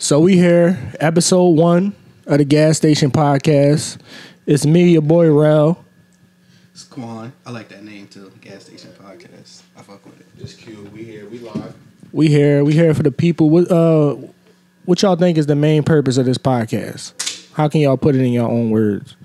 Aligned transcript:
So 0.00 0.20
we 0.20 0.36
here, 0.36 0.78
episode 1.00 1.48
one 1.48 1.92
of 2.24 2.38
the 2.38 2.44
gas 2.44 2.76
station 2.76 3.10
podcast. 3.10 3.98
It's 4.46 4.64
me, 4.64 4.92
your 4.92 5.02
boy 5.02 5.28
Rel. 5.28 5.84
It's 6.72 6.84
Quan. 6.84 7.32
I 7.44 7.50
like 7.50 7.68
that 7.70 7.82
name 7.82 8.06
too. 8.06 8.30
Gas 8.40 8.66
station 8.66 8.92
podcast. 8.92 9.62
I 9.76 9.82
fuck 9.82 10.04
with 10.06 10.20
it. 10.20 10.26
Just 10.38 10.60
Q. 10.60 10.88
We 10.94 11.02
here. 11.02 11.28
We 11.28 11.40
live. 11.40 11.74
We 12.12 12.28
here. 12.28 12.64
We 12.64 12.74
here 12.74 12.94
for 12.94 13.02
the 13.02 13.10
people. 13.10 13.50
What 13.50 13.72
uh, 13.72 14.16
what 14.84 15.02
y'all 15.02 15.16
think 15.16 15.36
is 15.36 15.46
the 15.46 15.56
main 15.56 15.82
purpose 15.82 16.16
of 16.16 16.26
this 16.26 16.38
podcast? 16.38 17.50
How 17.54 17.66
can 17.68 17.80
y'all 17.80 17.96
put 17.96 18.14
it 18.14 18.20
in 18.20 18.32
your 18.32 18.48
own 18.48 18.70
words? 18.70 19.16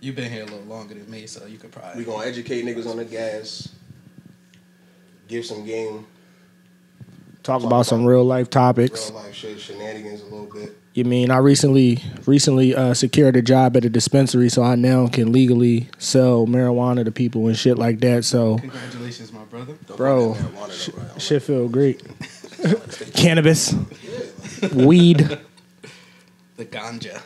You've 0.00 0.16
been 0.16 0.32
here 0.32 0.44
a 0.44 0.46
little 0.46 0.60
longer 0.60 0.94
than 0.94 1.10
me, 1.10 1.26
so 1.26 1.44
you 1.44 1.58
could 1.58 1.72
probably. 1.72 1.98
We 1.98 2.10
gonna 2.10 2.26
educate 2.26 2.64
niggas 2.64 2.88
on 2.90 2.96
the 2.96 3.04
gas. 3.04 3.68
Give 5.28 5.44
some 5.44 5.66
game, 5.66 6.06
Talk 7.42 7.62
about 7.64 7.86
some 7.86 8.04
real 8.04 8.24
life 8.24 8.50
topics. 8.50 9.10
real 9.10 9.20
topics. 9.20 9.26
life 9.26 9.34
shit, 9.34 9.60
shenanigans 9.60 10.20
a 10.22 10.24
little 10.24 10.46
bit. 10.46 10.76
You 10.92 11.04
mean 11.04 11.30
I 11.30 11.38
recently 11.38 12.02
recently 12.26 12.74
uh, 12.74 12.94
secured 12.94 13.36
a 13.36 13.42
job 13.42 13.76
at 13.76 13.84
a 13.84 13.88
dispensary, 13.90 14.48
so 14.48 14.62
I 14.62 14.74
now 14.74 15.06
can 15.06 15.32
legally 15.32 15.88
sell 15.98 16.46
marijuana 16.46 17.04
to 17.04 17.12
people 17.12 17.46
and 17.46 17.56
shit 17.56 17.78
like 17.78 18.00
that. 18.00 18.24
So 18.24 18.58
Congratulations, 18.58 19.32
my 19.32 19.44
brother. 19.44 19.74
Don't 19.86 19.96
Bro, 19.96 20.34
put 20.34 20.42
that 20.42 20.52
marijuana 20.52 20.94
though, 20.94 21.02
right? 21.02 21.22
Shit 21.22 21.42
feel 21.42 21.68
great. 21.68 22.02
Cannabis, 23.14 23.74
weed. 24.74 25.38
The 26.56 26.66
ganja. 26.66 27.22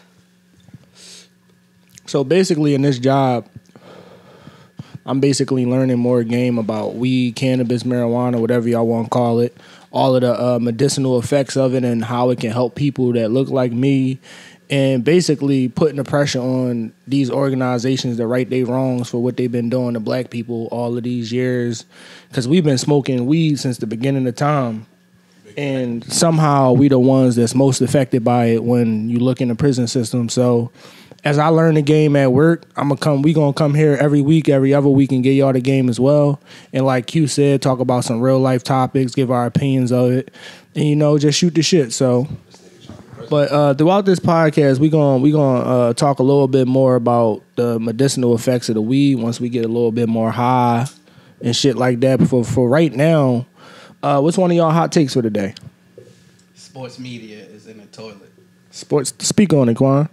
So 2.06 2.22
basically, 2.22 2.74
in 2.76 2.82
this 2.82 3.00
job, 3.00 3.48
I'm 5.04 5.18
basically 5.18 5.66
learning 5.66 5.98
more 5.98 6.22
game 6.22 6.56
about 6.58 6.94
weed, 6.94 7.34
cannabis, 7.34 7.82
marijuana, 7.82 8.38
whatever 8.38 8.68
y'all 8.68 8.86
want 8.86 9.06
to 9.06 9.10
call 9.10 9.40
it. 9.40 9.56
All 9.94 10.16
of 10.16 10.22
the 10.22 10.34
uh, 10.34 10.58
medicinal 10.58 11.20
effects 11.20 11.56
of 11.56 11.72
it 11.72 11.84
and 11.84 12.04
how 12.04 12.30
it 12.30 12.40
can 12.40 12.50
help 12.50 12.74
people 12.74 13.12
that 13.12 13.30
look 13.30 13.48
like 13.48 13.70
me, 13.70 14.18
and 14.68 15.04
basically 15.04 15.68
putting 15.68 15.96
the 15.96 16.04
pressure 16.04 16.40
on 16.40 16.92
these 17.06 17.30
organizations 17.30 18.16
to 18.16 18.26
right 18.26 18.50
their 18.50 18.66
wrongs 18.66 19.08
for 19.08 19.22
what 19.22 19.36
they've 19.36 19.52
been 19.52 19.70
doing 19.70 19.94
to 19.94 20.00
black 20.00 20.30
people 20.30 20.66
all 20.72 20.96
of 20.98 21.04
these 21.04 21.32
years. 21.32 21.84
Because 22.28 22.48
we've 22.48 22.64
been 22.64 22.76
smoking 22.78 23.26
weed 23.26 23.60
since 23.60 23.78
the 23.78 23.86
beginning 23.86 24.26
of 24.26 24.34
time. 24.34 24.86
And 25.56 26.04
somehow 26.12 26.72
we 26.72 26.88
the 26.88 26.98
ones 26.98 27.36
that's 27.36 27.54
most 27.54 27.80
affected 27.80 28.24
by 28.24 28.46
it 28.46 28.64
when 28.64 29.08
you 29.08 29.20
look 29.20 29.40
in 29.40 29.46
the 29.46 29.54
prison 29.54 29.86
system. 29.86 30.28
So 30.28 30.72
as 31.24 31.38
I 31.38 31.48
learn 31.48 31.74
the 31.74 31.82
game 31.82 32.16
at 32.16 32.32
work, 32.32 32.64
I'm 32.76 32.88
gonna 32.88 33.00
come. 33.00 33.22
We 33.22 33.32
gonna 33.32 33.54
come 33.54 33.74
here 33.74 33.96
every 33.98 34.20
week, 34.20 34.48
every 34.48 34.74
other 34.74 34.88
week, 34.90 35.10
and 35.10 35.22
get 35.22 35.32
y'all 35.32 35.54
the 35.54 35.60
game 35.60 35.88
as 35.88 35.98
well. 35.98 36.38
And 36.72 36.84
like 36.84 37.06
Q 37.06 37.26
said, 37.26 37.62
talk 37.62 37.80
about 37.80 38.04
some 38.04 38.20
real 38.20 38.38
life 38.38 38.62
topics, 38.62 39.14
give 39.14 39.30
our 39.30 39.46
opinions 39.46 39.90
of 39.90 40.12
it, 40.12 40.32
and 40.74 40.84
you 40.84 40.94
know, 40.94 41.16
just 41.16 41.38
shoot 41.38 41.54
the 41.54 41.62
shit. 41.62 41.94
So, 41.94 42.28
but 43.30 43.50
uh, 43.50 43.72
throughout 43.72 44.04
this 44.04 44.20
podcast, 44.20 44.78
we 44.78 44.90
gonna 44.90 45.18
we 45.18 45.32
gonna 45.32 45.60
uh, 45.60 45.92
talk 45.94 46.18
a 46.18 46.22
little 46.22 46.46
bit 46.46 46.68
more 46.68 46.94
about 46.94 47.42
the 47.56 47.80
medicinal 47.80 48.34
effects 48.34 48.68
of 48.68 48.74
the 48.74 48.82
weed 48.82 49.14
once 49.14 49.40
we 49.40 49.48
get 49.48 49.64
a 49.64 49.68
little 49.68 49.92
bit 49.92 50.10
more 50.10 50.30
high 50.30 50.86
and 51.40 51.56
shit 51.56 51.76
like 51.76 52.00
that. 52.00 52.18
But 52.18 52.28
for 52.28 52.44
for 52.44 52.68
right 52.68 52.92
now, 52.92 53.46
uh, 54.02 54.20
what's 54.20 54.36
one 54.36 54.50
of 54.50 54.56
y'all 54.58 54.70
hot 54.70 54.92
takes 54.92 55.14
for 55.14 55.22
today? 55.22 55.54
Sports 56.54 56.98
media 56.98 57.38
is 57.44 57.66
in 57.66 57.78
the 57.78 57.86
toilet. 57.86 58.30
Sports. 58.70 59.14
Speak 59.20 59.54
on 59.54 59.70
it, 59.70 59.76
Quan. 59.76 60.10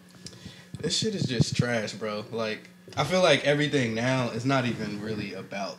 This 0.82 0.98
shit 0.98 1.16
is 1.16 1.24
just 1.24 1.56
trash, 1.56 1.94
bro. 1.94 2.26
Like, 2.32 2.70
I 2.98 3.04
feel 3.04 3.22
like 3.22 3.46
everything 3.46 3.94
now 3.94 4.30
is 4.30 4.46
not 4.46 4.66
even 4.66 5.02
really 5.02 5.34
about. 5.34 5.78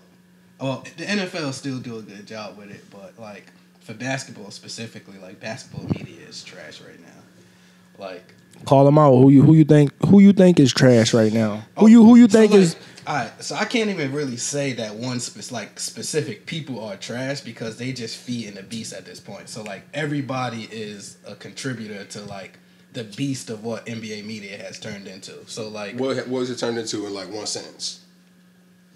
Well, 0.61 0.85
the 0.97 1.05
NFL 1.05 1.53
still 1.53 1.79
do 1.79 1.99
a 1.99 2.03
good 2.03 2.27
job 2.27 2.57
with 2.57 2.71
it, 2.71 2.85
but 2.91 3.19
like 3.19 3.47
for 3.81 3.95
basketball 3.95 4.51
specifically, 4.51 5.19
like 5.19 5.41
basketball 5.41 5.85
media 5.89 6.27
is 6.29 6.45
trash 6.45 6.81
right 6.81 7.01
now. 7.01 7.99
Like, 7.99 8.35
Call 8.65 8.85
them 8.85 8.97
out. 8.97 9.13
Who 9.17 9.31
you 9.31 9.43
who 9.43 9.55
you 9.55 9.65
think 9.65 9.93
who 10.07 10.21
you 10.21 10.33
think 10.33 10.61
is 10.61 10.73
trash 10.73 11.13
right 11.15 11.33
now? 11.33 11.65
Who 11.79 11.89
you 11.89 12.05
who 12.05 12.17
you 12.17 12.25
oh, 12.25 12.29
So, 12.29 12.39
think 12.39 12.53
like, 12.53 12.61
is 12.61 12.77
all 13.05 13.17
right, 13.17 13.43
so 13.43 13.57
I 13.57 13.65
can't 13.65 13.91
even 13.91 14.13
really 14.13 14.37
say 14.37 14.75
that 14.75 14.95
one 14.95 15.19
spe- 15.19 15.51
like 15.51 15.81
specific 15.81 16.47
people 16.47 16.85
are 16.85 16.97
trash 16.97 17.41
because 17.41 17.77
they 17.77 17.93
just 17.93 18.17
feed 18.17 18.47
in 18.47 18.55
the 18.55 18.63
beast 18.63 18.93
at 18.93 19.05
this 19.05 19.19
point. 19.19 19.49
So 19.49 19.63
like 19.65 19.83
everybody 19.93 20.69
is 20.71 21.17
a 21.27 21.35
contributor 21.35 22.05
to 22.05 22.21
like 22.23 22.59
the 22.93 23.05
beast 23.05 23.49
of 23.51 23.65
what 23.65 23.87
NBA 23.87 24.25
media 24.25 24.57
has 24.59 24.79
turned 24.79 25.07
into. 25.09 25.33
So 25.47 25.69
like 25.69 25.97
What 25.99 26.17
what 26.17 26.41
was 26.41 26.51
it 26.51 26.59
turned 26.59 26.79
into 26.79 27.07
in 27.07 27.15
like 27.15 27.31
one 27.31 27.47
sentence? 27.47 28.01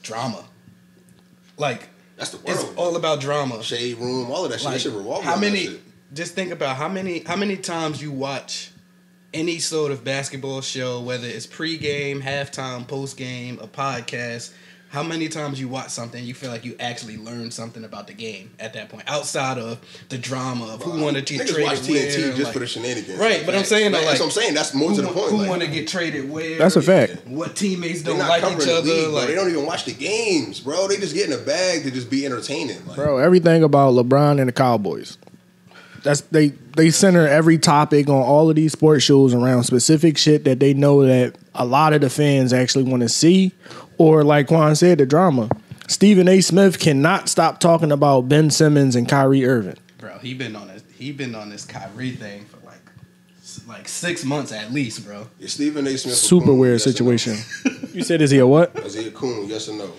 drama, 0.02 0.44
like 1.56 1.88
That's 2.16 2.30
the 2.30 2.36
world. 2.38 2.48
it's 2.50 2.64
all 2.76 2.96
about 2.96 3.20
drama. 3.20 3.62
Shade 3.62 3.98
room, 3.98 4.30
all 4.30 4.44
of 4.44 4.50
that 4.50 4.58
shit. 4.58 4.64
Like 4.66 4.74
that 4.74 4.80
shit 4.80 4.92
revolves 4.92 5.24
how 5.24 5.36
many? 5.36 5.66
shit. 5.66 5.80
Just 6.14 6.34
think 6.34 6.52
about 6.52 6.76
how 6.76 6.88
many 6.88 7.20
how 7.20 7.36
many 7.36 7.56
times 7.56 8.00
you 8.00 8.12
watch 8.12 8.70
any 9.34 9.58
sort 9.58 9.90
of 9.92 10.04
basketball 10.04 10.60
show, 10.60 11.00
whether 11.00 11.26
it's 11.26 11.46
pregame, 11.46 12.22
halftime, 12.22 12.86
postgame, 12.86 13.62
a 13.62 13.66
podcast. 13.66 14.52
How 14.88 15.02
many 15.02 15.28
times 15.28 15.60
you 15.60 15.68
watch 15.68 15.90
something 15.90 16.24
you 16.24 16.32
feel 16.32 16.50
like 16.50 16.64
you 16.64 16.74
actually 16.80 17.16
learned 17.16 17.52
something 17.52 17.84
about 17.84 18.06
the 18.06 18.12
game 18.14 18.50
at 18.58 18.72
that 18.74 18.88
point, 18.88 19.02
outside 19.06 19.58
of 19.58 19.78
the 20.08 20.16
drama 20.16 20.66
of 20.74 20.82
who 20.82 21.02
wanted 21.02 21.26
to 21.26 21.34
get 21.36 21.46
Niggas 21.46 21.50
traded 21.52 21.64
watch 21.68 21.78
TNT 21.80 21.90
where, 21.90 22.28
just 22.30 22.44
like- 22.44 22.52
for 22.52 22.58
the 22.60 22.66
shenanigans. 22.66 23.18
Right, 23.18 23.44
but 23.44 23.54
I'm 23.54 23.64
saying 23.64 23.92
Like, 23.92 24.02
that's 24.02 24.12
like, 24.12 24.20
what 24.20 24.26
I'm 24.26 24.30
saying. 24.42 24.54
That's 24.54 24.72
more 24.74 24.90
who, 24.90 24.96
to 24.96 25.02
the 25.02 25.08
point. 25.08 25.30
who 25.30 25.36
like, 25.38 25.48
want 25.50 25.62
to 25.62 25.68
get 25.68 25.88
traded 25.88 26.30
where? 26.30 26.56
That's 26.58 26.76
a 26.76 26.82
fact. 26.82 27.26
What 27.26 27.56
teammates 27.56 28.02
don't 28.02 28.18
not 28.18 28.28
like 28.28 28.40
covering 28.42 28.60
each 28.60 28.66
the 28.66 28.76
other? 28.76 28.88
league, 28.88 29.04
bro. 29.06 29.12
like 29.14 29.26
They 29.28 29.34
don't 29.34 29.50
even 29.50 29.66
watch 29.66 29.84
the 29.84 29.92
games, 29.92 30.60
bro. 30.60 30.88
They 30.88 30.96
just 30.96 31.14
get 31.14 31.26
in 31.26 31.32
a 31.32 31.42
bag 31.42 31.82
to 31.82 31.90
just 31.90 32.08
be 32.08 32.24
entertaining. 32.24 32.86
Like, 32.86 32.96
bro? 32.96 33.18
Everything 33.18 33.62
about 33.64 33.92
LeBron 33.94 34.38
and 34.40 34.48
the 34.48 34.52
Cowboys. 34.52 35.18
That's 36.06 36.22
they 36.22 36.48
they 36.76 36.90
center 36.90 37.26
every 37.26 37.58
topic 37.58 38.08
on 38.08 38.14
all 38.22 38.48
of 38.48 38.56
these 38.56 38.72
sports 38.72 39.04
shows 39.04 39.34
around 39.34 39.64
specific 39.64 40.16
shit 40.16 40.44
that 40.44 40.60
they 40.60 40.72
know 40.72 41.04
that 41.04 41.36
a 41.54 41.64
lot 41.66 41.92
of 41.92 42.00
the 42.00 42.08
fans 42.10 42.52
actually 42.52 42.84
want 42.84 43.02
to 43.02 43.08
see, 43.08 43.52
or 43.98 44.22
like 44.24 44.46
Quan 44.46 44.74
said, 44.76 44.98
the 44.98 45.06
drama. 45.06 45.48
Stephen 45.88 46.26
A. 46.28 46.40
Smith 46.40 46.78
cannot 46.80 47.28
stop 47.28 47.60
talking 47.60 47.92
about 47.92 48.22
Ben 48.28 48.50
Simmons 48.50 48.96
and 48.96 49.08
Kyrie 49.08 49.44
Irving. 49.46 49.76
bro, 49.98 50.18
he 50.18 50.34
been 50.34 50.56
on 50.56 50.68
this. 50.68 50.82
He 50.96 51.12
been 51.12 51.34
on 51.34 51.50
this 51.50 51.64
Kyrie 51.64 52.12
thing 52.12 52.44
for 52.46 52.56
like, 52.66 52.80
like 53.68 53.86
six 53.88 54.24
months 54.24 54.50
at 54.52 54.72
least, 54.72 55.04
bro. 55.06 55.28
is 55.38 55.52
Stephen 55.52 55.86
A. 55.86 55.96
Smith 55.98 56.14
a 56.14 56.16
Super 56.16 56.46
coon? 56.46 56.58
weird 56.58 56.72
Yes 56.80 56.86
or 56.86 56.88
no? 56.90 56.92
situation. 56.92 57.36
you 57.92 58.02
said 58.02 58.20
is 58.22 58.30
he 58.30 58.38
a 58.38 58.46
what? 58.46 58.74
Is 58.84 58.94
he 58.94 59.08
a 59.08 59.10
coon? 59.10 59.48
Yes 59.48 59.68
or 59.68 59.74
no? 59.74 59.92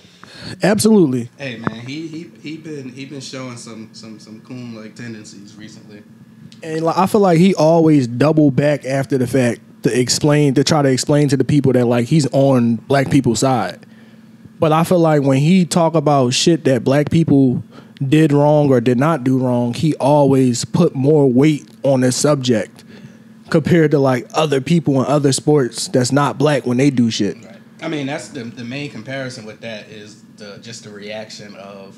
Absolutely. 0.64 1.30
Hey 1.38 1.58
man, 1.58 1.82
he 1.82 2.08
he 2.08 2.32
he 2.42 2.58
been 2.58 2.90
he 2.90 3.06
been 3.06 3.22
showing 3.22 3.58
some 3.58 3.90
some 3.94 4.20
some 4.20 4.42
coon 4.42 4.76
like 4.76 4.96
tendencies 4.96 5.56
recently. 5.56 6.04
And 6.64 6.82
like, 6.84 6.98
I 6.98 7.06
feel 7.06 7.22
like 7.22 7.38
he 7.38 7.54
always 7.56 8.08
double 8.08 8.52
back 8.52 8.86
after 8.86 9.18
the 9.18 9.28
fact 9.28 9.62
to 9.84 10.00
explain 10.00 10.54
to 10.56 10.64
try 10.64 10.82
to 10.82 10.90
explain 10.90 11.30
to 11.30 11.38
the 11.38 11.44
people 11.44 11.74
that 11.74 11.86
like 11.86 12.08
he's 12.08 12.28
on 12.32 12.76
black 12.76 13.12
people's 13.12 13.40
side. 13.40 13.86
But 14.60 14.72
I 14.72 14.84
feel 14.84 15.00
like 15.00 15.22
when 15.22 15.38
he 15.38 15.66
talk 15.66 15.94
about 15.94 16.34
shit 16.34 16.64
that 16.64 16.84
black 16.84 17.12
people 17.12 17.64
did 18.06 18.32
wrong 18.32 18.72
or 18.72 18.82
did 18.82 18.98
not 18.98 19.24
do 19.24 19.38
wrong, 19.38 19.74
he 19.74 19.96
always 19.96 20.66
put 20.66 20.96
more 20.96 21.32
weight 21.32 21.68
on 21.84 22.02
the 22.02 22.12
subject 22.12 22.84
compared 23.50 23.92
to 23.92 24.00
like 24.00 24.28
other 24.34 24.60
people 24.60 25.00
in 25.02 25.08
other 25.08 25.32
sports 25.32 25.88
that's 25.88 26.12
not 26.12 26.38
black 26.38 26.66
when 26.66 26.78
they 26.78 26.90
do 26.90 27.12
shit. 27.12 27.38
Right. 27.44 27.56
I 27.82 27.88
mean, 27.88 28.08
that's 28.08 28.30
the 28.30 28.44
the 28.44 28.64
main 28.64 28.90
comparison 28.90 29.46
with 29.46 29.62
that 29.62 29.90
is 29.90 30.24
the 30.38 30.60
just 30.60 30.84
the 30.84 30.90
reaction 30.90 31.56
of 31.56 31.98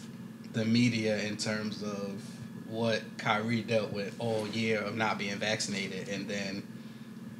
the 0.53 0.65
media 0.65 1.17
in 1.23 1.37
terms 1.37 1.83
of 1.83 2.21
what 2.67 3.01
Kyrie 3.17 3.61
dealt 3.61 3.91
with 3.91 4.15
all 4.19 4.47
year 4.47 4.79
of 4.81 4.95
not 4.95 5.17
being 5.17 5.35
vaccinated, 5.37 6.09
and 6.09 6.27
then 6.27 6.63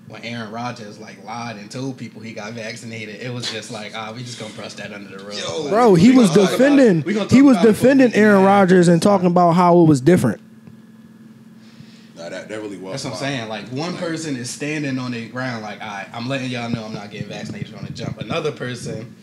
when 0.10 0.24
Aaron 0.24 0.52
Rodgers 0.52 1.00
like 1.00 1.24
lied 1.24 1.58
and 1.58 1.70
told 1.70 1.98
people 1.98 2.22
he 2.22 2.34
got 2.34 2.54
vaccinated, 2.54 3.22
it 3.22 3.32
was 3.32 3.50
just 3.52 3.72
like, 3.72 3.94
ah, 3.96 4.12
we 4.14 4.24
just 4.24 4.40
gonna 4.40 4.54
brush 4.54 4.74
that 4.74 4.92
under 4.92 5.18
the 5.18 5.24
rug. 5.24 5.38
Yo, 5.38 5.62
Like, 5.62 5.70
Bro, 5.72 5.96
he 5.96 6.12
was 6.12 6.32
defending 6.32 7.04
he 7.04 7.14
was 7.14 7.16
about 7.16 7.26
it 7.26 7.30
before 7.30 7.54
we 7.54 7.72
defending 7.72 8.14
Aaron 8.14 8.44
mad. 8.44 8.48
Rodgers 8.48 8.88
and 8.88 9.02
talking 9.02 9.28
about 9.28 9.52
how 9.52 9.80
it 9.80 9.86
was 9.86 10.02
different. 10.02 10.42
Nah, 12.16 12.30
that, 12.30 12.50
that 12.50 12.60
really 12.60 12.78
was. 12.78 13.04
That's 13.04 13.06
what 13.06 13.14
I'm 13.14 13.20
saying. 13.20 13.50
Like 13.50 13.68
one 13.70 13.96
person 13.98 14.36
is 14.36 14.50
standing 14.50 14.98
on 14.98 15.12
the 15.12 15.30
ground, 15.30 15.64
like, 15.64 15.80
all 15.80 15.88
right, 15.88 16.08
I'm 16.12 16.28
letting 16.28 16.50
y'all 16.50 16.70
know 16.70 16.86
I'm 16.86 16.94
not 16.94 17.12
getting 17.12 17.30
vaccinated 17.30 17.76
on 17.76 17.86
the 17.86 17.94
jump. 17.94 18.20
Another 18.20 18.52
person 18.52 19.16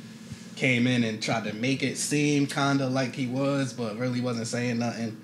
came 0.56 0.86
in 0.86 1.04
and 1.04 1.22
tried 1.22 1.44
to 1.44 1.52
make 1.54 1.82
it 1.82 1.96
seem 1.98 2.46
kind 2.46 2.80
of 2.80 2.92
like 2.92 3.14
he 3.14 3.26
was, 3.26 3.72
but 3.72 3.96
really 3.98 4.20
wasn't 4.20 4.46
saying 4.46 4.78
nothing. 4.78 5.20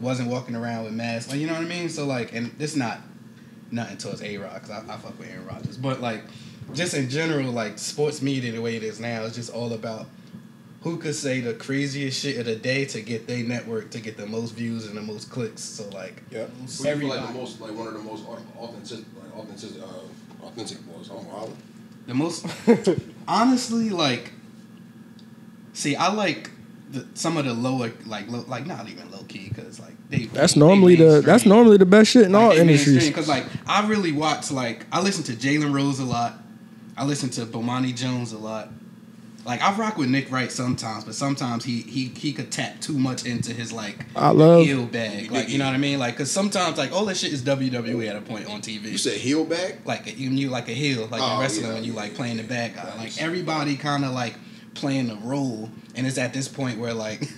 Wasn't 0.00 0.28
walking 0.28 0.56
around 0.56 0.84
with 0.84 0.94
masks. 0.94 1.30
Like, 1.30 1.40
you 1.40 1.46
know 1.46 1.52
what 1.52 1.62
I 1.62 1.66
mean? 1.68 1.88
So 1.90 2.06
like, 2.06 2.32
and 2.34 2.50
this 2.58 2.74
not 2.74 3.00
nothing 3.70 3.98
towards 3.98 4.22
A 4.22 4.36
Rod 4.38 4.54
because 4.54 4.70
I, 4.70 4.78
I 4.92 4.96
fuck 4.96 5.18
with 5.18 5.28
Aaron 5.30 5.46
Rodgers, 5.46 5.76
but 5.76 6.00
like, 6.00 6.22
just 6.72 6.94
in 6.94 7.08
general, 7.10 7.52
like 7.52 7.78
sports 7.78 8.22
media 8.22 8.52
the 8.52 8.60
way 8.60 8.76
it 8.76 8.82
is 8.82 8.98
now 8.98 9.22
is 9.22 9.34
just 9.34 9.52
all 9.52 9.72
about 9.72 10.06
who 10.82 10.96
could 10.96 11.14
say 11.14 11.40
the 11.40 11.52
craziest 11.52 12.18
shit 12.20 12.38
of 12.38 12.46
the 12.46 12.56
day 12.56 12.86
to 12.86 13.02
get 13.02 13.26
their 13.26 13.44
network 13.44 13.90
to 13.90 14.00
get 14.00 14.16
the 14.16 14.26
most 14.26 14.52
views 14.52 14.86
and 14.86 14.96
the 14.96 15.02
most 15.02 15.30
clicks. 15.30 15.60
So 15.60 15.86
like, 15.90 16.22
Yeah. 16.30 16.46
Feel 16.66 17.06
like 17.08 17.26
the 17.26 17.34
most, 17.34 17.60
like 17.60 17.74
one 17.74 17.88
of 17.88 17.92
the 17.92 18.00
most 18.00 18.24
authentic, 18.26 19.04
like 19.22 19.36
authentic, 19.36 19.82
uh, 19.82 20.46
authentic 20.46 20.78
was? 20.96 21.10
Oh, 21.12 21.22
Holla. 21.30 21.52
The 22.06 22.14
most 22.14 22.46
honestly, 23.28 23.90
like, 23.90 24.32
see, 25.72 25.96
I 25.96 26.12
like 26.12 26.50
the, 26.90 27.06
some 27.14 27.36
of 27.36 27.44
the 27.44 27.52
lower 27.54 27.92
like 28.06 28.28
low, 28.28 28.44
like 28.48 28.66
not 28.66 28.88
even 28.88 29.10
low 29.10 29.22
key 29.28 29.48
because 29.48 29.78
like 29.78 29.94
they 30.08 30.24
That's 30.26 30.54
they- 30.54 30.60
normally 30.60 30.96
they 30.96 31.04
the 31.08 31.20
that's 31.20 31.46
normally 31.46 31.76
the 31.76 31.86
best 31.86 32.10
shit 32.10 32.24
in 32.26 32.34
all 32.34 32.50
industries. 32.52 33.06
because 33.06 33.28
like 33.28 33.46
I 33.66 33.86
really 33.86 34.12
watch 34.12 34.50
like 34.50 34.86
I 34.90 35.00
listen 35.00 35.22
to 35.24 35.32
Jalen 35.32 35.72
Rose 35.74 36.00
a 36.00 36.04
lot. 36.04 36.34
I 36.96 37.04
listen 37.04 37.30
to 37.30 37.46
Bomani 37.46 37.94
Jones 37.94 38.32
a 38.32 38.38
lot. 38.38 38.68
Like 39.46 39.62
I 39.62 39.74
rock 39.74 39.96
with 39.96 40.10
Nick 40.10 40.30
Wright 40.30 40.52
sometimes, 40.52 41.04
but 41.04 41.14
sometimes 41.14 41.64
he 41.64 41.80
he 41.82 42.08
he 42.08 42.32
could 42.32 42.50
tap 42.52 42.78
too 42.80 42.98
much 42.98 43.24
into 43.24 43.54
his 43.54 43.72
like 43.72 44.04
I 44.14 44.30
love- 44.30 44.64
heel 44.66 44.84
bag. 44.84 45.30
Like 45.30 45.48
you 45.48 45.56
know 45.58 45.64
what 45.66 45.74
I 45.74 45.78
mean? 45.78 45.98
Like 46.00 46.14
because 46.14 46.30
sometimes 46.30 46.76
like 46.76 46.92
all 46.92 47.06
that 47.06 47.16
shit 47.16 47.32
is 47.32 47.42
WWE 47.42 48.06
at 48.10 48.16
a 48.16 48.20
point 48.20 48.48
on 48.50 48.60
TV 48.60 48.82
You 48.90 48.98
said 48.98 49.14
heel 49.16 49.44
back? 49.44 49.78
like 49.86 50.08
a, 50.08 50.12
you 50.12 50.28
you 50.30 50.50
like 50.50 50.68
a 50.68 50.72
heel 50.74 51.06
like 51.06 51.22
Oh, 51.22 51.34
in 51.36 51.40
wrestling 51.40 51.66
yeah, 51.68 51.74
when 51.74 51.84
you 51.84 51.92
yeah, 51.94 52.00
like 52.00 52.14
playing 52.16 52.36
the 52.38 52.42
bad 52.42 52.74
guy. 52.74 52.94
Like 52.98 53.16
everybody 53.22 53.76
kind 53.76 54.04
of 54.04 54.10
like 54.12 54.34
playing 54.74 55.10
a 55.10 55.16
role, 55.16 55.70
and 55.94 56.06
it's 56.06 56.18
at 56.18 56.32
this 56.32 56.48
point 56.48 56.78
where 56.78 56.94
like 56.94 57.20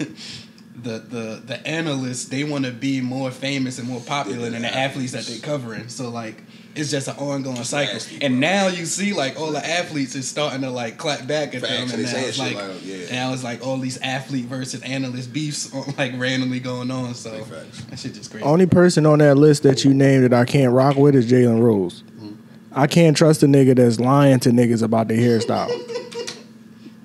the 0.76 0.98
the 0.98 1.42
the 1.44 1.60
analysts 1.66 2.26
they 2.26 2.44
want 2.44 2.64
to 2.64 2.72
be 2.72 3.00
more 3.00 3.30
famous 3.30 3.78
and 3.78 3.88
more 3.88 4.00
popular 4.00 4.44
Yeah, 4.44 4.50
than 4.50 4.62
the 4.62 4.68
the 4.68 4.76
athletes 4.76 5.12
that 5.12 5.24
they're 5.24 5.38
covering. 5.40 5.88
So 5.88 6.08
like. 6.08 6.42
It's 6.74 6.90
just 6.90 7.06
an 7.06 7.16
ongoing 7.16 7.62
cycle, 7.64 7.92
nasty, 7.92 8.24
and 8.24 8.40
now 8.40 8.68
you 8.68 8.86
see 8.86 9.12
like 9.12 9.38
all 9.38 9.52
the 9.52 9.62
athletes 9.62 10.14
is 10.14 10.26
starting 10.26 10.62
to 10.62 10.70
like 10.70 10.96
clap 10.96 11.26
back 11.26 11.54
at 11.54 11.60
Facts, 11.60 11.70
them, 11.70 11.82
and 11.82 11.92
and 11.92 12.04
they 12.06 12.12
now 12.22 12.26
it's 12.26 12.38
like, 12.38 12.54
like, 12.54 12.76
yeah. 12.82 13.10
now 13.12 13.34
it's 13.34 13.44
like 13.44 13.60
all 13.66 13.76
these 13.76 13.98
athlete 14.00 14.46
versus 14.46 14.80
analyst 14.80 15.34
beefs 15.34 15.70
like 15.98 16.14
randomly 16.16 16.60
going 16.60 16.90
on. 16.90 17.12
So 17.12 17.30
Big 17.30 17.44
facts. 17.44 17.84
that 17.84 17.98
shit 17.98 18.14
just 18.14 18.30
crazy. 18.30 18.46
Only 18.46 18.64
person 18.64 19.04
on 19.04 19.18
that 19.18 19.34
list 19.34 19.64
that 19.64 19.84
you 19.84 19.92
named 19.92 20.24
that 20.24 20.32
I 20.32 20.46
can't 20.46 20.72
rock 20.72 20.96
with 20.96 21.14
is 21.14 21.30
Jalen 21.30 21.60
Rose. 21.62 22.04
Mm-hmm. 22.04 22.32
I 22.72 22.86
can't 22.86 23.14
trust 23.14 23.42
a 23.42 23.46
nigga 23.46 23.76
that's 23.76 24.00
lying 24.00 24.40
to 24.40 24.48
niggas 24.48 24.82
about 24.82 25.08
their 25.08 25.18
hairstyle. 25.18 25.68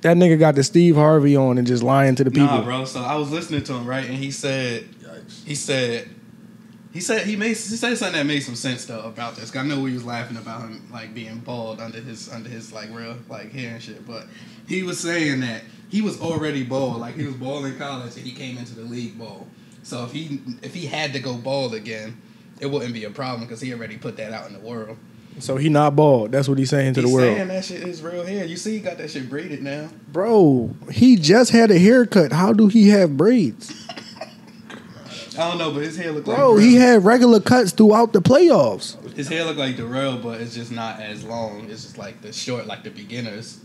that 0.01 0.17
nigga 0.17 0.38
got 0.38 0.55
the 0.55 0.63
Steve 0.63 0.95
Harvey 0.95 1.35
on 1.35 1.57
and 1.57 1.65
just 1.65 1.83
lying 1.83 2.15
to 2.15 2.23
the 2.23 2.31
people. 2.31 2.45
Nah, 2.47 2.63
bro. 2.63 2.85
So 2.85 3.01
I 3.01 3.15
was 3.15 3.31
listening 3.31 3.63
to 3.63 3.73
him, 3.73 3.85
right, 3.85 4.05
and 4.05 4.15
he 4.15 4.31
said 4.31 4.83
Yikes. 4.83 5.45
he 5.45 5.55
said 5.55 6.09
he 6.94 7.01
said 7.01 7.27
he 7.27 7.35
made 7.35 7.49
he 7.49 7.53
said 7.55 7.97
something 7.97 8.17
that 8.17 8.25
made 8.25 8.41
some 8.41 8.55
sense 8.55 8.85
though 8.85 9.01
about 9.01 9.35
this. 9.35 9.55
I 9.55 9.63
know 9.63 9.79
we 9.81 9.94
was 9.94 10.05
laughing 10.05 10.38
about 10.38 10.61
him 10.61 10.88
like 10.91 11.13
being 11.13 11.39
bald 11.39 11.79
under 11.79 11.99
his 11.99 12.31
under 12.31 12.49
his 12.49 12.71
like 12.71 12.89
real 12.91 13.17
like 13.29 13.51
hair 13.51 13.73
and 13.73 13.83
shit, 13.83 14.05
but 14.07 14.25
he 14.67 14.83
was 14.83 14.99
saying 14.99 15.41
that 15.41 15.63
he 15.89 16.01
was 16.01 16.19
already 16.19 16.63
bald, 16.63 16.97
like 16.97 17.15
he 17.15 17.25
was 17.25 17.35
bald 17.35 17.65
in 17.65 17.77
college 17.77 18.15
and 18.15 18.25
he 18.25 18.31
came 18.31 18.57
into 18.57 18.75
the 18.75 18.81
league 18.83 19.17
bald. 19.17 19.47
So 19.83 20.03
if 20.05 20.11
he 20.11 20.41
if 20.61 20.73
he 20.73 20.85
had 20.85 21.13
to 21.13 21.19
go 21.19 21.35
bald 21.35 21.73
again, 21.73 22.19
it 22.59 22.65
wouldn't 22.67 22.94
be 22.94 23.03
a 23.03 23.09
problem 23.09 23.41
because 23.41 23.61
he 23.61 23.73
already 23.73 23.97
put 23.97 24.17
that 24.17 24.33
out 24.33 24.47
in 24.47 24.53
the 24.53 24.59
world. 24.59 24.97
So 25.39 25.57
he 25.57 25.69
not 25.69 25.95
bald. 25.95 26.31
That's 26.31 26.48
what 26.50 26.57
he's 26.57 26.69
saying 26.69 26.95
to 26.95 27.01
He's 27.01 27.10
the 27.10 27.16
world. 27.16 27.36
saying 27.36 27.48
that 27.50 27.63
shit 27.66 27.84
is 27.84 28.01
real 28.01 28.25
hair. 28.25 28.45
You 28.45 28.57
see, 28.57 28.74
he 28.74 28.80
got 28.80 28.98
that 28.98 29.12
shit 29.12 29.30
braided 29.30 29.62
now. 29.62 29.89
Bro, 30.12 30.72
he 30.92 31.16
just 31.16 31.51
had 31.51 31.69
a 31.69 31.78
haircut. 31.78 32.31
How 32.31 32.54
do 32.54 32.68
he 32.68 32.89
have 32.89 33.16
braids? 33.18 33.74
I 35.38 35.50
don't 35.50 35.60
know, 35.60 35.72
but 35.72 35.84
his 35.84 35.95
hair 35.95 36.12
look 36.12 36.25
like 36.25 36.36
Bro, 36.38 36.56
Darrell. 36.56 36.57
he 36.57 36.75
had 36.75 37.06
regular 37.06 37.39
cuts 37.39 37.72
throughout 37.72 38.12
the 38.12 38.22
playoffs. 38.22 38.95
His 39.16 39.28
hair 39.28 39.45
look 39.45 39.57
like 39.57 39.78
Darrell, 39.78 40.18
but 40.18 40.42
it's 40.42 40.56
just 40.56 40.72
not 40.72 41.00
as 41.00 41.24
long. 41.24 41.69
It's 41.69 41.83
just 41.83 41.98
like 42.00 42.22
the 42.24 42.33
short, 42.33 42.66
like 42.66 42.83
the 42.83 42.90
beginners. 42.90 43.60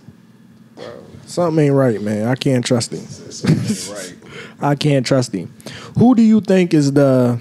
Bro. 0.74 1.02
Something 1.24 1.64
ain't 1.66 1.74
right, 1.74 2.00
man. 2.02 2.26
I 2.28 2.34
can't 2.34 2.64
trust 2.64 2.92
him. 2.92 3.00
Said 3.00 3.32
something 3.32 3.94
right. 3.94 4.14
I 4.60 4.74
can't 4.74 5.06
trust 5.06 5.34
him. 5.34 5.52
Who 5.98 6.14
do 6.14 6.20
you 6.22 6.42
think 6.42 6.74
is 6.74 6.92
the 6.92 7.38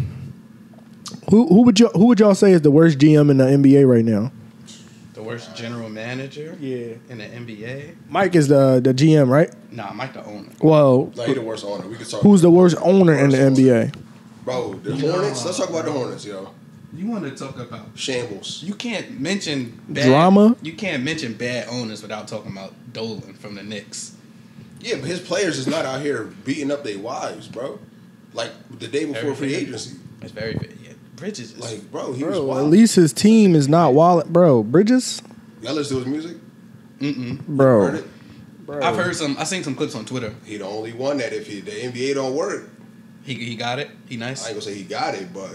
who 1.30 1.48
who 1.48 1.64
would 1.64 1.80
you 1.80 1.88
who 1.90 2.08
would 2.08 2.20
y'all 2.20 2.36
say 2.36 2.52
is 2.52 2.62
the 2.62 2.72
worst 2.72 2.98
GM 2.98 3.30
in 3.30 3.38
the 3.38 3.46
NBA 3.46 3.88
right 3.88 4.06
now? 4.06 4.32
The 5.14 5.24
worst 5.24 5.56
general 5.56 5.90
manager 5.90 6.58
Yeah. 6.60 6.94
in 7.10 7.18
the 7.20 7.26
NBA. 7.26 7.96
Mike 8.10 8.36
is 8.36 8.48
the 8.48 8.80
the 8.84 8.94
GM, 8.94 9.30
right? 9.30 9.52
Nah, 9.72 9.94
Mike 9.94 10.14
the 10.14 10.26
owner. 10.26 10.50
Well, 10.62 11.12
Like, 11.16 11.28
he 11.30 11.34
the 11.34 11.42
worst 11.42 11.64
owner. 11.66 11.88
We 11.88 11.96
could 11.96 12.10
talk. 12.10 12.22
who's 12.22 12.42
the 12.42 12.50
worst 12.52 12.76
owner 12.82 13.14
in 13.14 13.30
the 13.30 13.38
NBA? 13.38 13.94
Bro, 14.46 14.80
the 14.84 14.96
No. 14.96 15.12
Hornets. 15.12 15.46
Let's 15.46 15.58
talk 15.58 15.70
about 15.70 15.86
the 15.86 15.92
Hornets, 15.92 16.26
yo. 16.26 16.50
You 16.94 17.06
want 17.08 17.24
to 17.24 17.32
talk 17.32 17.58
about? 17.60 17.88
Shambles. 17.96 18.64
You 18.66 18.74
can't 18.74 19.20
mention 19.22 19.80
bad, 19.88 20.08
Drama? 20.08 20.56
You 20.62 20.74
can't 20.74 21.04
mention 21.04 21.34
bad 21.34 21.68
owners 21.70 22.02
without 22.02 22.28
talking 22.28 22.52
about 22.52 22.74
Dolan 22.92 23.34
from 23.36 23.56
the 23.56 23.64
Knicks. 23.64 24.14
Yeah, 24.82 24.96
but 25.00 25.06
his 25.08 25.20
players 25.20 25.58
is 25.60 25.68
not 25.68 25.86
out 25.86 26.02
here 26.02 26.24
beating 26.44 26.72
up 26.72 26.84
their 26.84 26.98
wives, 27.00 27.48
bro. 27.48 27.80
Like 28.34 28.52
the 28.78 28.88
day 28.88 29.06
before 29.06 29.36
free 29.36 29.54
agency. 29.56 29.98
It's 30.22 30.32
very 30.32 30.54
good. 30.54 30.74
Yeah, 31.22 31.28
Bridges 31.28 31.58
Like, 31.58 31.92
bro, 31.92 32.14
he 32.14 32.24
was 32.24 32.38
Bro, 32.38 32.46
wild. 32.46 32.66
at 32.66 32.70
least 32.72 32.96
his 32.96 33.14
team 33.14 33.56
is 33.56 33.68
not 33.68 33.94
wallet, 33.94 34.32
bro. 34.34 34.64
Bridges, 34.64 35.22
Y'all 35.62 35.74
listen 35.76 35.98
to 35.98 36.04
his 36.04 36.12
music? 36.12 36.38
Mm-mm. 37.00 37.40
Bro. 37.48 37.88
it? 37.96 38.06
bro. 38.66 38.82
I've 38.82 38.96
heard 38.96 39.16
some. 39.16 39.36
I 39.40 39.44
seen 39.44 39.64
some 39.64 39.76
clips 39.76 39.96
on 39.96 40.06
Twitter. 40.06 40.34
He 40.46 40.58
the 40.58 40.66
only 40.66 40.94
one 40.94 41.18
that 41.18 41.34
if 41.34 41.48
he, 41.48 41.62
the 41.62 41.72
NBA 41.72 42.16
don't 42.16 42.36
work, 42.36 42.70
He 43.24 43.34
he 43.36 43.56
got 43.56 43.80
it. 43.80 43.90
He 44.08 44.18
nice. 44.18 44.28
I 44.28 44.30
nice. 44.30 44.48
ain't 44.48 44.56
gonna 44.56 44.62
say 44.62 44.74
he 44.76 44.84
got 44.84 45.16
it, 45.16 45.32
but 45.34 45.50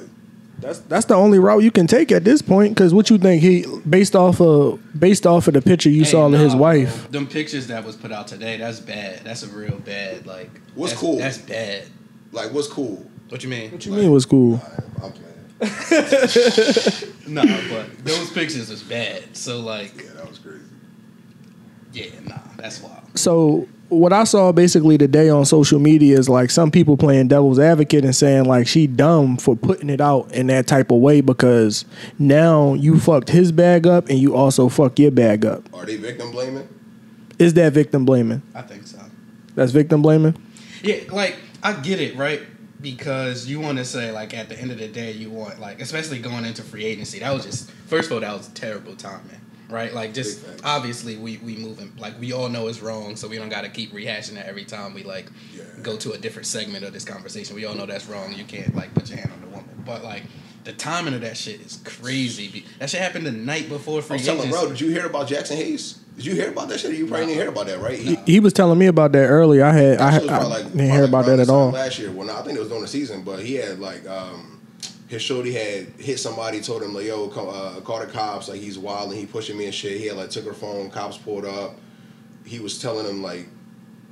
That's 0.60 0.78
that's 0.80 1.06
the 1.06 1.14
only 1.14 1.38
route 1.40 1.62
you 1.64 1.70
can 1.72 1.86
take 1.86 2.10
at 2.12 2.24
this 2.24 2.42
point. 2.42 2.74
Because 2.74 2.94
what 2.94 3.10
you 3.10 3.19
think 3.19 3.42
he 3.42 3.64
based 3.88 4.14
off 4.16 4.40
of 4.40 4.80
based 4.98 5.26
off 5.26 5.46
of 5.48 5.54
the 5.54 5.62
picture 5.62 5.90
you 5.90 6.04
Hey, 6.04 6.10
saw 6.10 6.26
of 6.26 6.32
his 6.34 6.54
wife. 6.54 7.02
bro. 7.02 7.10
Them 7.12 7.26
pictures 7.26 7.66
that 7.69 7.84
was 7.84 7.94
put 7.96 8.10
out 8.12 8.26
today, 8.28 8.56
that's 8.58 8.80
bad. 8.80 9.20
That's 9.24 9.42
a 9.42 9.48
real 9.48 9.78
bad. 9.78 10.26
Like, 10.26 10.50
What's 10.74 10.92
that's, 10.92 11.00
cool? 11.00 11.19
That's 11.19 11.38
bad. 11.38 11.84
like, 12.32 12.52
what's 12.52 12.69
cool? 12.69 13.04
What 13.28 13.42
you 13.42 13.48
mean? 13.50 13.72
What 13.72 13.84
you 13.84 13.92
mean 13.92 14.10
What's 14.12 14.24
cool? 14.24 14.60
I'm 15.02 15.10
playing. 15.12 15.22
Nah, 17.26 17.43
but 17.69 18.05
those 18.05 18.31
pictures 18.31 18.70
is 18.70 18.82
bad. 18.82 19.37
So 19.37 19.61
like, 19.61 19.93
Yeah, 19.97 20.12
that 20.14 20.29
was 20.29 20.38
crazy. 20.38 20.61
yeah, 21.93 22.06
nah, 22.25 22.38
that's 22.56 22.81
wild. 22.81 23.03
So 23.19 23.67
what 23.88 24.12
I 24.12 24.25
saw 24.25 24.53
basically 24.53 24.97
today 24.99 25.29
on 25.29 25.44
social 25.44 25.79
media 25.81 26.19
is 26.19 26.29
like 26.29 26.50
some 26.50 26.70
people 26.70 26.97
playing 26.97 27.29
devil's 27.29 27.58
advocate 27.58 28.05
and 28.05 28.14
saying 28.14 28.44
like 28.44 28.67
she 28.69 28.87
dumb 28.87 29.37
for 29.37 29.56
putting 29.56 29.91
it 29.91 30.00
out 30.00 30.31
in 30.32 30.47
that 30.49 30.67
type 30.67 30.91
of 30.91 30.99
way 30.99 31.20
because 31.20 31.85
now 32.19 32.75
you 32.75 32.99
fucked 33.00 33.31
his 33.31 33.50
bag 33.53 33.87
up 33.87 34.08
and 34.08 34.19
you 34.19 34.35
also 34.37 34.69
fuck 34.69 34.99
your 34.99 35.11
bag 35.11 35.44
up. 35.44 35.62
Are 35.75 35.85
they 35.87 35.97
victim 35.97 36.31
blaming? 36.32 36.69
Is 37.38 37.55
that 37.55 37.73
victim 37.73 38.05
blaming? 38.05 38.43
I 38.55 38.62
think 38.62 38.87
so. 38.87 38.99
That's 39.55 39.73
victim 39.73 40.00
blaming. 40.03 40.37
Yeah, 40.82 41.00
like 41.11 41.37
I 41.62 41.73
get 41.73 42.00
it, 42.00 42.17
right? 42.17 42.43
Because 42.86 43.48
you 43.48 43.58
want 43.58 43.78
to 43.78 43.84
say 43.84 44.12
like 44.12 44.32
at 44.32 44.48
the 44.48 44.56
end 44.56 44.70
of 44.70 44.78
the 44.78 44.86
day, 44.86 45.10
you 45.10 45.28
want 45.28 45.58
like 45.58 45.80
especially 45.80 46.20
going 46.20 46.44
into 46.44 46.62
free 46.62 46.84
agency. 46.84 47.18
That 47.18 47.34
was 47.34 47.44
just 47.44 47.68
first 47.88 48.06
of 48.10 48.12
all, 48.12 48.20
that 48.20 48.32
was 48.32 48.46
terrible 48.50 48.94
timing, 48.94 49.40
right? 49.68 49.92
Like 49.92 50.14
just 50.14 50.46
obviously 50.62 51.16
we 51.16 51.38
we 51.38 51.56
moving 51.56 51.92
like 51.98 52.18
we 52.20 52.32
all 52.32 52.48
know 52.48 52.68
it's 52.68 52.80
wrong, 52.80 53.16
so 53.16 53.26
we 53.26 53.38
don't 53.38 53.48
got 53.48 53.62
to 53.62 53.68
keep 53.70 53.92
rehashing 53.92 54.34
that 54.34 54.46
every 54.46 54.64
time 54.64 54.94
we 54.94 55.02
like 55.02 55.26
Yeah. 55.52 55.64
go 55.82 55.96
to 55.96 56.12
a 56.12 56.18
different 56.18 56.46
segment 56.46 56.84
of 56.84 56.92
this 56.92 57.04
conversation. 57.04 57.56
We 57.56 57.64
all 57.64 57.74
know 57.74 57.86
that's 57.86 58.06
wrong. 58.06 58.32
You 58.32 58.44
can't 58.44 58.72
like 58.76 58.94
put 58.94 59.08
your 59.08 59.18
hand 59.18 59.32
on 59.32 59.40
the 59.40 59.48
woman, 59.48 59.82
but 59.84 60.04
like. 60.04 60.22
The 60.62 60.72
timing 60.72 61.14
of 61.14 61.20
that 61.20 61.36
shit 61.36 61.60
is 61.60 61.78
crazy. 61.84 62.64
That 62.81 62.90
shit 62.90 63.00
happened 63.00 63.24
the 63.24 63.31
night 63.31 63.69
before 63.69 64.02
free 64.02 64.19
telling 64.19 64.40
agency. 64.48 64.58
bro, 64.60 64.69
did 64.70 64.81
you 64.81 64.88
hear 64.90 65.06
about 65.06 65.28
Jaxson 65.28 65.55
Hayes? 65.55 66.00
Did 66.17 66.25
you 66.25 66.35
hear 66.35 66.49
about 66.49 66.69
that 66.69 66.81
shit? 66.81 66.94
You 66.94 67.06
probably 67.06 67.27
didn't 67.27 67.41
hear 67.41 67.49
about 67.51 67.67
that, 67.67 67.79
right? 67.81 67.99
He, 67.99 68.17
He 68.25 68.41
was 68.41 68.55
telling 68.55 68.79
me 68.79 68.87
about 68.87 69.13
that 69.13 69.27
earlier. 69.27 69.65
I 69.65 69.73
had 69.73 70.01
I, 70.01 70.17
I 70.17 70.43
like, 70.44 70.65
didn't 70.65 70.91
hear 70.91 71.05
about 71.05 71.27
that 71.27 71.39
at 71.41 71.51
all. 71.51 71.70
Last 71.70 71.99
year, 71.99 72.11
well, 72.11 72.27
no, 72.27 72.37
I 72.37 72.43
think 72.43 72.56
it 72.56 72.61
was 72.61 72.69
during 72.69 72.82
the 72.82 72.89
season, 72.89 73.23
but 73.23 73.41
he 73.41 73.55
had 73.55 73.79
like 73.79 74.06
um, 74.08 74.61
his 75.08 75.20
shorty 75.20 75.53
had 75.53 75.89
hit 75.99 76.19
somebody, 76.19 76.61
told 76.63 76.82
him 76.82 76.94
like, 76.94 77.05
"Yo, 77.05 77.29
come, 77.29 77.49
uh, 77.49 77.81
call 77.81 78.01
the 78.01 78.06
cops." 78.06 78.49
Like 78.49 78.61
he's 78.61 78.79
wild 78.79 79.11
and 79.11 79.19
he 79.20 79.27
pushing 79.27 79.58
me 79.58 79.67
and 79.67 79.75
shit. 79.75 80.01
He 80.01 80.06
had 80.06 80.17
like 80.17 80.31
took 80.31 80.46
her 80.46 80.55
phone. 80.55 80.91
Cops 80.91 81.19
pulled 81.19 81.44
up. 81.44 81.77
He 82.46 82.61
was 82.61 82.81
telling 82.81 83.06
him 83.06 83.23
like, 83.23 83.49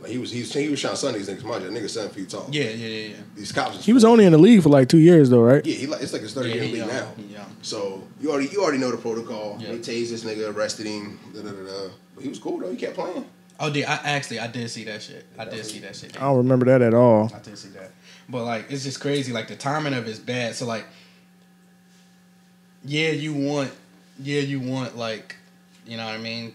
like 0.05 0.13
he 0.13 0.19
was 0.19 0.31
he 0.31 0.41
was 0.41 0.53
he 0.53 0.69
was 0.69 0.81
trying 0.83 0.93
to 0.93 0.99
son 0.99 1.15
these 1.15 1.31
niggas. 1.31 1.45
Mind 1.45 1.65
you, 1.65 1.71
that 1.71 1.81
nigga 1.81 1.89
seven 1.89 2.11
feet 2.11 2.29
tall. 2.29 2.47
Yeah, 2.51 2.65
yeah, 2.65 2.87
yeah, 2.87 3.09
yeah. 3.09 3.17
these 3.35 3.53
cops. 3.53 3.83
He 3.83 3.95
was 3.95 4.05
only 4.05 4.27
in 4.27 4.33
the 4.33 4.39
league 4.39 4.63
for 4.63 4.69
like 4.69 4.87
two 4.87 4.99
years 4.99 5.31
though, 5.31 5.41
right? 5.41 5.65
Yeah, 5.65 5.75
he 5.75 5.87
like 5.87 6.03
it's 6.03 6.13
like 6.13 6.21
his 6.21 6.35
third 6.35 6.45
Yeah, 6.47 6.57
year 6.57 6.65
in 6.65 6.71
the 6.73 6.77
league 6.79 6.87
young, 6.87 6.89
now. 6.89 7.13
Yeah. 7.31 7.45
So 7.63 8.07
you 8.21 8.31
already 8.31 8.49
you 8.49 8.63
already 8.63 8.77
know 8.77 8.91
the 8.91 8.99
protocol. 8.99 9.57
Yeah. 9.59 9.69
They 9.69 9.79
tased 9.79 10.11
this 10.11 10.23
nigga, 10.23 10.55
arrested 10.55 10.85
him. 10.85 11.19
Da, 11.33 11.41
da, 11.41 11.53
da, 11.53 11.65
da. 11.65 11.89
But 12.15 12.23
he 12.23 12.29
was 12.29 12.39
cool 12.39 12.59
though. 12.59 12.71
He 12.71 12.77
kept 12.77 12.97
playing. 12.97 13.25
Oh, 13.59 13.73
did 13.73 13.87
I 13.87 13.95
actually 13.95 14.41
I 14.41 14.47
did 14.49 14.71
see 14.71 14.85
that 14.85 15.01
shit. 15.01 15.25
I 15.39 15.47
did 15.47 15.65
see 15.65 15.79
that 15.79 15.97
shit. 15.97 16.15
I 16.19 16.25
don't 16.27 16.37
remember 16.37 16.67
that 16.67 16.83
at 16.83 16.93
all. 16.93 17.33
I 17.35 17.39
did 17.39 17.57
see 17.57 17.71
that. 17.71 17.91
But 18.29 18.45
like 18.45 18.71
it's 18.71 18.85
just 18.85 19.01
crazy. 19.01 19.33
Like 19.33 19.49
the 19.49 19.57
timing 19.57 19.95
of 19.95 20.07
it's 20.07 20.19
bad. 20.19 20.55
So 20.55 20.67
like 20.67 20.85
yeah, 22.85 23.09
you 23.09 23.33
want 23.33 23.73
yeah, 24.19 24.43
you 24.43 24.61
want 24.61 24.99
like 24.99 25.37
you 25.87 25.97
know 25.97 26.05
what 26.05 26.15
I 26.15 26.19
mean? 26.19 26.55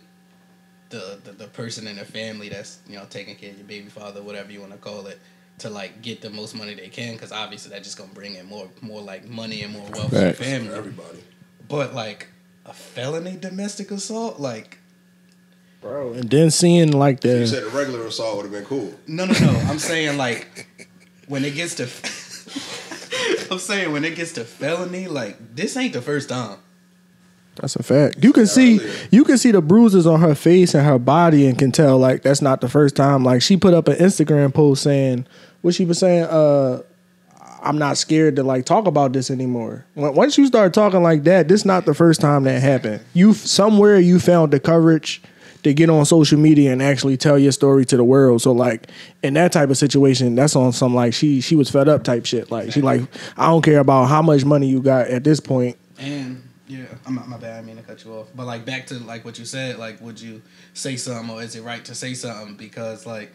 The, 0.89 1.19
the 1.23 1.31
the 1.33 1.47
person 1.47 1.85
in 1.87 1.97
the 1.97 2.05
family 2.05 2.49
that's, 2.49 2.79
you 2.87 2.95
know, 2.97 3.05
taking 3.09 3.35
care 3.35 3.51
of 3.51 3.57
your 3.57 3.67
baby 3.67 3.89
father, 3.89 4.21
whatever 4.23 4.51
you 4.51 4.59
want 4.59 4.71
to 4.71 4.77
call 4.79 5.05
it, 5.07 5.19
to 5.59 5.69
like 5.69 6.01
get 6.01 6.21
the 6.21 6.29
most 6.29 6.55
money 6.55 6.73
they 6.73 6.87
can 6.87 7.13
because 7.13 7.31
obviously 7.31 7.69
that's 7.71 7.83
just 7.83 7.97
gonna 7.97 8.13
bring 8.13 8.35
in 8.35 8.45
more 8.47 8.67
more 8.81 9.01
like 9.01 9.25
money 9.27 9.61
and 9.61 9.73
more 9.73 9.87
wealth 9.91 10.09
to 10.09 10.15
the 10.15 10.21
Facts. 10.21 10.37
For 10.39 10.43
family. 10.45 10.73
everybody. 10.73 11.23
But 11.67 11.93
like 11.93 12.27
a 12.65 12.73
felony 12.73 13.37
domestic 13.37 13.91
assault, 13.91 14.39
like 14.39 14.79
Bro. 15.81 16.13
And 16.13 16.29
then 16.29 16.51
seeing 16.51 16.91
like 16.91 17.21
that 17.21 17.39
You 17.39 17.47
said 17.47 17.63
a 17.63 17.69
regular 17.69 18.05
assault 18.05 18.35
would 18.37 18.43
have 18.43 18.51
been 18.51 18.65
cool. 18.65 18.93
No, 19.07 19.25
no, 19.25 19.33
no. 19.33 19.51
I'm 19.67 19.79
saying 19.79 20.17
like 20.17 20.67
when 21.27 21.45
it 21.45 21.53
gets 21.55 21.75
to. 21.75 21.83
I'm 23.51 23.59
saying 23.59 23.91
when 23.91 24.03
it 24.05 24.15
gets 24.15 24.33
to 24.33 24.43
felony, 24.45 25.07
like 25.07 25.55
this 25.55 25.75
ain't 25.77 25.93
the 25.93 26.01
first 26.01 26.29
time. 26.29 26.57
That's 27.61 27.75
a 27.75 27.83
fact. 27.83 28.23
You 28.23 28.33
can 28.33 28.47
see 28.47 28.79
you 29.11 29.23
can 29.23 29.37
see 29.37 29.51
the 29.51 29.61
bruises 29.61 30.07
on 30.07 30.21
her 30.21 30.35
face 30.35 30.73
and 30.73 30.85
her 30.85 30.99
body 30.99 31.47
and 31.47 31.57
can 31.57 31.71
tell 31.71 31.97
like 31.97 32.21
that's 32.21 32.41
not 32.41 32.61
the 32.61 32.69
first 32.69 32.95
time. 32.95 33.23
Like 33.23 33.41
she 33.41 33.57
put 33.57 33.73
up 33.73 33.87
an 33.87 33.97
Instagram 33.97 34.53
post 34.53 34.83
saying 34.83 35.25
what 35.61 35.75
she 35.75 35.85
was 35.85 35.99
saying, 35.99 36.23
uh 36.23 36.81
I'm 37.61 37.77
not 37.77 37.97
scared 37.97 38.37
to 38.37 38.43
like 38.43 38.65
talk 38.65 38.87
about 38.87 39.13
this 39.13 39.29
anymore. 39.29 39.85
Once 39.95 40.37
you 40.37 40.47
start 40.47 40.73
talking 40.73 41.03
like 41.03 41.23
that, 41.25 41.47
this 41.47 41.65
not 41.65 41.85
the 41.85 41.93
first 41.93 42.21
time 42.21 42.43
that 42.43 42.61
happened. 42.61 43.01
You 43.13 43.33
somewhere 43.33 43.99
you 43.99 44.19
found 44.19 44.53
the 44.53 44.59
courage 44.59 45.21
to 45.63 45.73
get 45.73 45.89
on 45.89 46.05
social 46.05 46.39
media 46.39 46.71
and 46.71 46.81
actually 46.81 47.17
tell 47.17 47.37
your 47.37 47.51
story 47.51 47.85
to 47.85 47.97
the 47.97 48.03
world. 48.03 48.41
So 48.41 48.51
like 48.51 48.89
in 49.23 49.33
that 49.33 49.51
type 49.51 49.69
of 49.69 49.77
situation, 49.77 50.35
that's 50.35 50.55
on 50.55 50.71
some 50.71 50.95
like 50.95 51.13
she 51.13 51.41
she 51.41 51.55
was 51.55 51.69
fed 51.69 51.89
up 51.89 52.03
type 52.03 52.25
shit. 52.25 52.49
Like 52.49 52.71
she 52.71 52.81
like 52.81 53.01
I 53.37 53.47
don't 53.47 53.61
care 53.61 53.79
about 53.79 54.05
how 54.05 54.21
much 54.21 54.45
money 54.45 54.67
you 54.67 54.81
got 54.81 55.07
at 55.07 55.23
this 55.23 55.39
point. 55.39 55.77
And 55.97 56.41
yeah, 56.69 56.85
I'm 57.05 57.15
not 57.15 57.27
my 57.27 57.37
bad. 57.37 57.59
I 57.61 57.65
mean 57.65 57.75
to 57.75 57.81
cut 57.81 58.05
you 58.05 58.13
off, 58.13 58.27
but 58.35 58.45
like 58.45 58.63
back 58.65 58.87
to 58.87 58.99
like 58.99 59.25
what 59.25 59.37
you 59.37 59.43
said. 59.45 59.77
Like, 59.77 59.99
would 59.99 60.21
you 60.21 60.41
say 60.73 60.95
something, 60.95 61.29
or 61.35 61.41
is 61.43 61.55
it 61.55 61.63
right 61.63 61.83
to 61.85 61.93
say 61.95 62.13
something? 62.13 62.55
Because 62.55 63.05
like 63.05 63.33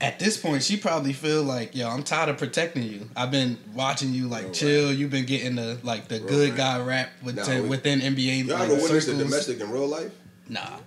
at 0.00 0.18
this 0.18 0.36
point, 0.36 0.62
she 0.64 0.76
probably 0.76 1.12
feel 1.12 1.42
like, 1.44 1.74
yo, 1.76 1.88
I'm 1.88 2.02
tired 2.02 2.28
of 2.28 2.36
protecting 2.36 2.82
you. 2.82 3.08
I've 3.16 3.30
been 3.30 3.56
watching 3.72 4.12
you 4.12 4.26
like 4.28 4.44
Real 4.44 4.52
chill. 4.52 4.92
You've 4.92 5.10
been 5.12 5.26
getting 5.26 5.54
the 5.56 5.78
like 5.82 6.08
the 6.08 6.16
Real 6.18 6.28
good 6.28 6.48
rap. 6.50 6.58
guy 6.58 6.80
rap 6.84 7.10
with, 7.22 7.36
Nah, 7.36 7.44
to- 7.44 7.62
we- 7.62 7.68
within 7.68 8.00
NBA 8.00 8.46
Y'all 8.46 8.58
like, 8.58 8.68
ever 8.70 8.82
witnessed 8.82 9.06
the 9.08 9.14
domestic 9.14 9.60
in 9.60 9.70
real 9.70 9.86
life? 9.88 10.12
Nah, 10.48 10.78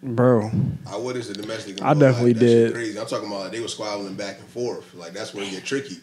Bro. 0.00 0.52
Ah, 0.86 0.94
I 0.94 0.96
witnessed 0.98 1.34
the 1.34 1.42
domestic. 1.42 1.78
In 1.78 1.82
I 1.84 1.90
real 1.90 1.98
definitely 2.00 2.34
life. 2.34 2.40
That 2.40 2.46
shit 2.48 2.64
did. 2.68 2.72
Crazy. 2.74 3.00
I'm 3.00 3.06
talking 3.06 3.26
about 3.26 3.50
they 3.50 3.58
were 3.60 3.66
squabbling 3.68 4.14
back 4.14 4.38
and 4.38 4.46
forth. 4.48 4.94
Like 4.94 5.12
that's 5.12 5.34
where 5.34 5.42
it 5.44 5.50
get 5.50 5.64
tricky. 5.64 5.96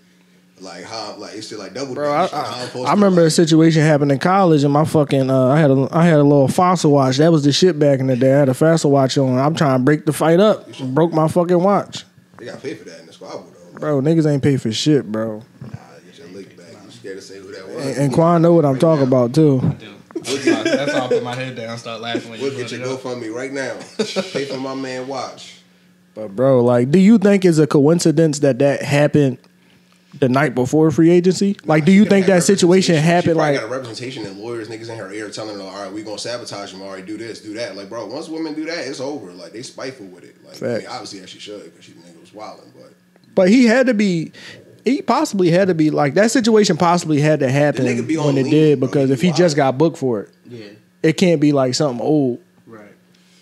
Like 0.61 0.85
how 0.85 1.15
like 1.17 1.35
it's 1.35 1.47
still 1.47 1.59
like 1.59 1.73
double. 1.73 1.93
Bro, 1.95 2.13
I, 2.13 2.21
dutch. 2.23 2.31
Like, 2.33 2.45
how 2.45 2.51
I'm 2.53 2.59
I, 2.61 2.65
supposed 2.65 2.85
I 2.87 2.89
to, 2.91 2.95
remember 2.95 3.25
a 3.25 3.29
situation 3.29 3.81
happened 3.81 4.11
in 4.13 4.19
college, 4.19 4.63
and 4.63 4.71
my 4.71 4.85
fucking 4.85 5.29
uh, 5.29 5.47
I 5.49 5.59
had 5.59 5.69
a 5.69 5.87
I 5.91 6.05
had 6.05 6.19
a 6.19 6.23
little 6.23 6.47
fossil 6.47 6.91
watch. 6.91 7.17
That 7.17 7.31
was 7.31 7.43
the 7.43 7.51
shit 7.51 7.77
back 7.77 7.99
in 7.99 8.07
the 8.07 8.15
day. 8.15 8.33
I 8.33 8.39
had 8.39 8.49
a 8.49 8.53
fossil 8.53 8.89
watch 8.89 9.17
on. 9.17 9.37
I'm 9.37 9.53
trying 9.53 9.79
to 9.79 9.83
break 9.83 10.05
the 10.05 10.13
fight 10.13 10.39
up. 10.39 10.65
Broke 10.79 11.11
my 11.11 11.27
fucking 11.27 11.61
watch, 11.61 12.05
They 12.37 12.45
got 12.45 12.61
paid 12.61 12.79
for 12.79 12.85
that 12.85 13.01
in 13.01 13.05
the 13.07 13.13
squabble 13.13 13.51
though. 13.73 13.79
bro. 13.79 14.01
Niggas 14.01 14.31
ain't 14.31 14.41
pay 14.43 14.55
for 14.55 14.71
shit, 14.71 15.11
bro. 15.11 15.43
Nah, 15.61 15.67
get 16.05 16.17
your 16.19 16.27
lick 16.29 16.55
back. 16.55 16.67
You 16.85 16.91
scared 16.91 17.17
to 17.17 17.21
say 17.21 17.39
who 17.39 17.51
that 17.51 17.67
was? 17.67 17.85
And, 17.85 17.97
and 17.97 18.13
Quan 18.13 18.41
know 18.41 18.53
what 18.53 18.63
I'm 18.63 18.79
talking 18.79 19.05
about 19.07 19.33
too. 19.35 19.59
I 19.61 19.67
do. 19.73 19.91
That's 20.21 20.45
why, 20.45 20.63
that's 20.63 20.93
why 20.93 20.99
I 21.01 21.07
put 21.09 21.23
my 21.23 21.35
head 21.35 21.57
down, 21.57 21.71
and 21.71 21.79
start 21.79 21.99
laughing 21.99 22.31
when 22.31 22.39
We'll 22.41 22.55
get 22.55 22.71
your. 22.71 22.79
GoFundMe 22.79 23.31
right 23.33 23.51
now. 23.51 23.77
Pay 24.31 24.45
for 24.45 24.57
my 24.57 24.73
man 24.73 25.07
watch. 25.09 25.59
But 26.13 26.33
bro, 26.33 26.63
like, 26.63 26.89
do 26.91 26.97
you 26.97 27.17
think 27.17 27.43
it's 27.43 27.57
a 27.57 27.67
coincidence 27.67 28.39
that 28.39 28.57
that 28.59 28.81
happened 28.81 29.37
the 30.19 30.29
night 30.29 30.55
before 30.55 30.89
free 30.91 31.09
agency? 31.09 31.57
Like, 31.65 31.85
do 31.85 31.91
you 31.91 32.05
think 32.05 32.25
that 32.27 32.43
situation 32.43 32.95
representation. 32.95 32.95
She 32.95 33.01
happened 33.01 33.35
probably 33.35 33.51
like? 33.53 33.61
got 33.61 33.67
a 33.67 33.71
representation 33.71 34.25
and 34.25 34.39
lawyers, 34.39 34.67
niggas 34.69 34.89
in 34.89 34.97
her 34.97 35.11
ear 35.11 35.29
telling 35.29 35.55
her, 35.57 35.61
all 35.63 35.83
right, 35.83 35.91
we 35.91 36.03
gonna 36.03 36.17
sabotage 36.17 36.73
him. 36.73 36.81
All 36.81 36.89
right, 36.91 37.05
do 37.05 37.17
this, 37.17 37.41
do 37.41 37.53
that. 37.55 37.75
Like, 37.75 37.89
bro, 37.89 38.05
once 38.05 38.29
women 38.29 38.53
do 38.53 38.65
that, 38.65 38.87
it's 38.87 38.99
over. 38.99 39.31
Like, 39.31 39.51
they 39.53 39.61
spiteful 39.61 40.05
with 40.07 40.23
it. 40.23 40.35
Like, 40.45 40.61
I 40.63 40.77
mean, 40.79 40.87
obviously, 40.87 41.19
as 41.19 41.29
she 41.29 41.39
should, 41.39 41.63
because 41.65 41.85
she 41.85 41.91
nigga 41.93 42.19
was 42.21 42.33
wilding. 42.33 42.71
But 42.75 42.93
But 43.35 43.49
he 43.49 43.65
had 43.65 43.87
to 43.87 43.93
be. 43.93 44.31
He 44.83 45.01
possibly 45.01 45.49
had 45.49 45.67
to 45.69 45.73
be 45.73 45.89
like 45.89 46.13
that 46.13 46.29
situation. 46.29 46.77
Possibly 46.77 47.19
had 47.19 47.39
to 47.39 47.49
happen 47.49 47.85
nigga 47.85 48.05
be 48.05 48.17
on 48.17 48.35
when 48.35 48.37
it 48.45 48.49
did 48.51 48.79
bro. 48.79 48.87
because 48.87 49.09
He 49.09 49.13
if 49.13 49.21
he 49.21 49.27
wild. 49.29 49.37
just 49.37 49.55
got 49.55 49.77
booked 49.79 49.97
for 49.97 50.21
it, 50.21 50.29
Yeah, 50.47 50.65
it 51.01 51.13
can't 51.13 51.41
be 51.41 51.51
like 51.51 51.73
something 51.73 52.05
old. 52.05 52.39
right. 52.67 52.91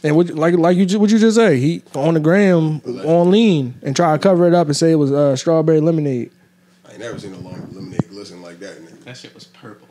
And 0.03 0.15
what, 0.15 0.29
like 0.29 0.55
like 0.55 0.77
you 0.77 0.85
ju- 0.85 0.99
what 1.01 1.09
you 1.09 1.19
just 1.19 1.35
say, 1.35 1.59
he 1.59 1.83
on 1.95 2.13
the 2.13 2.21
gram 2.21 2.81
on 3.05 3.29
lean 3.29 3.73
and 3.83 3.93
try 3.93 4.13
to 4.15 4.19
cover 4.23 4.47
it 4.47 4.53
up 4.53 4.67
and 4.67 4.75
say 4.77 4.91
it 4.91 4.95
was 4.95 5.11
uh, 5.11 5.35
strawberry 5.35 5.81
lemonade, 5.81 6.31
I 6.93 6.95
ain't 6.97 7.03
never 7.05 7.17
seen 7.17 7.33
a 7.33 7.37
long 7.39 7.67
lemonade 7.71 8.07
glisten 8.07 8.43
like 8.43 8.59
that. 8.59 8.77
Nigga. 8.77 9.03
That 9.05 9.17
shit 9.17 9.33
was 9.33 9.45
purple. 9.45 9.87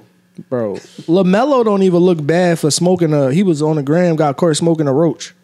bro. 0.49 0.75
LaMelo 0.75 1.65
don't 1.65 1.83
even 1.83 1.99
look 1.99 2.25
bad 2.25 2.61
for 2.61 2.71
smoking 2.71 3.13
a. 3.13 3.33
He 3.33 3.43
was 3.43 3.61
on 3.61 3.75
the 3.75 3.83
gram, 3.83 4.15
got 4.15 4.37
caught 4.37 4.57
smoking 4.57 4.87
a 4.87 4.93
roach. 4.93 5.35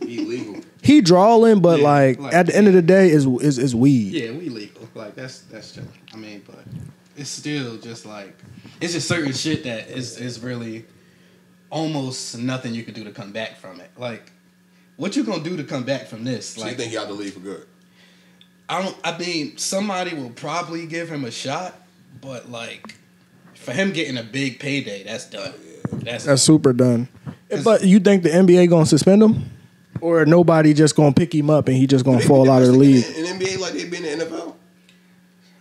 Illegal. 0.00 0.56
He 0.82 1.00
drawing, 1.00 1.60
but 1.60 1.78
Yeah, 1.78 1.84
like, 1.84 2.18
like- 2.18 2.34
at 2.34 2.46
the 2.46 2.56
end 2.56 2.66
of 2.66 2.72
the 2.72 2.82
day, 2.82 3.10
is 3.10 3.26
is 3.26 3.58
is 3.58 3.76
weed. 3.76 4.12
Yeah, 4.12 4.32
we 4.32 4.48
legal. 4.48 4.88
Like 4.96 5.14
that's 5.14 5.40
that's 5.42 5.72
chilling. 5.72 5.88
I 6.12 6.16
mean, 6.16 6.42
but 6.44 6.64
it's 7.16 7.30
still 7.30 7.76
just 7.76 8.04
like 8.04 8.36
it's 8.80 8.94
just 8.94 9.06
certain 9.06 9.32
shit 9.32 9.62
that 9.64 9.88
is 9.88 10.18
is 10.18 10.40
really 10.40 10.84
almost 11.70 12.36
nothing 12.38 12.74
you 12.74 12.82
can 12.82 12.94
do 12.94 13.04
to 13.04 13.12
come 13.12 13.30
back 13.30 13.56
from 13.58 13.80
it. 13.80 13.90
Like, 13.96 14.32
what 14.96 15.14
you 15.14 15.22
gonna 15.22 15.44
do 15.44 15.56
to 15.56 15.64
come 15.64 15.84
back 15.84 16.06
from 16.08 16.24
this? 16.24 16.48
So 16.48 16.66
you 16.66 16.74
think 16.74 16.92
y'all 16.92 17.06
to 17.06 17.12
leave 17.12 17.34
for 17.34 17.40
good? 17.40 17.66
I 18.68 18.82
don't. 18.82 18.96
I 19.02 19.16
mean, 19.18 19.56
somebody 19.56 20.14
will 20.14 20.30
probably 20.30 20.86
give 20.86 21.08
him 21.08 21.24
a 21.24 21.30
shot, 21.30 21.74
but 22.20 22.50
like, 22.50 22.94
for 23.54 23.72
him 23.72 23.92
getting 23.92 24.18
a 24.18 24.22
big 24.22 24.58
payday, 24.58 25.04
that's 25.04 25.28
done. 25.28 25.54
That's, 25.92 26.24
That's 26.24 26.42
super 26.42 26.72
done. 26.72 27.08
But 27.64 27.84
you 27.84 27.98
think 27.98 28.22
the 28.22 28.28
NBA 28.28 28.68
gonna 28.68 28.86
suspend 28.86 29.22
him, 29.22 29.50
or 30.00 30.26
nobody 30.26 30.74
just 30.74 30.96
gonna 30.96 31.14
pick 31.14 31.34
him 31.34 31.48
up 31.50 31.68
and 31.68 31.76
he 31.76 31.86
just 31.86 32.04
gonna 32.04 32.20
fall 32.20 32.50
out 32.50 32.62
of 32.62 32.68
the 32.68 32.74
league? 32.74 33.04
In, 33.16 33.24
in 33.24 33.38
NBA, 33.38 33.58
like 33.58 33.72
they 33.72 33.88
been 33.88 34.04
in 34.04 34.18
the 34.18 34.26
NFL. 34.26 34.54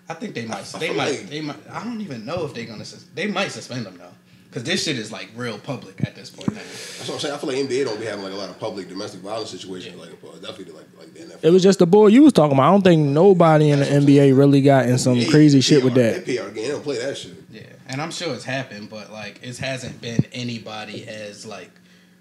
I 0.10 0.14
think 0.14 0.36
they 0.36 0.46
might. 0.46 0.64
They 0.80 0.94
might. 0.94 1.30
They 1.30 1.42
might. 1.42 1.58
I 1.72 1.84
don't 1.84 2.02
even 2.02 2.26
know 2.26 2.46
if 2.46 2.54
they're 2.54 2.66
gonna. 2.66 2.86
They 3.14 3.28
might 3.28 3.52
suspend 3.52 3.88
him 3.88 3.98
though, 3.98 4.14
because 4.50 4.64
this 4.64 4.84
shit 4.84 4.98
is 4.98 5.12
like 5.12 5.30
real 5.36 5.60
public 5.60 6.04
at 6.06 6.16
this 6.16 6.30
point 6.30 6.50
now. 6.50 6.56
That's 6.56 7.08
what 7.08 7.16
I'm 7.16 7.20
saying. 7.20 7.34
I 7.34 7.38
feel 7.38 7.50
like 7.50 7.58
NBA 7.58 7.86
don't 7.86 8.00
be 8.00 8.06
having 8.06 8.24
like 8.24 8.34
a 8.34 8.36
lot 8.36 8.50
of 8.50 8.60
public 8.60 8.88
domestic 8.88 9.22
violence 9.22 9.52
situations 9.52 9.96
like 9.98 10.10
definitely 10.42 10.74
like 10.74 10.88
like 10.98 11.14
the 11.14 11.20
NFL. 11.20 11.44
It 11.44 11.52
was 11.52 11.64
just 11.64 11.80
the 11.80 11.88
boy 11.88 12.08
you 12.08 12.24
was 12.24 12.34
talking 12.34 12.54
about. 12.54 12.68
I 12.68 12.72
don't 12.72 12.84
think 12.84 13.02
nobody 13.08 13.72
in 13.72 13.80
the 13.80 13.86
NBA 13.86 14.38
really 14.38 14.62
got 14.62 14.86
in 14.88 14.98
some 14.98 15.18
Yeah, 15.18 15.30
crazy 15.30 15.58
they 15.58 15.62
shit 15.62 15.84
with 15.84 15.94
PR 15.94 16.00
that. 16.00 16.26
They 16.26 16.38
PR 16.38 16.46
game. 16.46 16.56
They 16.56 16.68
don't 16.70 16.84
play 16.84 16.98
that 17.00 17.18
shit. 17.18 17.36
Yeah, 17.52 17.62
and 17.88 18.02
I'm 18.02 18.12
sure 18.12 18.34
it's 18.34 18.46
happened, 18.46 18.90
but 18.90 19.12
like 19.12 19.40
it 19.44 19.58
hasn't 19.58 20.02
been 20.02 20.26
anybody 20.32 21.08
as 21.08 21.46
like 21.46 21.72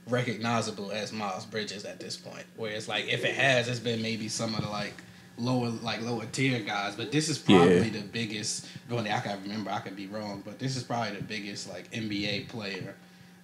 recognizable 0.08 0.92
as 0.92 1.12
Miles 1.12 1.46
Bridges 1.46 1.84
at 1.84 2.00
this 2.00 2.16
point. 2.16 2.44
Where 2.56 2.72
it's 2.72 2.88
like 2.88 3.08
if 3.08 3.24
it 3.24 3.34
has, 3.34 3.68
it's 3.68 3.80
been 3.80 4.02
maybe 4.02 4.28
some 4.28 4.54
of 4.54 4.62
the 4.62 4.68
like 4.68 4.94
lower 5.38 5.68
like 5.68 6.00
lower 6.02 6.24
tier 6.26 6.60
guys, 6.60 6.94
but 6.96 7.12
this 7.12 7.28
is 7.28 7.38
probably 7.38 7.76
Yeah. 7.76 7.88
the 7.90 8.00
biggest. 8.02 8.66
Really, 8.88 9.10
I 9.10 9.20
can 9.20 9.42
remember. 9.42 9.70
I 9.70 9.80
could 9.80 9.96
be 9.96 10.06
wrong, 10.06 10.42
but 10.44 10.58
this 10.58 10.76
is 10.76 10.82
probably 10.82 11.16
the 11.16 11.22
biggest 11.24 11.68
like 11.68 11.90
NBA 11.92 12.48
player 12.48 12.94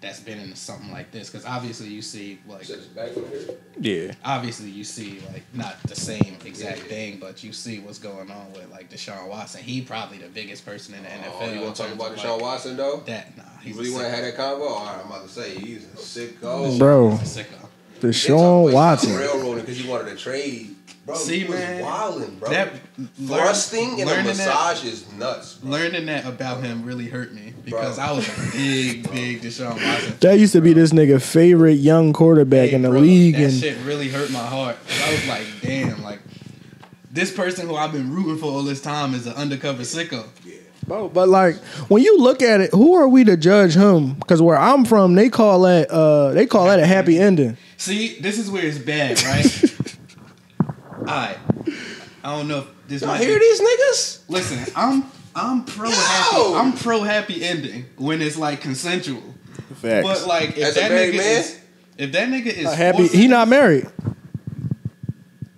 that's 0.01 0.19
been 0.19 0.39
in 0.41 0.53
something 0.57 0.91
like 0.91 1.13
this. 1.13 1.31
Because 1.31 1.47
obviously 1.47 1.89
you 1.89 2.03
see 2.03 2.41
like 2.49 2.67
Yeah. 3.81 4.13
obviously 4.25 4.69
you 4.71 4.85
see 4.85 5.21
like 5.33 5.43
not 5.55 5.81
the 5.85 5.95
same 5.95 6.37
exact 6.45 6.81
thing, 6.81 7.19
but 7.21 7.45
you 7.45 7.53
see 7.53 7.79
what's 7.79 7.99
going 7.99 8.31
on 8.31 8.53
with 8.53 8.71
like 8.71 8.91
Deshaun 8.91 9.29
Watson. 9.29 9.63
He 9.63 9.83
probably 9.83 10.19
the 10.19 10.29
biggest 10.29 10.65
person 10.67 10.95
in 10.95 11.03
the 11.05 11.09
NFL. 11.09 11.35
Oh, 11.41 11.47
you 11.47 11.53
in 11.53 11.61
want 11.63 11.77
to 11.77 11.83
talk 11.83 11.93
about 11.93 12.13
of, 12.13 12.19
Deshaun 12.19 12.33
like, 12.35 12.43
Watson 12.43 12.77
though? 12.77 13.03
That 13.07 13.37
nah, 13.37 13.43
You 13.63 13.69
he's 13.69 13.77
really 13.77 13.91
want 13.91 14.05
to 14.07 14.11
have 14.11 14.25
that 14.25 14.37
convo? 14.37 14.71
All 14.71 14.87
right, 14.87 15.01
I'm 15.05 15.07
about 15.07 15.23
to 15.23 15.29
say 15.29 15.55
he's 15.57 15.85
a 15.85 15.97
sicko. 15.97 16.79
Bro, 16.79 17.17
He's 17.19 17.37
a 17.37 17.45
sicko. 17.45 17.69
Deshaun 18.01 18.73
Watson. 18.73 19.15
railroading 19.17 19.61
because 19.65 19.77
he 19.79 19.89
wanted 19.89 20.11
to 20.11 20.17
trade. 20.17 20.75
Bro, 21.05 21.17
See, 21.17 21.41
he 21.41 21.45
was 21.45 21.59
man, 21.59 21.83
wilding, 21.83 22.37
bro. 22.37 22.49
That 22.51 22.73
Thrusting 23.27 24.01
and 24.01 24.03
a 24.03 24.07
learning 24.07 24.27
massage 24.27 24.85
is 24.85 25.11
nuts. 25.15 25.55
Bro. 25.57 25.71
learning 25.73 26.07
that 26.07 26.27
about 26.27 26.63
him 26.63 26.85
really 26.85 27.09
hurt 27.09 27.35
me 27.35 27.53
because 27.65 27.97
Bro. 27.97 28.05
I 28.05 28.13
was 28.13 28.29
a 28.29 28.53
big, 28.53 29.11
big 29.13 29.43
Deshaun 29.43 29.75
Watson. 29.85 30.15
That 30.21 30.39
used 30.39 30.53
to 30.53 30.61
be 30.61 30.73
this 30.73 30.93
nigga 30.93 31.21
favorite 31.21 31.75
young 31.75 32.13
quarterback 32.13 32.69
Hey, 32.69 32.77
in 32.77 32.83
the 32.83 32.91
bro, 32.91 33.01
league, 33.01 33.35
That 33.35 33.43
and 33.45 33.53
shit 33.53 33.79
really 33.85 34.09
hurt 34.11 34.31
my 34.31 34.45
heart. 34.47 34.77
I 35.05 35.11
was 35.11 35.27
like, 35.29 35.47
damn, 35.61 36.03
like 36.05 36.21
this 37.11 37.33
person 37.35 37.67
who 37.67 37.75
I've 37.75 37.93
been 37.93 38.15
rooting 38.15 38.39
for 38.39 38.47
all 38.47 38.63
this 38.63 38.81
time 38.81 39.15
is 39.15 39.27
an 39.27 39.35
undercover 39.35 39.83
sicko. 39.83 40.27
Yeah. 40.45 40.55
Bro, 40.87 41.09
but 41.11 41.29
like 41.29 41.57
when 41.89 42.03
you 42.03 42.19
look 42.19 42.43
at 42.43 42.61
it, 42.61 42.71
who 42.73 42.95
are 42.95 43.09
we 43.09 43.25
to 43.25 43.37
judge 43.37 43.75
him? 43.75 44.15
Because 44.15 44.41
where 44.43 44.59
I'm 44.59 44.85
from, 44.85 45.15
they 45.15 45.29
call 45.31 45.63
that 45.63 45.91
uh 45.91 46.31
they 46.33 46.47
call 46.47 46.67
that 46.67 46.79
a 46.79 46.87
happy 46.87 47.19
ending. 47.21 47.57
See, 47.77 48.21
this 48.21 48.39
is 48.39 48.51
where 48.51 48.65
it's 48.65 48.79
bad, 48.79 49.21
right? 49.25 49.45
Alright. 51.13 51.39
I 52.25 52.37
don't 52.37 52.49
know 52.49 52.61
if 52.61 52.67
this 52.89 53.03
Y'all 53.03 53.11
might 53.11 53.21
hear 53.21 53.39
be, 53.39 53.41
these 53.41 53.61
niggas? 53.61 54.21
Listen, 54.29 54.73
I'm 54.77 55.05
I'm 55.35 55.65
pro 55.65 55.89
Yo! 55.89 55.95
happy. 55.95 56.55
I'm 56.55 56.73
pro 56.73 57.03
happy 57.03 57.45
ending 57.45 57.85
when 57.97 58.23
it's 58.23 58.37
like 58.37 58.61
consensual. 58.61 59.23
Facts. 59.75 60.07
But 60.07 60.27
like 60.27 60.51
if 60.57 60.65
As 60.65 60.75
that 60.77 60.91
married 60.91 61.15
nigga 61.15 61.19
man? 61.19 61.41
is 61.41 61.61
if 61.99 62.13
that 62.13 62.29
nigga 62.29 62.47
is 62.47 62.67
A 62.67 62.75
happy, 62.77 63.07
he 63.09 63.27
not 63.29 63.49
married. 63.49 63.87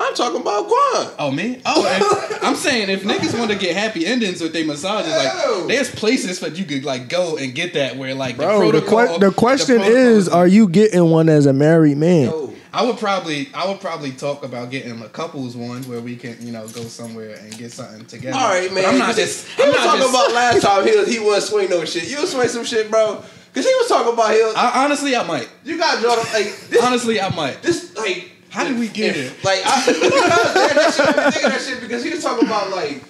I'm 0.00 0.14
talking 0.14 0.40
about 0.40 0.66
Quan. 0.66 1.14
Oh 1.18 1.30
me? 1.30 1.60
Oh, 1.64 1.84
if, 1.86 2.42
I'm 2.44 2.56
saying 2.56 2.90
if 2.90 3.04
niggas 3.04 3.38
want 3.38 3.50
to 3.52 3.56
get 3.56 3.76
happy 3.76 4.04
endings 4.06 4.40
with 4.40 4.52
their 4.52 4.64
massages, 4.66 5.12
Yo. 5.12 5.18
like 5.58 5.68
there's 5.68 5.90
places 5.94 6.40
that 6.40 6.56
you 6.58 6.64
could 6.64 6.84
like 6.84 7.08
go 7.08 7.36
and 7.36 7.54
get 7.54 7.74
that 7.74 7.96
where 7.96 8.14
like 8.14 8.36
Bro, 8.36 8.72
the 8.72 8.80
the, 8.80 8.86
que- 8.86 9.18
the 9.18 9.30
question 9.32 9.76
protocol 9.76 9.96
is, 9.96 10.28
are 10.28 10.46
you 10.46 10.68
getting 10.68 11.10
one 11.10 11.28
as 11.28 11.46
a 11.46 11.52
married 11.52 11.96
man? 11.96 12.24
Yo, 12.24 12.53
I 12.74 12.82
would 12.82 12.98
probably 12.98 13.48
I 13.54 13.68
would 13.68 13.80
probably 13.80 14.10
talk 14.12 14.44
about 14.44 14.70
getting 14.70 15.00
a 15.00 15.08
couples 15.08 15.56
one 15.56 15.82
where 15.84 16.00
we 16.00 16.16
can 16.16 16.36
you 16.44 16.52
know 16.52 16.66
go 16.68 16.82
somewhere 16.82 17.36
and 17.40 17.56
get 17.56 17.70
something 17.72 18.04
together. 18.06 18.36
all 18.36 18.48
right, 18.48 18.68
But 18.68 18.74
man. 18.74 18.84
I'm 18.86 18.98
not 18.98 19.14
just. 19.14 19.46
He 19.50 19.62
I'm 19.62 19.68
was 19.68 19.76
talking 19.78 20.00
just- 20.00 20.10
about 20.14 20.32
last 20.32 20.62
time 20.62 20.86
he 20.86 20.96
was 20.96 21.08
he 21.08 21.18
was 21.20 21.48
swing 21.48 21.70
no 21.70 21.84
shit. 21.84 22.10
You 22.10 22.20
was 22.20 22.32
swing 22.32 22.48
some 22.48 22.64
shit, 22.64 22.90
bro. 22.90 23.22
Cause 23.54 23.64
he 23.64 23.72
was 23.76 23.86
talking 23.86 24.12
about 24.12 24.32
him. 24.32 24.52
I, 24.56 24.84
honestly, 24.84 25.14
I 25.14 25.22
might. 25.22 25.48
you 25.64 25.78
got 25.78 26.02
Jordan 26.02 26.24
like 26.32 26.52
this. 26.70 26.82
Honestly, 26.82 27.20
I 27.20 27.28
might. 27.36 27.62
this 27.62 27.96
like 27.96 28.32
How 28.50 28.64
did 28.64 28.76
we 28.80 28.88
get 28.88 29.14
here? 29.14 29.32
Like 29.44 29.60
I, 29.64 29.86
because 29.86 30.10
that, 30.54 30.72
that 30.74 30.92
shit, 30.94 31.06
I 31.06 31.24
be 31.26 31.30
thinking 31.30 31.50
that 31.50 31.60
shit 31.60 31.80
because 31.80 32.02
he 32.02 32.10
was 32.10 32.22
talking 32.24 32.48
about 32.48 32.70
like 32.70 33.04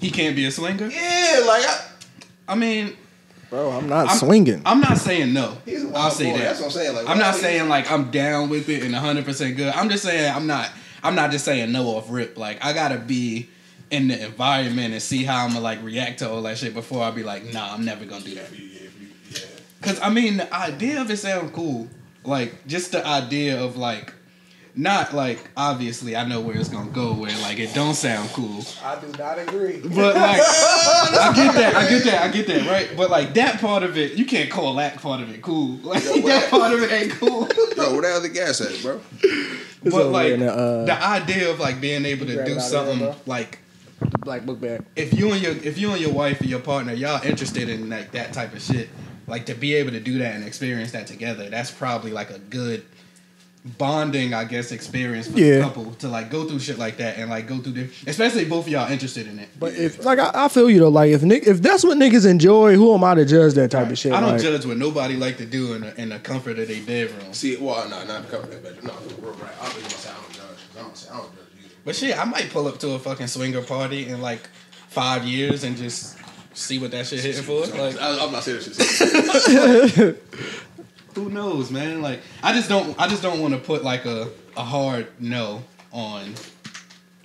He 0.00 0.10
can't 0.10 0.34
be 0.34 0.46
a 0.46 0.50
swinger. 0.50 0.86
yeah, 0.88 1.42
like 1.46 1.64
I, 1.66 1.84
I 2.48 2.54
mean, 2.54 2.96
Bro, 3.56 3.70
I'm 3.70 3.88
not 3.88 4.08
I'm- 4.08 4.18
swinging. 4.18 4.60
I'm 4.66 4.80
not 4.82 4.98
saying 4.98 5.32
no. 5.32 5.56
He's 5.64 5.82
a 5.82 5.86
wild 5.86 5.96
I'll 5.96 6.10
say 6.10 6.30
boy. 6.30 6.38
that. 6.38 6.44
That's 6.44 6.58
what 6.60 6.66
I'm 6.66 6.72
saying. 6.72 6.94
Like, 6.94 7.08
I'm 7.08 7.18
not 7.18 7.34
saying 7.36 7.68
like 7.70 7.90
I'm 7.90 8.10
down 8.10 8.50
with 8.50 8.68
it 8.68 8.82
and 8.82 8.92
100 8.92 9.24
percent 9.24 9.56
good. 9.56 9.72
I'm 9.74 9.88
just 9.88 10.04
saying 10.04 10.30
I'm 10.34 10.46
not. 10.46 10.70
I'm 11.02 11.14
not 11.14 11.30
just 11.30 11.46
saying 11.46 11.72
no 11.72 11.86
off 11.96 12.10
rip. 12.10 12.36
Like 12.36 12.62
I 12.62 12.74
gotta 12.74 12.98
be 12.98 13.48
in 13.90 14.08
the 14.08 14.26
environment 14.26 14.92
and 14.92 15.00
see 15.00 15.24
how 15.24 15.42
I'm 15.44 15.50
gonna 15.52 15.60
like 15.60 15.82
react 15.82 16.18
to 16.18 16.28
all 16.28 16.42
that 16.42 16.58
shit 16.58 16.74
before 16.74 17.02
I 17.02 17.10
be 17.12 17.22
like, 17.22 17.50
nah, 17.52 17.72
I'm 17.72 17.84
never 17.84 18.04
gonna 18.04 18.24
do 18.24 18.34
that. 18.34 18.50
Cause 19.80 19.98
I 20.02 20.10
mean, 20.10 20.36
the 20.36 20.54
idea 20.54 21.00
of 21.00 21.10
it 21.10 21.16
sound 21.16 21.54
cool. 21.54 21.88
Like 22.24 22.66
just 22.66 22.92
the 22.92 23.06
idea 23.06 23.58
of 23.62 23.78
like, 23.78 24.12
not 24.76 25.14
like 25.14 25.50
obviously 25.56 26.14
I 26.14 26.26
know 26.26 26.40
where 26.40 26.56
it's 26.56 26.68
gonna 26.68 26.90
go. 26.90 27.14
Where 27.14 27.36
like 27.40 27.58
it 27.58 27.72
don't 27.74 27.94
sound 27.94 28.28
cool. 28.30 28.62
I 28.84 29.00
do 29.00 29.06
not 29.18 29.38
agree. 29.38 29.80
But 29.80 30.14
like, 30.14 30.40
I 30.42 31.32
get 31.34 31.54
that, 31.54 31.74
I 31.74 31.88
get 31.88 32.04
that, 32.04 32.22
I 32.22 32.28
get 32.28 32.46
that, 32.48 32.70
right? 32.70 32.90
But 32.94 33.10
like 33.10 33.34
that 33.34 33.58
part 33.60 33.82
of 33.82 33.96
it, 33.96 34.12
you 34.12 34.26
can't 34.26 34.50
call 34.50 34.74
that 34.74 35.00
part 35.00 35.22
of 35.22 35.30
it 35.30 35.42
cool. 35.42 35.80
Like 35.86 36.04
Yo, 36.04 36.20
that 36.22 36.50
part 36.50 36.72
of 36.74 36.82
it 36.82 36.92
ain't 36.92 37.12
cool. 37.12 37.48
Yo, 37.76 37.92
where 37.92 38.02
the 38.02 38.08
hell 38.08 38.20
the 38.20 38.28
gas 38.28 38.60
at, 38.60 38.82
bro? 38.82 39.00
It's 39.22 39.80
but 39.82 39.94
over 39.94 40.10
like 40.10 40.38
the, 40.38 40.52
uh, 40.52 40.84
the 40.84 41.04
idea 41.04 41.50
of 41.50 41.58
like 41.60 41.80
being 41.80 42.04
able 42.04 42.26
to 42.26 42.32
do 42.32 42.40
it 42.40 42.50
out 42.50 42.56
of 42.56 42.62
something 42.62 42.98
there, 42.98 43.12
bro. 43.12 43.20
like 43.24 43.60
black 44.20 44.44
book 44.44 44.60
bag. 44.60 44.84
if 44.94 45.16
you 45.18 45.32
and 45.32 45.40
your 45.40 45.52
if 45.52 45.78
you 45.78 45.90
and 45.92 46.00
your 46.00 46.12
wife 46.12 46.40
or 46.40 46.44
your 46.44 46.58
partner 46.58 46.92
y'all 46.92 47.24
interested 47.24 47.68
in 47.68 47.88
like 47.88 48.10
that 48.12 48.32
type 48.32 48.52
of 48.52 48.60
shit, 48.60 48.90
like 49.26 49.46
to 49.46 49.54
be 49.54 49.74
able 49.74 49.92
to 49.92 50.00
do 50.00 50.18
that 50.18 50.34
and 50.34 50.44
experience 50.44 50.92
that 50.92 51.06
together, 51.06 51.48
that's 51.48 51.70
probably 51.70 52.10
like 52.10 52.30
a 52.30 52.38
good 52.38 52.84
bonding, 53.78 54.32
I 54.34 54.44
guess, 54.44 54.70
experience 54.72 55.28
for 55.28 55.38
Yeah. 55.38 55.56
the 55.56 55.60
couple 55.62 55.92
to 55.94 56.08
like 56.08 56.30
go 56.30 56.44
through 56.46 56.60
shit 56.60 56.78
like 56.78 56.96
that 56.98 57.18
and 57.18 57.28
like 57.30 57.46
go 57.48 57.58
through 57.58 57.72
the 57.72 57.88
especially 58.06 58.42
if 58.42 58.48
both 58.48 58.66
of 58.66 58.72
y'all 58.72 58.90
interested 58.90 59.26
in 59.26 59.38
it. 59.38 59.48
But 59.58 59.74
if 59.74 60.04
like 60.04 60.18
I, 60.18 60.30
I 60.34 60.48
feel 60.48 60.70
you 60.70 60.78
though, 60.80 60.88
like 60.88 61.10
if 61.10 61.22
Nick, 61.22 61.46
if 61.46 61.60
that's 61.62 61.82
what 61.84 61.98
niggas 61.98 62.26
enjoy, 62.30 62.74
who 62.76 62.94
am 62.94 63.02
I 63.04 63.14
to 63.14 63.24
judge 63.24 63.54
that 63.54 63.70
type 63.70 63.90
of 63.90 63.98
shit? 63.98 64.12
I 64.12 64.20
don't 64.20 64.32
like, 64.32 64.40
judge 64.42 64.64
what 64.66 64.76
nobody 64.76 65.16
like 65.16 65.36
to 65.38 65.46
do 65.46 65.74
in 65.74 65.80
the, 65.82 66.00
in 66.00 66.08
the 66.10 66.18
comfort 66.20 66.58
of 66.58 66.68
their 66.68 66.82
bedroom. 66.82 67.32
See, 67.32 67.56
well, 67.56 67.88
no, 67.88 68.04
not 68.04 68.22
the 68.30 68.36
cover 68.36 68.46
that 68.46 68.62
bedroom. 68.62 68.86
No, 68.86 68.94
we're 69.22 69.32
right. 69.32 69.50
I 69.60 69.64
was 69.64 69.74
gonna 69.74 69.88
say 69.90 70.10
I 70.10 70.14
don't 70.14 70.32
judge. 70.32 70.42
'cause 70.42 70.78
I 70.78 70.82
don't 70.82 70.96
say 70.96 71.08
I 71.12 71.16
don't 71.18 71.34
judge 71.34 71.44
either. 71.64 71.74
But 71.84 71.96
shit, 71.96 72.18
I 72.18 72.24
might 72.24 72.50
pull 72.50 72.68
up 72.68 72.78
to 72.78 72.90
a 72.92 72.98
fucking 72.98 73.26
swinger 73.26 73.62
party 73.62 74.06
in 74.08 74.20
like 74.22 74.48
five 74.88 75.24
years 75.24 75.64
and 75.64 75.76
just 75.76 76.16
see 76.54 76.78
what 76.78 76.90
that 76.92 77.06
shit 77.06 77.20
hitting 77.20 77.42
for. 77.42 77.60
Like, 77.66 78.00
I, 78.00 78.24
I'm 78.24 78.32
not 78.32 78.42
saying 78.44 78.58
this 78.58 79.46
shit. 79.94 80.22
who 81.16 81.28
knows, 81.30 81.72
man? 81.72 82.00
Like, 82.02 82.20
I 82.42 82.52
just 82.52 82.68
don't, 82.68 82.94
I 83.00 83.08
just 83.08 83.22
don't 83.22 83.40
want 83.40 83.54
to 83.54 83.58
put 83.60 83.82
like 83.82 84.04
a, 84.04 84.28
a 84.56 84.62
hard 84.62 85.08
no 85.18 85.64
on 85.90 86.34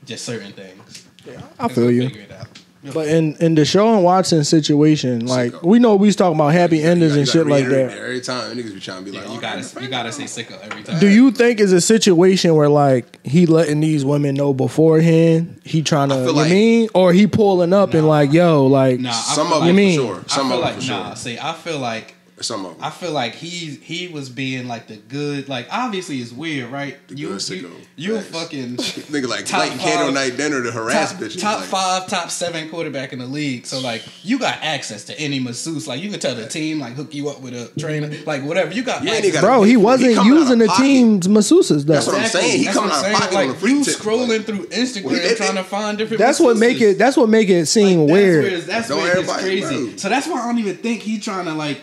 just 0.05 0.25
certain 0.25 0.51
things. 0.53 1.07
Yeah, 1.25 1.41
I 1.59 1.67
feel 1.67 1.83
We'll 1.85 1.91
you. 1.93 2.07
Figure 2.09 2.21
it 2.23 2.31
out. 2.31 2.47
But 2.95 3.09
in 3.09 3.35
in 3.35 3.55
Deshaun 3.55 4.01
Watson 4.01 4.43
situation, 4.43 5.27
like 5.27 5.51
Sicko. 5.51 5.63
we 5.63 5.77
know 5.77 5.95
we 5.95 6.07
was 6.07 6.15
talking 6.15 6.33
about 6.35 6.47
happy 6.53 6.77
You 6.79 6.87
endings 6.87 7.11
gotta- 7.11 7.19
and 7.19 7.29
shit 7.29 7.45
like 7.45 7.65
that. 7.67 7.91
Every 7.95 8.21
time 8.21 8.57
niggas 8.57 8.73
be 8.73 8.79
trying 8.79 9.05
to 9.05 9.11
be 9.11 9.15
like, 9.15 9.27
you 9.29 9.35
oh, 9.37 9.39
gotta, 9.39 9.81
you 9.83 9.87
gotta 9.87 10.11
say 10.11 10.23
sicko 10.23 10.59
every 10.63 10.81
time. 10.81 10.99
Do 10.99 11.07
you 11.07 11.29
think 11.29 11.59
it's 11.59 11.73
a 11.73 11.79
situation 11.79 12.55
where 12.55 12.69
like 12.69 13.23
he 13.23 13.45
letting 13.45 13.81
these 13.81 14.03
women 14.03 14.33
know 14.33 14.51
beforehand, 14.55 15.61
he 15.63 15.83
trying 15.83 16.09
to, 16.09 16.15
you 16.15 16.31
like- 16.31 16.49
mean, 16.49 16.89
or 16.95 17.13
he 17.13 17.27
pulling 17.27 17.71
up 17.71 17.93
and 17.93 18.07
like, 18.07 18.33
yo, 18.33 18.65
like, 18.65 18.99
Nah, 18.99 19.11
Some 19.11 19.53
of 19.53 19.59
like, 19.59 19.67
them 19.67 19.75
mean? 19.75 19.99
for 19.99 20.05
sure. 20.15 20.23
I 20.27 20.35
Some 20.35 20.47
feel 20.49 20.57
of 20.57 20.63
like 20.63 20.73
them 20.77 20.81
for 20.83 20.89
nah. 20.91 21.13
See, 21.13 21.37
I 21.39 21.53
feel 21.53 21.77
like 21.77 22.15
Some 22.41 22.65
of 22.65 22.73
them. 22.75 22.83
I 22.83 22.89
feel 22.89 23.11
like 23.11 23.35
he 23.35 23.75
he 23.81 24.07
was 24.07 24.29
being 24.29 24.67
like 24.67 24.87
the 24.87 24.97
good. 24.97 25.47
Like 25.49 25.67
obviously 25.71 26.17
it's 26.17 26.31
weird, 26.31 26.71
right? 26.71 26.97
you 27.09 27.29
good 27.29 27.49
you 27.49 27.71
you 27.95 28.15
a 28.15 28.21
Facts. 28.21 28.35
fucking 28.43 28.75
Nigga 28.77 29.27
like 29.27 29.45
Top 29.45 29.59
lighting 29.59 29.77
candle 29.79 30.11
night 30.11 30.37
dinner 30.37 30.63
to 30.63 30.71
harass 30.71 31.11
top, 31.13 31.21
bitches. 31.21 31.39
top 31.41 31.59
like, 31.59 31.69
five, 31.69 32.07
top 32.07 32.29
seven 32.29 32.69
quarterback 32.69 33.13
in 33.13 33.19
the 33.19 33.25
league. 33.25 33.65
So 33.65 33.79
like 33.79 34.03
you 34.23 34.39
got 34.39 34.55
access 34.61 35.05
to 35.05 35.19
any 35.19 35.39
masseuse. 35.39 35.87
Like 35.87 36.01
you 36.01 36.09
can 36.09 36.19
tell 36.19 36.35
the 36.35 36.47
team 36.47 36.79
like 36.79 36.93
hook 36.93 37.13
you 37.13 37.29
up 37.29 37.41
with 37.41 37.53
a 37.53 37.71
trainer, 37.79 38.09
like 38.25 38.43
whatever. 38.43 38.73
You 38.73 38.83
got 38.83 39.03
You 39.03 39.09
ain't 39.09 39.17
access. 39.17 39.25
even 39.29 39.41
gotta 39.41 39.47
bro, 39.47 39.61
pay 39.63 39.67
he 39.69 39.73
for 39.75 39.77
it. 39.77 39.81
He 39.81 39.85
wasn't 39.85 40.15
coming 40.15 40.33
out 40.33 40.39
using 40.39 40.57
the 40.59 40.67
pocket. 40.67 40.81
team's 40.83 41.27
masseuses 41.27 41.85
though. 41.85 41.93
That's 41.93 42.07
what 42.07 42.15
I'm 42.19 42.25
saying. 42.27 42.57
He 42.59 42.65
That's 42.65 42.77
coming 42.77 42.89
what 42.91 42.99
out 42.99 43.05
I'm 43.05 43.11
of 43.13 43.17
saying. 43.19 43.31
pocket 43.31 43.35
on 43.37 43.47
Like 43.47 43.55
a 43.55 43.59
free 43.59 43.71
you 43.73 43.83
tip, 43.83 43.95
scrolling 43.95 44.27
like- 44.29 44.45
through 44.45 44.65
Instagram 44.67 45.03
Well, 45.05 45.15
it- 45.15 45.37
trying 45.37 45.55
to 45.55 45.63
find 45.63 45.97
different. 45.97 46.19
That's 46.19 46.39
what 46.39 46.57
make 46.57 46.81
it. 46.81 46.97
That's 46.97 47.17
what 47.17 47.29
make 47.29 47.49
it 47.49 47.65
seem 47.67 48.01
Like, 48.01 48.11
weird. 48.11 48.61
That's 48.63 48.89
where, 48.89 49.15
that's 49.15 49.27
where 49.27 49.37
it 49.37 49.41
crazy. 49.41 49.97
So 49.97 50.09
that's 50.09 50.27
why 50.27 50.41
I 50.41 50.47
don't 50.47 50.59
even 50.59 50.77
think 50.77 51.01
he 51.01 51.19
trying 51.19 51.45
to 51.45 51.53
like, 51.53 51.81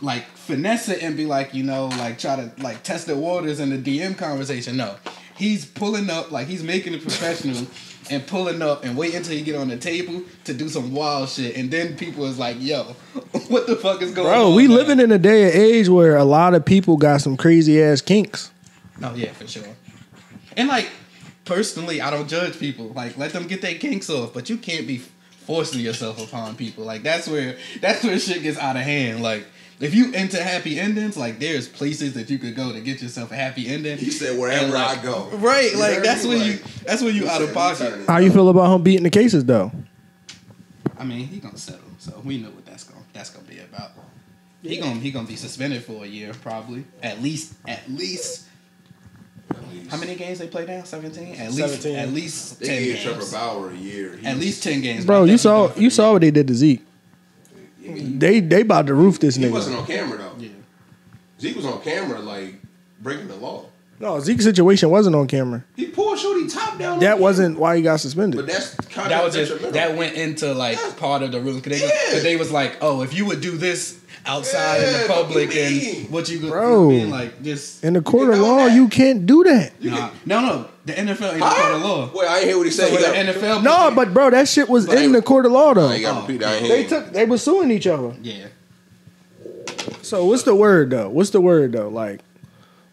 like 0.00 0.24
finesse 0.36 0.88
it 0.88 1.02
and 1.02 1.16
be 1.16 1.26
like, 1.26 1.54
you 1.54 1.62
know, 1.62 1.86
like 1.86 2.18
try 2.18 2.36
to 2.36 2.50
like 2.62 2.82
test 2.82 3.06
the 3.06 3.16
waters 3.16 3.60
in 3.60 3.70
the 3.70 3.78
DM 3.78 4.16
conversation. 4.16 4.76
No, 4.76 4.96
he's 5.36 5.64
pulling 5.66 6.08
up 6.10 6.30
like 6.30 6.46
he's 6.46 6.62
making 6.62 6.94
it 6.94 7.02
professional 7.02 7.66
and 8.10 8.26
pulling 8.26 8.62
up 8.62 8.84
and 8.84 8.96
wait 8.96 9.14
until 9.14 9.32
he 9.34 9.42
get 9.42 9.56
on 9.56 9.68
the 9.68 9.76
table 9.76 10.22
to 10.44 10.54
do 10.54 10.68
some 10.68 10.94
wild 10.94 11.28
shit, 11.28 11.56
and 11.56 11.70
then 11.70 11.96
people 11.96 12.24
is 12.24 12.38
like, 12.38 12.56
yo, 12.58 12.82
what 13.48 13.66
the 13.66 13.76
fuck 13.76 14.00
is 14.00 14.12
going 14.12 14.28
on? 14.28 14.34
Bro, 14.34 14.54
we 14.54 14.68
now? 14.68 14.74
living 14.74 15.00
in 15.00 15.12
a 15.12 15.18
day 15.18 15.44
and 15.44 15.54
age 15.54 15.88
where 15.88 16.16
a 16.16 16.24
lot 16.24 16.54
of 16.54 16.64
people 16.64 16.96
got 16.96 17.20
some 17.20 17.36
crazy 17.36 17.82
ass 17.82 18.00
kinks. 18.00 18.50
Oh 19.02 19.14
yeah, 19.14 19.32
for 19.32 19.46
sure. 19.46 19.64
And 20.56 20.68
like 20.68 20.90
personally, 21.44 22.00
I 22.00 22.10
don't 22.10 22.28
judge 22.28 22.58
people. 22.58 22.88
Like 22.88 23.18
let 23.18 23.32
them 23.32 23.46
get 23.46 23.60
their 23.60 23.74
kinks 23.74 24.08
off, 24.08 24.32
but 24.32 24.48
you 24.48 24.56
can't 24.56 24.86
be 24.86 25.02
forcing 25.46 25.80
yourself 25.80 26.22
upon 26.22 26.56
people. 26.56 26.84
Like 26.84 27.02
that's 27.02 27.28
where 27.28 27.56
that's 27.80 28.02
where 28.02 28.18
shit 28.18 28.42
gets 28.42 28.58
out 28.58 28.76
of 28.76 28.82
hand. 28.82 29.22
Like 29.22 29.46
if 29.80 29.94
you 29.94 30.12
into 30.12 30.42
happy 30.42 30.78
endings, 30.78 31.16
like 31.16 31.38
there's 31.38 31.68
places 31.68 32.14
that 32.14 32.30
you 32.30 32.38
could 32.38 32.54
go 32.54 32.72
to 32.72 32.80
get 32.80 33.02
yourself 33.02 33.30
a 33.32 33.36
happy 33.36 33.68
ending. 33.68 33.98
He 33.98 34.10
said 34.10 34.38
wherever 34.38 34.64
And, 34.64 34.72
like, 34.72 34.98
I 34.98 35.02
go. 35.02 35.28
Right, 35.34 35.72
You 35.72 35.78
like 35.78 36.02
that's 36.02 36.24
when 36.24 36.38
Like, 36.38 36.46
you 36.46 36.58
that's 36.84 37.02
when 37.02 37.14
you 37.14 37.28
out 37.28 37.42
of 37.42 37.48
said, 37.48 37.54
pocket. 37.54 38.06
How 38.06 38.18
you 38.18 38.30
feel 38.30 38.48
about 38.48 38.74
him 38.74 38.82
beating 38.82 39.02
the 39.04 39.10
cases 39.10 39.44
though? 39.44 39.70
I 40.98 41.04
mean, 41.04 41.26
he 41.26 41.38
gonna 41.40 41.58
settle, 41.58 41.80
so 41.98 42.20
we 42.24 42.38
know 42.38 42.48
what 42.50 42.64
that's 42.64 42.84
gonna 42.84 43.02
that's 43.12 43.30
gonna 43.30 43.46
be 43.46 43.58
about. 43.58 43.90
He 44.62 44.78
gonna 44.78 44.94
he 44.94 45.10
gonna 45.10 45.28
be 45.28 45.36
suspended 45.36 45.84
for 45.84 46.04
a 46.04 46.08
year 46.08 46.32
probably. 46.42 46.84
At 47.02 47.22
least 47.22 47.54
at 47.68 47.88
least 47.90 48.44
how 49.90 49.96
many 49.98 50.16
games 50.16 50.38
they 50.38 50.48
play 50.48 50.66
now? 50.66 50.82
Seventeen. 50.82 51.34
At 51.36 51.52
least 51.52 51.82
17. 51.82 51.96
at 51.96 52.08
least 52.12 52.60
They 52.60 52.66
ten 52.66 52.82
gave 52.82 52.98
Trevor. 53.00 53.30
Bauer 53.32 53.70
a 53.70 53.76
year. 53.76 54.16
He 54.16 54.26
At 54.26 54.38
least 54.38 54.62
ten 54.62 54.80
games. 54.80 55.04
Bro, 55.04 55.24
you 55.24 55.38
saw 55.38 55.74
you 55.76 55.90
saw 55.90 56.12
what 56.12 56.22
they 56.22 56.30
did 56.30 56.48
to 56.48 56.54
Zeke. 56.54 56.84
I 57.88 57.92
mean, 57.92 58.18
They 58.18 58.40
they 58.40 58.60
about 58.62 58.86
to 58.88 58.94
roof 58.94 59.18
this 59.20 59.36
nigga. 59.38 59.46
he 59.46 59.50
wasn't 59.50 59.76
on 59.78 59.86
camera 59.86 60.18
though. 60.18 60.32
Yeah. 60.38 60.48
Zeke 61.40 61.56
was 61.56 61.66
on 61.66 61.80
camera 61.82 62.18
like 62.20 62.54
breaking 63.02 63.28
the 63.28 63.36
law. 63.36 63.66
No, 63.98 64.20
Zeke's 64.20 64.44
situation 64.44 64.90
wasn't 64.90 65.16
on 65.16 65.26
camera. 65.26 65.64
He 65.74 65.86
pulled 65.86 66.18
Shorty 66.18 66.46
top 66.48 66.78
down. 66.78 66.98
That 67.00 67.18
wasn't 67.18 67.58
why 67.58 67.76
he 67.76 67.82
got 67.82 67.98
suspended. 68.00 68.38
But 68.44 68.50
suspended. 68.52 68.78
that's 68.84 68.94
kind 68.94 69.10
That 69.10 69.20
of 69.24 69.34
was 69.34 69.48
just 69.48 69.72
that 69.72 69.96
went 69.96 70.16
into 70.16 70.52
like 70.52 70.76
Yeah. 70.76 70.92
part 70.98 71.22
of 71.22 71.32
the 71.32 71.40
rules 71.40 71.62
because 71.62 71.80
they, 71.80 71.86
Yeah. 71.86 72.12
'cause 72.12 72.22
they 72.22 72.36
was 72.36 72.50
like, 72.50 72.76
oh, 72.82 73.02
if 73.02 73.14
you 73.14 73.24
would 73.24 73.40
do 73.40 73.56
this 73.56 73.96
outside 74.26 74.82
in 74.82 74.92
the 75.02 75.06
public 75.08 75.48
what 75.48 75.56
and 75.56 76.10
what 76.10 76.28
you, 76.28 76.38
go- 76.40 76.50
Bro. 76.50 76.62
you 76.62 76.68
know 76.68 76.80
what 76.80 76.94
I 76.94 76.98
mean? 76.98 77.10
like 77.10 77.42
just 77.42 77.84
In 77.84 77.92
the 77.94 78.02
court 78.02 78.30
of 78.30 78.38
law, 78.38 78.66
that. 78.66 78.74
you 78.74 78.88
can't 78.88 79.24
do 79.26 79.44
that. 79.44 79.72
nah, 79.82 80.10
no, 80.26 80.40
no, 80.40 80.68
the 80.84 80.92
NFL 80.92 81.08
ain't 81.32 81.38
the 81.38 81.38
court 81.40 81.74
of 81.74 81.82
law. 81.82 82.10
Wait, 82.14 82.28
I 82.28 82.36
ain't 82.38 82.46
hear 82.46 82.56
what 82.58 82.66
he 82.66 82.72
said. 82.72 82.88
So 82.88 82.96
He 82.96 83.24
the 83.24 83.32
NFL, 83.32 83.62
No, 83.62 83.92
but 83.94 84.12
bro, 84.12 84.30
that 84.30 84.48
shit 84.48 84.68
was 84.68 84.86
But 84.86 84.98
in 84.98 85.12
the 85.12 85.22
court 85.22 85.46
of 85.46 85.52
law 85.52 85.74
though. 85.74 85.88
I 85.88 85.94
ain't 85.94 86.02
got 86.02 86.16
Oh. 86.16 86.26
repeat. 86.26 86.44
I 86.44 86.54
ain't 86.56 86.68
They 86.68 86.84
took 86.84 87.12
they 87.12 87.24
were 87.24 87.38
suing 87.38 87.70
each 87.70 87.86
other. 87.86 88.14
yeah, 88.22 88.46
So 90.02 90.24
what's 90.26 90.42
the 90.44 90.54
word 90.54 90.90
though? 90.90 91.08
What's 91.10 91.30
the 91.30 91.40
word 91.40 91.72
though? 91.72 91.88
Like, 91.88 92.20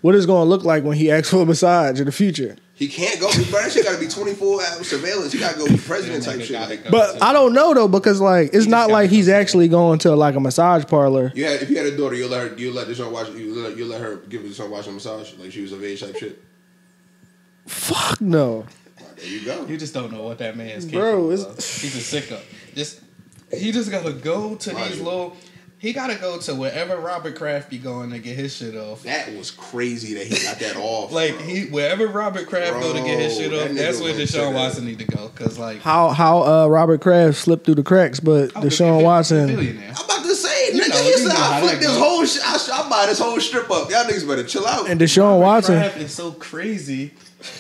what 0.02 0.16
is 0.16 0.26
going 0.26 0.46
to 0.46 0.50
look 0.50 0.64
like 0.64 0.84
when 0.84 0.98
he 0.98 1.10
asks 1.12 1.30
for 1.30 1.42
a 1.42 1.46
massage 1.46 2.00
in 2.00 2.06
the 2.06 2.12
future? 2.12 2.56
He 2.84 2.90
can't 2.90 3.18
go. 3.18 3.28
Bro, 3.32 3.62
that 3.62 3.72
shit 3.72 3.86
got 3.86 3.94
to 3.94 4.00
be 4.00 4.08
24 4.10 4.62
hour 4.62 4.84
surveillance. 4.84 5.32
He 5.32 5.40
got 5.40 5.54
to 5.56 5.60
go 5.60 5.78
president 5.86 6.24
type 6.26 6.42
shit. 6.42 6.60
Like, 6.60 6.92
But 6.92 7.14
to- 7.18 7.24
I 7.24 7.32
don't 7.32 7.54
know 7.54 7.74
though 7.74 7.88
because 7.88 8.20
like 8.20 8.50
it's 8.54 8.66
not 8.68 8.90
like 8.90 9.10
he's 9.10 9.30
actually 9.30 9.70
going 9.70 10.00
to 10.00 10.14
like 10.18 10.36
a 10.36 10.42
massage 10.42 10.84
parlor. 10.86 11.32
you 11.34 11.46
had, 11.46 11.62
if 11.62 11.70
you 11.70 11.78
had 11.78 11.86
a 11.86 11.96
daughter, 11.96 12.16
you 12.16 12.28
let 12.28 12.50
her, 12.52 12.58
you 12.58 12.74
let 12.74 12.88
this 12.88 13.00
one 13.00 13.14
watch, 13.14 13.30
you 13.30 13.54
let, 13.56 13.78
you 13.78 13.86
let 13.86 14.02
her 14.02 14.18
give 14.18 14.44
this 14.44 14.60
one 14.60 14.70
watch 14.70 14.86
a 14.88 14.92
massage, 14.92 15.34
like 15.36 15.54
she 15.54 15.62
was 15.62 15.72
of 15.72 15.82
age 15.82 16.02
type 16.02 16.18
shit. 16.18 16.44
Fuck 17.68 18.20
no. 18.20 18.66
There 19.16 19.26
you 19.26 19.46
go. 19.46 19.66
You 19.68 19.78
just 19.78 19.94
don't 19.94 20.12
know 20.12 20.24
what 20.24 20.40
that 20.40 20.58
man's 20.58 20.86
Bro, 20.86 21.02
capable 21.30 21.32
it's- 21.32 21.48
of. 21.76 21.82
He's 21.82 22.14
a 22.14 22.22
sicko. 22.22 22.40
Just 22.76 23.00
he 23.54 23.72
just 23.72 23.90
gotta 23.92 24.12
go 24.12 24.56
to 24.56 24.72
Right. 24.74 24.92
these 24.92 25.00
little. 25.00 25.38
He 25.84 25.92
gotta 25.92 26.16
go 26.16 26.40
to 26.40 26.56
wherever 26.56 26.96
Robert 26.98 27.36
Kraft 27.36 27.70
be 27.70 27.78
going 27.78 28.12
to 28.12 28.18
get 28.20 28.38
his 28.38 28.56
shit 28.56 28.74
off. 28.78 29.04
That 29.04 29.34
was 29.36 29.52
crazy 29.52 30.14
that 30.14 30.28
he 30.28 30.42
got 30.46 30.58
that 30.60 30.78
off. 30.78 31.12
Like 31.12 31.36
bro. 31.36 31.44
he 31.46 31.66
wherever 31.66 32.08
Robert 32.08 32.48
Kraft 32.48 32.80
go 32.80 32.94
to 32.94 33.00
get 33.02 33.20
his 33.20 33.36
shit 33.36 33.54
off, 33.54 33.68
nigga 33.68 33.76
that's 33.76 34.00
where 34.00 34.16
went 34.16 34.26
to 34.30 34.38
Deshaun 34.38 34.54
that. 34.54 34.56
Watson 34.56 34.86
need 34.86 35.00
to 35.00 35.06
go. 35.06 35.28
Cause 35.36 35.60
like 35.60 35.80
How 35.82 36.08
how 36.10 36.42
uh, 36.44 36.68
Robert 36.68 37.02
Kraft 37.02 37.38
slipped 37.38 37.66
through 37.66 37.76
the 37.76 37.84
cracks, 37.84 38.22
but 38.22 38.56
I 38.56 38.62
would've 38.62 38.72
Deshaun 38.72 38.96
been 39.00 39.04
Watson. 39.04 39.48
billionaire. 39.48 39.94
I'm 40.00 40.06
about 40.06 40.24
to 40.24 40.36
say, 40.36 40.68
You 40.74 40.84
nigga, 40.84 40.90
know- 40.90 41.02
you 41.02 41.18
said 41.18 41.28
know 41.28 41.36
I 41.36 41.60
how 41.60 41.68
flip 41.68 41.80
this 41.82 41.98
whole, 41.98 42.26
sh- 42.26 42.40
I, 42.42 42.82
I 42.86 42.90
buy 42.90 43.06
this 43.08 43.20
whole 43.20 43.40
strip 43.42 43.70
up. 43.70 43.90
Y'all 43.92 44.06
niggas 44.06 44.26
better 44.26 44.44
chill 44.46 44.66
out. 44.66 44.90
And 44.90 45.02
Deshaun 45.02 45.42
Watson, 45.42 45.76
Kraft 45.80 45.98
is 45.98 46.14
so 46.14 46.32
crazy. 46.32 47.12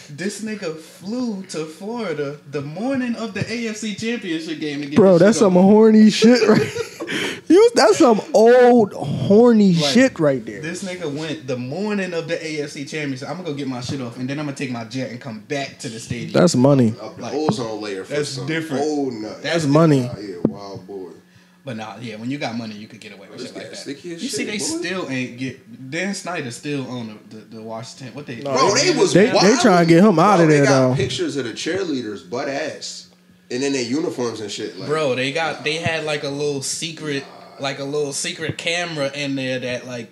This 0.09 0.41
nigga 0.43 0.77
flew 0.77 1.43
to 1.47 1.65
Florida 1.65 2.39
the 2.49 2.61
morning 2.61 3.15
of 3.15 3.33
the 3.33 3.41
AFC 3.41 3.99
Championship 3.99 4.59
game 4.59 4.81
to 4.81 4.87
get 4.87 4.95
bro, 4.95 5.17
that's 5.17 5.39
some 5.39 5.57
off. 5.57 5.63
horny 5.63 6.09
shit, 6.09 6.47
right? 6.47 7.41
you, 7.49 7.71
that's 7.75 7.97
some 7.97 8.21
old 8.33 8.93
horny 8.93 9.73
Like, 9.73 9.93
shit 9.93 10.19
right 10.19 10.45
there. 10.45 10.61
This 10.61 10.83
nigga 10.83 11.13
went 11.13 11.47
the 11.47 11.57
morning 11.57 12.13
of 12.13 12.27
the 12.27 12.35
AFC 12.35 12.89
Championship. 12.89 13.29
I'm 13.29 13.37
gonna 13.37 13.49
go 13.49 13.53
get 13.55 13.67
my 13.67 13.81
shit 13.81 13.99
off, 14.01 14.17
and 14.17 14.29
then 14.29 14.39
I'm 14.39 14.45
gonna 14.45 14.55
take 14.55 14.71
my 14.71 14.85
jet 14.85 15.11
and 15.11 15.19
come 15.19 15.39
back 15.41 15.79
to 15.79 15.89
the 15.89 15.99
stadium. 15.99 16.31
That's 16.31 16.55
money. 16.55 16.91
Like, 17.17 17.33
ozone 17.33 17.81
layer 17.81 18.03
for 18.03 18.13
that's 18.13 18.29
some 18.29 18.47
different. 18.47 18.83
old 18.83 19.13
nut. 19.13 19.41
That's 19.43 19.65
money. 19.65 20.01
Nah, 20.03 20.17
yeah, 20.19 20.35
wild 20.45 20.87
boy. 20.87 21.09
But 21.65 21.77
nah, 21.77 21.95
yeah, 22.01 22.17
when 22.17 22.29
you 22.29 22.37
got 22.37 22.57
money, 22.57 22.75
you 22.75 22.87
could 22.87 22.99
get 22.99 23.13
away 23.13 23.29
with 23.29 23.37
This 23.39 23.47
shit 23.47 23.55
like 23.55 23.69
that. 23.69 23.75
sticky 23.77 24.15
as 24.15 24.21
You 24.23 24.27
see, 24.29 24.43
they 24.43 24.57
boy. 24.57 24.63
still 24.63 25.09
ain't 25.09 25.37
get 25.37 25.89
Dan 25.91 26.13
Snyder 26.13 26.51
still 26.51 26.85
on 26.89 27.19
the, 27.29 27.37
the, 27.37 27.45
the 27.55 27.61
Washington. 27.61 28.13
What 28.13 28.25
they? 28.25 28.37
No, 28.41 28.51
Bro, 28.53 28.75
they 28.75 28.93
was 28.97 29.13
They- 29.13 29.27
they 29.27 29.31
wild. 29.33 29.59
trying 29.61 29.87
to 29.87 29.89
get 29.93 30.03
him 30.03 30.19
out 30.19 30.35
Bro, 30.37 30.43
of 30.43 30.49
there. 30.49 30.59
they 30.61 30.65
got 30.65 30.89
though. 30.89 30.95
Pictures 30.95 31.37
of 31.37 31.45
the 31.45 31.51
cheerleaders 31.53 32.29
butt 32.29 32.49
ass, 32.49 33.07
and 33.49 33.63
then 33.63 33.71
their 33.71 33.81
uniforms 33.83 34.41
and 34.41 34.51
shit. 34.51 34.77
Like, 34.77 34.89
Bro, 34.89 35.15
they 35.15 35.31
got 35.31 35.63
they 35.63 35.75
had 35.75 36.03
like 36.03 36.23
a 36.23 36.29
little 36.29 36.61
secret, 36.61 37.23
like 37.61 37.79
a 37.79 37.85
little 37.85 38.11
secret 38.11 38.57
camera 38.57 39.09
in 39.13 39.35
there 39.35 39.59
that 39.59 39.87
like 39.87 40.11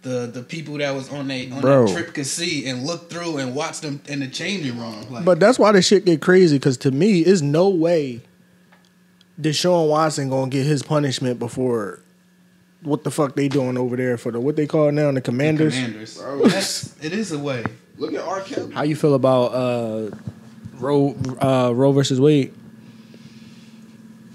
the 0.00 0.30
the 0.32 0.42
people 0.42 0.78
that 0.78 0.94
was 0.94 1.10
on 1.12 1.28
they 1.28 1.50
on 1.50 1.60
Bro. 1.60 1.88
that 1.88 1.92
trip 1.92 2.14
could 2.14 2.26
see 2.26 2.66
and 2.68 2.86
look 2.86 3.10
through 3.10 3.36
and 3.36 3.54
watch 3.54 3.80
them 3.80 4.00
in 4.08 4.20
the 4.20 4.28
changing 4.28 4.78
room. 4.78 5.12
Like, 5.12 5.26
But 5.26 5.40
that's 5.40 5.58
why 5.58 5.72
this 5.72 5.86
shit 5.86 6.06
get 6.06 6.22
crazy. 6.22 6.56
Because 6.56 6.78
to 6.78 6.90
me, 6.90 7.20
it's 7.20 7.42
no 7.42 7.68
way 7.68 8.22
Deshaun 9.40 9.88
Watson 9.88 10.28
gonna 10.28 10.50
get 10.50 10.64
his 10.64 10.82
punishment 10.82 11.38
before 11.38 12.00
what 12.82 13.04
the 13.04 13.10
fuck 13.10 13.34
they 13.34 13.48
doing 13.48 13.76
over 13.76 13.96
there 13.96 14.16
for 14.16 14.30
the 14.30 14.40
what 14.40 14.56
they 14.56 14.66
call 14.66 14.90
now 14.92 15.10
the 15.12 15.20
Commanders. 15.20 15.74
Commanders. 15.74 16.18
Bro. 16.18 16.46
That's 16.48 17.04
it 17.04 17.12
is 17.12 17.32
a 17.32 17.38
way. 17.38 17.64
look 17.98 18.14
at 18.14 18.20
R. 18.20 18.40
Kelly. 18.42 18.72
How 18.72 18.82
you 18.82 18.96
feel 18.96 19.14
about 19.14 19.46
uh, 19.46 20.10
Roe 20.74 21.16
uh, 21.40 21.72
Roe 21.74 21.92
versus 21.92 22.20
Wade? 22.20 22.54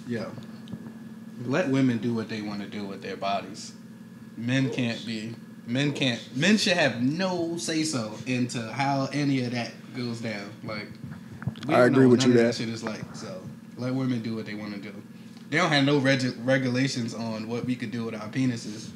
Yeah. 0.07 0.25
let 1.45 1.69
women 1.69 1.99
do 1.99 2.13
what 2.13 2.27
they 2.27 2.41
want 2.41 2.61
to 2.61 2.67
do 2.67 2.85
with 2.85 3.01
their 3.01 3.15
bodies. 3.15 3.73
Men 4.35 4.69
can't 4.69 5.03
be. 5.05 5.35
Men 5.65 5.93
can't. 5.93 6.21
Men 6.35 6.57
should 6.57 6.73
have 6.73 7.01
no 7.01 7.57
say 7.57 7.83
so 7.83 8.13
into 8.25 8.61
how 8.73 9.07
any 9.13 9.45
of 9.45 9.51
that 9.51 9.71
goes 9.95 10.19
down. 10.19 10.51
Like, 10.63 10.87
I 11.69 11.81
agree 11.81 12.07
with 12.07 12.23
you 12.23 12.29
none 12.29 12.37
there. 12.37 12.45
That 12.47 12.55
shit 12.55 12.69
is 12.69 12.83
like 12.83 13.03
so. 13.13 13.41
Let 13.81 13.95
women 13.95 14.21
do 14.21 14.35
what 14.35 14.45
they 14.45 14.53
want 14.53 14.75
to 14.75 14.79
do. 14.79 14.93
They 15.49 15.57
don't 15.57 15.71
have 15.71 15.85
no 15.85 15.97
reg- 15.97 16.35
regulations 16.43 17.15
on 17.15 17.49
what 17.49 17.65
we 17.65 17.75
could 17.75 17.89
do 17.89 18.05
with 18.05 18.13
our 18.13 18.29
penises. 18.29 18.89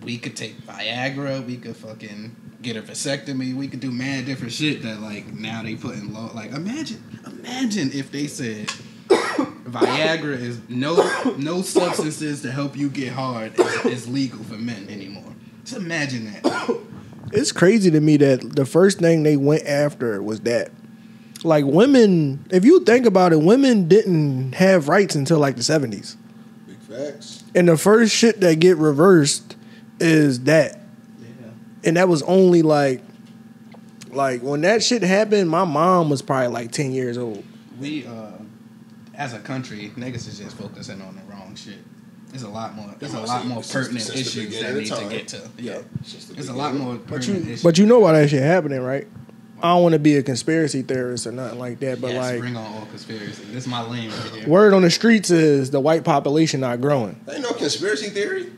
We 0.00 0.16
could 0.16 0.34
take 0.34 0.58
Viagra. 0.62 1.44
We 1.44 1.58
could 1.58 1.76
fucking 1.76 2.34
get 2.62 2.76
a 2.76 2.82
vasectomy. 2.82 3.54
We 3.54 3.68
could 3.68 3.80
do 3.80 3.90
mad 3.90 4.24
different 4.24 4.54
shit 4.54 4.82
that 4.84 5.02
like 5.02 5.34
now 5.34 5.62
they 5.62 5.74
put 5.76 5.96
in 5.96 6.14
law. 6.14 6.30
Like 6.34 6.52
imagine, 6.52 7.20
imagine 7.26 7.90
if 7.92 8.10
they 8.10 8.26
said 8.26 8.68
Viagra 9.08 10.40
is 10.40 10.60
no 10.70 10.96
no 11.36 11.60
substances 11.60 12.40
to 12.42 12.50
help 12.50 12.74
you 12.74 12.88
get 12.88 13.12
hard 13.12 13.60
is, 13.60 13.84
is 13.84 14.08
legal 14.08 14.42
for 14.44 14.54
men 14.54 14.88
anymore. 14.88 15.34
Just 15.64 15.76
imagine 15.76 16.32
that. 16.32 16.80
It's 17.30 17.52
crazy 17.52 17.90
to 17.90 18.00
me 18.00 18.16
that 18.16 18.56
the 18.56 18.64
first 18.64 19.00
thing 19.00 19.22
they 19.22 19.36
went 19.36 19.66
after 19.66 20.22
was 20.22 20.40
that. 20.40 20.70
Like 21.44 21.64
women, 21.64 22.44
if 22.50 22.64
you 22.64 22.80
think 22.84 23.06
about 23.06 23.32
it, 23.32 23.40
women 23.40 23.86
didn't 23.88 24.52
have 24.54 24.88
rights 24.88 25.14
until 25.14 25.38
like 25.38 25.56
the 25.56 25.62
seventies, 25.62 26.16
Big 26.66 26.78
facts. 26.78 27.44
and 27.54 27.68
the 27.68 27.76
first 27.76 28.14
shit 28.14 28.40
that 28.40 28.58
get 28.60 28.76
reversed 28.76 29.56
is 30.00 30.40
that. 30.44 30.80
Yeah. 31.20 31.26
and 31.84 31.96
that 31.96 32.08
was 32.08 32.22
only 32.22 32.62
like 32.62 33.02
like 34.10 34.42
when 34.42 34.62
that 34.62 34.82
shit 34.82 35.02
happened 35.02 35.48
my 35.50 35.64
mom 35.64 36.08
was 36.10 36.22
probably 36.22 36.48
like 36.48 36.72
10 36.72 36.92
years 36.92 37.18
old 37.18 37.44
We 37.78 38.06
uh, 38.06 38.32
as 39.14 39.34
a 39.34 39.38
country, 39.38 39.92
niggas 39.96 40.26
is 40.28 40.38
just 40.38 40.56
focusing 40.56 41.02
on 41.02 41.14
the 41.16 41.22
wrong 41.30 41.54
shit. 41.56 41.78
There's 42.30 42.42
a 42.44 42.48
lot 42.48 42.74
more. 42.74 42.94
There's 42.98 43.14
a 43.14 43.20
lot 43.20 43.46
more 43.46 43.62
pertinent 43.62 44.02
since 44.02 44.34
the 44.34 44.40
issues 44.42 44.60
that 44.60 44.74
need 44.74 44.86
to 44.86 45.08
get 45.08 45.28
to. 45.28 45.50
Yeah, 45.58 45.80
Since 46.04 46.26
the 46.26 46.34
there's 46.34 46.48
a 46.48 46.52
lot 46.54 46.72
beginning. 46.72 46.94
more 46.94 46.96
but 47.06 47.26
you 47.26 47.34
issues. 47.34 47.62
but 47.62 47.78
you 47.78 47.86
know 47.86 47.98
why 48.00 48.12
that 48.12 48.30
shit 48.30 48.42
happening 48.42 48.80
right 48.80 49.06
i 49.62 49.68
don't 49.74 49.82
want 49.82 49.92
to 49.94 49.98
be 49.98 50.16
a 50.16 50.22
conspiracy 50.22 50.82
theorist 50.82 51.26
or 51.26 51.32
nothing 51.32 51.58
like 51.58 51.78
that 51.80 52.00
but 52.00 52.12
yes, 52.12 52.22
like 52.32 52.40
bring 52.40 52.56
on 52.56 52.64
all 52.64 52.86
conspiracy. 52.86 53.44
This 53.44 53.64
is 53.64 53.66
my 53.66 53.82
lane 53.82 54.10
right 54.10 54.30
here. 54.30 54.48
word 54.48 54.72
on 54.74 54.82
the 54.82 54.90
streets 54.90 55.30
is 55.30 55.70
the 55.70 55.80
white 55.80 56.04
population 56.04 56.60
not 56.60 56.80
growing 56.80 57.18
Ain't 57.30 57.42
no 57.42 57.52
conspiracy 57.52 58.10
theory. 58.10 58.52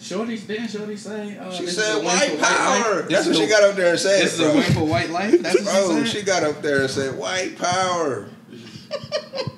Shorty, 0.00 0.36
didn't 0.36 0.68
Shorty 0.68 0.96
say? 0.96 1.38
Uh, 1.38 1.50
She 1.50 1.66
said 1.66 2.02
a 2.02 2.04
white 2.04 2.38
power. 2.38 2.96
life? 3.00 3.08
That's 3.08 3.24
This 3.24 3.26
what 3.26 3.36
is 3.36 3.38
she 3.38 3.46
got 3.46 3.62
up 3.62 3.74
there 3.76 3.90
and 3.92 3.98
said. 3.98 4.22
This 4.22 4.34
is 4.34 4.40
bro. 4.40 4.50
a 4.50 4.54
win 4.54 4.62
for 4.74 4.84
white 4.84 5.08
life. 5.10 5.40
That's 5.40 5.64
what 5.64 5.64
Bro, 5.88 6.04
she 6.04 6.10
she 6.10 6.16
said. 6.18 6.26
got 6.26 6.42
up 6.42 6.60
there 6.62 6.80
and 6.82 6.90
said 6.90 7.16
white 7.18 7.56
power. 7.56 8.28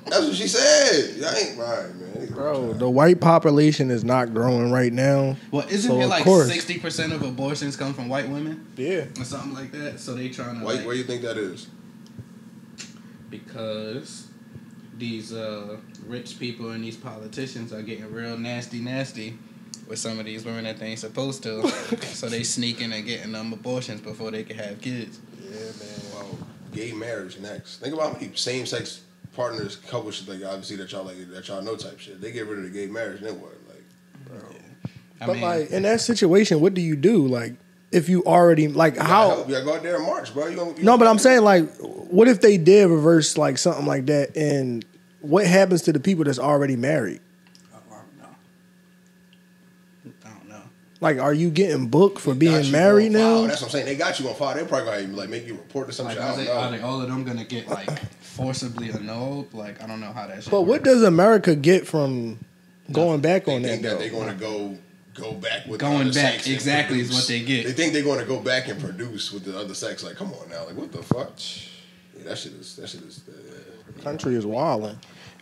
That's 0.05 0.25
what 0.25 0.35
she 0.35 0.47
said. 0.47 1.21
I 1.23 1.37
ain't 1.49 1.59
right, 1.59 1.93
man. 1.95 2.06
Bro 2.37 2.73
the 2.73 2.89
white 2.89 3.19
population 3.19 3.89
is 3.91 4.03
not 4.03 4.33
growing 4.33 4.71
right 4.71 4.93
now 4.93 5.35
Well, 5.51 5.67
isn't 5.67 5.89
So, 5.91 5.99
it 5.99 6.03
of 6.03 6.09
like 6.09 6.23
course. 6.23 6.47
sixty 6.51 6.77
percent 6.79 7.11
of 7.13 7.21
abortions 7.23 7.75
come 7.75 7.93
from 7.93 8.07
white 8.09 8.29
women 8.29 8.65
yeah 8.77 9.05
or 9.19 9.23
something 9.23 9.53
like 9.53 9.71
that? 9.71 9.99
So 9.99 10.13
they 10.13 10.29
trying 10.29 10.59
to 10.59 10.65
Why, 10.65 10.73
like, 10.75 10.85
where 10.85 10.95
you 10.95 11.03
think 11.03 11.21
that 11.23 11.37
is? 11.37 11.67
because 13.29 14.27
these 14.97 15.33
uh, 15.33 15.77
rich 16.07 16.39
people 16.39 16.71
and 16.71 16.83
these 16.83 16.95
politicians 16.97 17.73
are 17.73 17.81
getting 17.81 18.11
real 18.11 18.37
nasty, 18.37 18.79
nasty 18.79 19.37
with 19.87 19.99
some 19.99 20.19
of 20.19 20.25
these 20.25 20.43
women 20.45 20.63
that 20.63 20.77
they 20.77 20.87
ain't 20.87 20.99
supposed 20.99 21.43
to. 21.43 21.67
so 22.01 22.27
they 22.29 22.43
sneaking 22.43 22.91
and 22.93 23.05
getting 23.05 23.31
them 23.31 23.53
abortions 23.53 24.01
before 24.01 24.31
they 24.31 24.43
can 24.43 24.57
have 24.57 24.81
kids. 24.81 25.19
Yeah, 25.43 25.51
man. 25.59 26.01
Well, 26.13 26.37
gay 26.73 26.93
marriage 26.93 27.39
next. 27.39 27.77
Think 27.77 27.93
about 27.93 28.21
how 28.21 28.27
same 28.33 28.65
sex 28.65 29.01
partners, 29.37 29.77
couples 29.77 30.27
like 30.27 30.43
obviously 30.43 30.75
that 30.77 30.91
y'all 30.91 31.05
like 31.05 31.15
that 31.31 31.47
y'all 31.47 31.61
know 31.61 31.77
type 31.77 31.99
shit. 31.99 32.19
They 32.19 32.31
get 32.33 32.45
rid 32.47 32.57
of 32.57 32.65
the 32.65 32.69
gay 32.71 32.87
marriage, 32.87 33.21
network. 33.21 33.57
Like, 33.69 33.83
bro. 34.27 34.49
I 35.21 35.25
but 35.27 35.33
mean, 35.33 35.41
like 35.43 35.69
in 35.71 35.83
that 35.83 36.01
situation 36.01 36.59
what 36.59 36.73
do 36.73 36.81
you 36.81 36.95
do 36.95 37.25
like 37.27 37.53
if 37.91 38.09
you 38.09 38.23
already 38.25 38.67
like 38.67 38.95
You 38.95 39.01
how 39.01 39.29
help. 39.29 39.47
You 39.47 39.53
gotta 39.53 39.65
go 39.65 39.75
out 39.75 39.83
there 39.83 39.95
and 39.95 40.05
march, 40.05 40.33
bro. 40.33 40.47
You 40.47 40.57
gonna, 40.57 40.77
you 40.77 40.83
No, 40.83 40.97
but 40.97 41.07
I'm 41.07 41.19
saying 41.19 41.43
like, 41.43 41.69
what 41.77 42.27
if 42.27 42.41
they 42.41 42.57
did 42.57 42.89
reverse 42.89 43.37
like 43.37 43.57
something 43.57 43.85
like 43.85 44.07
that, 44.07 44.35
and 44.35 44.83
what 45.21 45.45
happens 45.47 45.83
to 45.83 45.93
the 45.93 45.99
people 45.99 46.25
that's 46.25 46.39
already 46.39 46.75
married? 46.75 47.21
I 47.73 47.77
don't 47.95 48.17
know. 48.19 48.35
I 50.25 50.29
don't 50.29 50.49
know. 50.49 50.61
Like, 50.99 51.17
are 51.19 51.33
you 51.33 51.49
getting 51.49 51.87
booked 51.87 52.19
for 52.19 52.31
Got 52.31 52.39
being 52.39 52.65
you 52.65 52.71
married 52.71 53.15
on 53.15 53.21
file. 53.21 53.41
now? 53.43 53.47
That's 53.47 53.61
what 53.61 53.67
I'm 53.67 53.71
saying. 53.71 53.85
They 53.85 53.95
got 53.95 54.19
you 54.19 54.27
on 54.29 54.35
file. 54.35 54.55
They're 54.55 54.65
probably 54.65 55.03
gonna 55.05 55.15
like 55.15 55.29
make 55.29 55.47
you 55.47 55.53
report 55.53 55.87
to 55.87 55.93
some 55.93 56.07
Like, 56.07 56.15
shit. 56.17 56.23
I 56.23 56.27
are, 56.27 56.35
don't 56.35 56.45
they, 56.45 56.51
are 56.51 56.71
they 56.71 56.81
all 56.81 57.01
of 57.01 57.07
them 57.07 57.23
gonna 57.23 57.45
get 57.45 57.67
like 57.69 57.89
forcibly 58.37 58.89
annulled? 58.91 59.53
Like, 59.53 59.83
I 59.83 59.87
don't 59.87 59.99
know 59.99 60.13
how 60.13 60.27
that 60.27 60.43
shit. 60.43 60.51
But 60.51 60.61
what 60.63 60.83
does 60.83 61.03
America 61.03 61.55
get 61.55 61.87
from 61.87 62.39
going 62.91 63.19
back 63.21 63.45
They 63.45 63.55
on 63.55 63.61
that? 63.63 63.67
think 63.69 63.81
that 63.83 63.89
though? 63.93 63.97
they're 63.99 64.09
gonna 64.11 64.33
go 64.35 64.77
go 65.13 65.33
back 65.33 65.65
with 65.65 65.79
Going 65.79 65.97
the 65.97 66.03
other 66.05 66.13
back, 66.13 66.33
sex 66.35 66.47
exactly, 66.47 66.99
is 66.99 67.11
what 67.11 67.27
they 67.27 67.41
get. 67.43 67.65
They 67.65 67.71
think 67.73 67.93
they're 67.93 68.03
gonna 68.03 68.23
go 68.25 68.39
back 68.39 68.67
and 68.67 68.79
produce 68.79 69.31
with 69.33 69.43
the 69.45 69.57
other 69.59 69.73
sex. 69.73 70.03
Like, 70.03 70.15
come 70.15 70.31
on 70.33 70.49
now, 70.49 70.65
like 70.65 70.75
what 70.77 70.91
the 70.91 71.01
fuck? 71.03 71.33
Yeah, 72.17 72.29
that 72.29 72.37
shit 72.37 72.53
is 72.53 72.75
that 72.77 72.87
shit 72.89 73.01
is. 73.01 73.21
Uh, 73.27 74.01
country 74.03 74.35
is 74.35 74.45
wilding. 74.45 74.97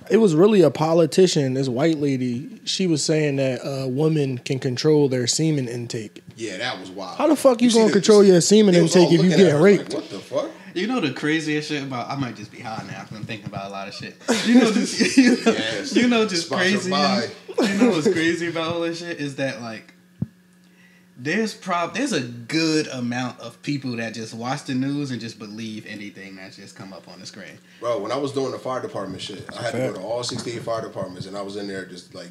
It 0.10 0.18
was 0.18 0.36
really 0.36 0.62
a 0.62 0.70
politician, 0.70 1.56
this 1.56 1.68
white 1.68 1.98
lady. 1.98 2.62
She 2.66 2.86
was 2.88 3.04
saying 3.04 3.38
that 3.38 3.62
uh, 3.66 3.88
women 3.88 4.38
can 4.38 4.60
control 4.60 5.10
their 5.10 5.26
semen 5.26 5.68
intake. 5.68 6.22
yeah, 6.38 6.58
that 6.58 6.80
was 6.80 6.90
wild. 6.92 7.18
How 7.18 7.28
the 7.28 7.36
fuck 7.36 7.62
you, 7.62 7.70
see 7.70 7.78
gonna 7.80 7.88
the- 7.88 7.94
control 7.94 8.24
your 8.24 8.40
semen 8.42 8.74
they 8.76 8.82
was 8.82 8.96
all 8.96 9.04
intake 9.04 9.20
if 9.20 9.26
you 9.26 9.30
looking 9.32 9.34
at 9.34 9.38
getting 9.46 9.58
her 9.58 9.64
raped? 9.64 9.94
Like, 9.94 10.02
what 10.04 10.10
the 10.10 10.20
fuck? 10.20 10.52
You 10.76 10.88
know 10.88 11.00
the 11.00 11.14
craziest 11.14 11.70
shit 11.70 11.82
about 11.84 12.10
I 12.10 12.16
might 12.16 12.36
just 12.36 12.52
be 12.52 12.60
high 12.60 12.84
now. 12.88 13.00
'cause 13.04 13.18
I'm 13.18 13.24
thinking 13.24 13.48
about 13.48 13.70
a 13.70 13.72
lot 13.72 13.88
of 13.88 13.94
shit. 13.94 14.16
You 14.46 14.56
know 14.60 14.72
just 14.72 15.00
you 15.18 15.32
know, 15.44 15.52
Yes. 15.52 15.96
you 15.96 16.08
know 16.08 16.28
just 16.28 16.48
Sponsored 16.48 16.72
crazy. 16.74 16.90
by. 16.92 17.28
You 17.62 17.78
know 17.80 17.90
what's 17.92 18.12
crazy 18.12 18.48
about 18.50 18.74
all 18.74 18.82
this 18.82 19.00
shit 19.00 19.20
is 19.20 19.38
that 19.38 19.62
like 19.62 19.94
there's 21.18 21.54
prob 21.54 21.94
there's 21.96 22.12
a 22.12 22.20
good 22.22 22.88
amount 22.88 23.40
of 23.40 23.62
people 23.62 23.96
that 23.96 24.14
just 24.14 24.34
watch 24.34 24.66
the 24.66 24.76
news 24.76 25.12
and 25.12 25.22
just 25.22 25.40
believe 25.40 25.86
anything 25.88 26.36
that 26.36 26.52
just 26.52 26.76
come 26.76 26.92
up 26.92 27.08
on 27.08 27.20
the 27.22 27.26
screen. 27.26 27.58
Bro, 27.80 28.00
when 28.00 28.12
I 28.12 28.18
was 28.18 28.34
doing 28.34 28.52
the 28.52 28.60
fire 28.60 28.82
department 28.82 29.22
shit, 29.22 29.46
I 29.58 29.62
had 29.64 29.72
to 29.72 29.78
go 29.78 29.94
to 29.94 30.00
all 30.02 30.24
68 30.24 30.62
fire 30.62 30.82
departments, 30.82 31.26
and 31.26 31.38
I 31.38 31.42
was 31.42 31.56
in 31.56 31.68
there 31.70 31.86
just 31.86 32.14
like 32.14 32.28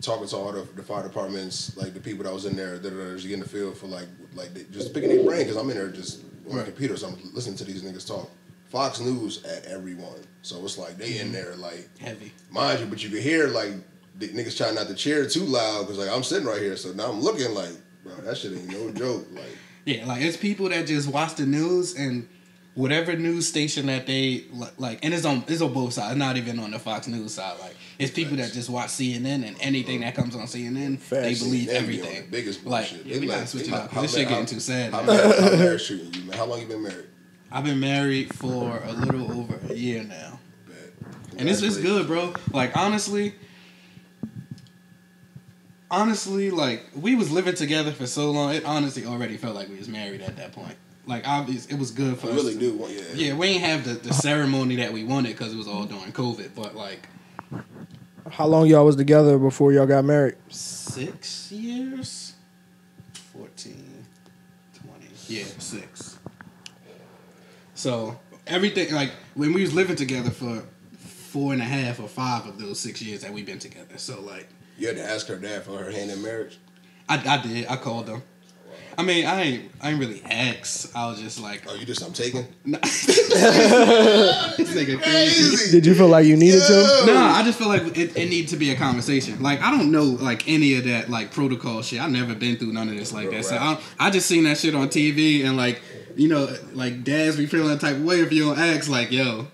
talking 0.00 0.28
to 0.28 0.36
all 0.36 0.52
the, 0.52 0.62
the 0.76 0.82
fire 0.84 1.02
departments, 1.02 1.76
like 1.76 1.94
the 1.94 2.00
people 2.00 2.22
that 2.24 2.32
was 2.32 2.44
in 2.44 2.54
there 2.54 2.78
that 2.78 2.92
are 2.92 3.14
just 3.16 3.26
getting 3.26 3.42
the 3.42 3.48
feel 3.48 3.72
for 3.74 3.88
like 3.88 4.06
like 4.34 4.54
they, 4.54 4.62
just 4.70 4.94
picking 4.94 5.08
their 5.08 5.24
brain 5.24 5.40
because 5.40 5.56
I'm 5.56 5.68
in 5.70 5.76
there 5.76 5.88
just 5.88 6.20
on 6.48 6.56
my 6.56 6.62
Right. 6.62 6.66
computer, 6.66 6.96
so 6.96 7.08
I'm 7.08 7.16
listening 7.34 7.56
to 7.56 7.64
these 7.64 7.82
niggas 7.82 8.06
talk. 8.06 8.30
Fox 8.66 9.00
News 9.00 9.44
at 9.44 9.64
everyone, 9.64 10.20
so 10.42 10.62
it's 10.64 10.76
like 10.76 10.98
they 10.98 11.18
in 11.18 11.26
mm-hmm. 11.26 11.32
there 11.32 11.56
like 11.56 11.88
Heavy. 11.98 12.32
mind 12.50 12.80
you, 12.80 12.86
but 12.86 13.02
you 13.02 13.08
could 13.08 13.22
hear 13.22 13.48
like 13.48 13.72
the 14.18 14.28
niggas 14.28 14.56
trying 14.56 14.74
not 14.74 14.88
to 14.88 14.94
cheer 14.94 15.26
too 15.26 15.44
loud 15.44 15.82
because 15.82 15.98
like 15.98 16.14
I'm 16.14 16.22
sitting 16.22 16.46
right 16.46 16.60
here, 16.60 16.76
so 16.76 16.92
now 16.92 17.10
I'm 17.10 17.20
looking 17.20 17.54
like 17.54 17.72
bro, 18.04 18.14
that 18.16 18.36
shit 18.36 18.52
ain't 18.52 18.68
no 18.68 18.90
joke. 18.92 19.26
Like 19.32 19.56
Yeah, 19.86 20.04
like 20.06 20.20
it's 20.20 20.36
people 20.36 20.68
that 20.68 20.86
just 20.86 21.08
watch 21.08 21.36
the 21.36 21.46
news 21.46 21.94
and 21.96 22.28
whatever 22.78 23.16
news 23.16 23.48
station 23.48 23.86
that 23.86 24.06
they 24.06 24.44
like, 24.78 25.00
and 25.04 25.12
it's 25.12 25.24
on 25.24 25.42
it's 25.48 25.60
on 25.60 25.72
both 25.72 25.92
sides, 25.92 26.16
not 26.16 26.36
even 26.36 26.58
on 26.60 26.70
the 26.70 26.78
Fox 26.78 27.08
News 27.08 27.34
side. 27.34 27.58
Like 27.58 27.74
it's 27.98 28.12
people 28.12 28.36
that 28.36 28.52
just 28.52 28.70
watch 28.70 28.88
CNN 28.90 29.44
and 29.46 29.56
anything 29.60 30.00
that 30.02 30.14
comes 30.14 30.36
on 30.36 30.42
CNN, 30.42 31.00
they 31.08 31.34
Facts. 31.34 31.42
believe 31.42 31.66
They 31.66 31.72
be 31.72 31.78
everything. 31.78 32.24
the 32.26 32.30
biggest 32.30 32.64
like 32.64 32.88
bullshit. 32.88 33.06
yeah, 33.06 33.14
They 33.14 33.20
we 33.20 33.26
gotta 33.26 33.46
switch 33.48 33.66
it 33.68 33.74
up. 33.74 33.90
how 33.90 34.02
This 34.02 34.14
shit 34.14 34.28
getting 34.28 34.44
how- 34.44 34.50
too 34.50 34.60
sad. 34.60 34.92
How 34.92 35.02
married, 35.56 35.80
shooting 35.80 36.14
you, 36.14 36.28
man? 36.28 36.36
How 36.38 36.46
long 36.46 36.60
you 36.60 36.66
been 36.66 36.82
married? 36.84 37.06
I've 37.50 37.64
been 37.64 37.80
married 37.80 38.32
for 38.34 38.80
a 38.84 38.92
little 38.92 39.32
over 39.40 39.58
a 39.68 39.74
year 39.74 40.04
now. 40.04 40.38
And 41.36 41.48
it's 41.48 41.62
it's 41.62 41.76
good, 41.78 42.06
bro. 42.06 42.32
Like 42.52 42.76
honestly, 42.76 43.34
honestly, 45.90 46.50
like 46.50 46.84
we 46.94 47.14
was 47.14 47.30
living 47.30 47.54
together 47.54 47.92
for 47.92 48.06
so 48.06 48.30
long. 48.30 48.54
It 48.54 48.64
honestly 48.64 49.04
already 49.04 49.36
felt 49.36 49.54
like 49.54 49.68
we 49.68 49.76
was 49.76 49.88
married 49.88 50.20
at 50.20 50.36
that 50.36 50.52
point. 50.52 50.76
Like 51.08 51.26
obvious, 51.26 51.66
it 51.66 51.76
was 51.78 51.90
good 51.90 52.18
for 52.18 52.26
I 52.28 52.30
us. 52.30 52.36
really 52.36 52.56
do. 52.56 52.74
want- 52.74 52.92
Yeah. 52.92 53.02
Yeah, 53.14 53.34
we 53.34 53.46
ain't 53.48 53.62
have 53.64 53.84
the, 53.84 53.94
the 53.94 54.12
ceremony 54.12 54.76
that 54.76 54.92
we 54.92 55.04
wanted 55.04 55.30
because 55.36 55.52
it 55.54 55.56
was 55.56 55.66
all 55.66 55.84
during 55.86 56.12
COVID. 56.12 56.50
But 56.54 56.76
like, 56.76 57.08
How 58.30 58.46
long 58.46 58.66
y'all 58.66 58.84
was 58.84 58.94
together 58.96 59.38
before 59.38 59.72
y'all 59.72 59.86
got 59.86 60.04
married? 60.04 60.36
Six 60.50 61.50
years? 61.50 62.34
14, 63.32 64.04
20. 64.84 65.06
Yeah, 65.28 65.44
six. 65.58 66.18
So 67.74 68.18
everything, 68.46 68.92
like, 68.92 69.12
when 69.34 69.52
we 69.52 69.62
was 69.62 69.72
living 69.72 69.96
together 69.96 70.30
for 70.30 70.62
four 70.98 71.52
and 71.52 71.62
a 71.62 71.64
half 71.64 72.00
or 72.00 72.08
five 72.08 72.46
of 72.46 72.58
those 72.58 72.80
six 72.80 73.00
years 73.00 73.22
that 73.22 73.32
we've 73.32 73.46
been 73.46 73.58
together. 73.58 73.96
So, 73.96 74.20
like, 74.20 74.48
You 74.76 74.88
had 74.88 74.96
to 74.96 75.04
ask 75.04 75.26
her 75.28 75.36
dad 75.36 75.62
for 75.62 75.78
her 75.78 75.90
hand 75.90 76.10
in 76.10 76.20
marriage. 76.22 76.58
I, 77.08 77.16
I 77.26 77.42
did. 77.42 77.66
I 77.68 77.76
called 77.76 78.06
them. 78.06 78.22
I 78.98 79.02
mean, 79.04 79.26
I 79.26 79.42
ain't, 79.42 79.70
I 79.80 79.90
ain't 79.90 80.00
really 80.00 80.20
asked. 80.24 80.96
I 80.96 81.06
was 81.06 81.20
just 81.20 81.38
like, 81.40 81.62
Oh, 81.68 81.74
you 81.76 81.86
just 81.86 82.02
I'm 82.02 82.12
taking. 82.12 82.48
Nah. 82.64 82.78
this 82.82 84.74
nigga 84.74 85.00
crazy. 85.00 85.70
Did 85.70 85.86
you 85.86 85.94
feel 85.94 86.08
like 86.08 86.26
you 86.26 86.36
needed 86.36 86.60
to? 86.66 87.04
Nah, 87.06 87.34
I 87.34 87.44
just 87.44 87.60
feel 87.60 87.68
like 87.68 87.96
it, 87.96 88.16
it 88.16 88.28
needs 88.28 88.50
to 88.50 88.58
be 88.58 88.72
a 88.72 88.74
conversation. 88.74 89.40
Like 89.40 89.62
I 89.62 89.70
don't 89.70 89.92
know 89.92 90.02
like 90.02 90.48
any 90.48 90.76
of 90.76 90.84
that 90.84 91.08
like 91.08 91.30
protocol 91.30 91.80
shit. 91.82 92.00
I've 92.00 92.10
never 92.10 92.34
been 92.34 92.56
through 92.56 92.72
none 92.72 92.88
of 92.88 92.96
this 92.96 93.12
like 93.12 93.30
that. 93.30 93.44
So 93.44 93.56
I, 93.56 93.78
I 94.00 94.10
just 94.10 94.26
seen 94.26 94.42
that 94.44 94.58
shit 94.58 94.74
on 94.74 94.88
TV 94.88 95.44
and 95.44 95.56
like 95.56 95.80
you 96.16 96.26
know 96.26 96.52
like 96.72 97.04
dads 97.04 97.36
be 97.36 97.46
feeling 97.46 97.68
that 97.68 97.80
type 97.80 97.94
of 97.94 98.02
way 98.02 98.20
if 98.20 98.32
you 98.32 98.46
don't 98.46 98.58
ask 98.58 98.90
like 98.90 99.12
yo, 99.12 99.46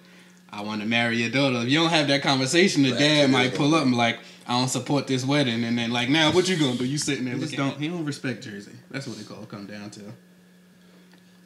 I 0.50 0.62
want 0.62 0.80
to 0.80 0.86
marry 0.86 1.18
your 1.18 1.30
daughter. 1.30 1.58
If 1.58 1.68
you 1.68 1.80
don't 1.80 1.90
have 1.90 2.08
that 2.08 2.22
conversation, 2.22 2.82
the 2.82 2.92
dad 2.92 3.30
might 3.30 3.54
pull 3.54 3.74
up 3.74 3.82
and 3.82 3.90
be 3.90 3.96
like. 3.98 4.20
I 4.46 4.58
don't 4.58 4.68
support 4.68 5.06
this 5.06 5.24
wedding, 5.24 5.64
and 5.64 5.78
then 5.78 5.90
like 5.90 6.08
now, 6.08 6.30
what 6.32 6.48
you 6.48 6.56
gonna 6.58 6.76
do? 6.76 6.84
You 6.84 6.98
sitting 6.98 7.24
there 7.24 7.34
He 7.34 7.40
just 7.40 7.52
looking. 7.52 7.70
don't. 7.70 7.80
He 7.80 7.88
don't 7.88 8.04
respect 8.04 8.44
Jersey. 8.44 8.72
That's 8.90 9.06
what 9.06 9.18
it 9.18 9.26
call 9.26 9.44
come 9.46 9.66
down 9.66 9.90
to. 9.90 10.00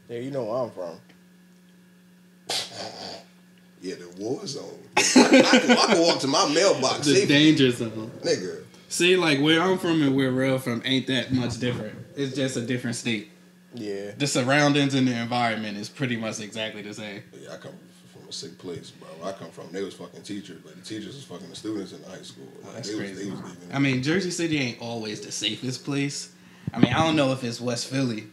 Yeah, 0.08 0.18
you 0.18 0.30
know 0.30 0.44
where 0.44 0.56
I'm 0.64 0.70
from. 0.70 0.98
Yeah, 3.80 3.94
the 3.94 4.08
war 4.18 4.44
zone. 4.46 4.78
I, 4.96 5.02
can, 5.02 5.70
I 5.70 5.86
can 5.94 6.00
walk 6.00 6.18
to 6.20 6.26
my 6.26 6.48
mailbox. 6.52 7.06
The 7.06 7.14
safely, 7.14 7.26
danger 7.34 7.70
zone. 7.70 8.10
nigga. 8.22 8.64
See, 8.88 9.16
like 9.16 9.38
where 9.40 9.60
I'm 9.62 9.78
from 9.78 10.02
and 10.02 10.16
where 10.16 10.30
Real 10.32 10.58
from 10.58 10.82
ain't 10.84 11.06
that 11.08 11.32
much 11.32 11.58
different. 11.60 11.94
It's 12.16 12.34
just 12.34 12.56
a 12.56 12.62
different 12.62 12.96
state. 12.96 13.30
Yeah. 13.74 14.12
The 14.16 14.26
surroundings 14.26 14.94
and 14.94 15.06
the 15.06 15.14
environment 15.16 15.76
is 15.76 15.88
pretty 15.88 16.16
much 16.16 16.40
exactly 16.40 16.82
the 16.82 16.94
same. 16.94 17.22
Yeah, 17.38 17.52
I 17.52 17.56
come 17.58 17.74
from 18.28 18.30
a 18.30 18.32
sick 18.32 18.58
place, 18.58 18.90
bro. 18.90 19.08
Where 19.08 19.32
I 19.34 19.36
come 19.36 19.50
from, 19.50 19.68
they 19.72 19.82
was 19.82 19.94
fucking 19.94 20.22
teachers. 20.22 20.64
Like 20.64 20.74
the 20.76 20.82
teachers 20.82 21.14
was 21.14 21.24
fucking 21.24 21.48
the 21.48 21.56
students 21.56 21.92
in 21.92 22.02
the 22.02 22.08
high 22.08 22.22
school. 22.22 22.46
Like, 22.62 22.74
That's 22.76 22.90
they 22.90 22.96
crazy. 22.96 23.12
Was, 23.14 23.24
they 23.24 23.30
was 23.30 23.40
leaving. 23.60 23.74
I 23.74 23.78
mean, 23.78 24.02
Jersey 24.02 24.30
City 24.30 24.58
ain't 24.58 24.80
always 24.80 25.20
the 25.20 25.32
safest 25.32 25.84
place. 25.84 26.32
I 26.72 26.78
mean, 26.78 26.92
I 26.92 26.98
don't 27.04 27.16
know 27.16 27.32
if 27.32 27.42
it's 27.44 27.60
West 27.60 27.86
Philly, 27.88 28.24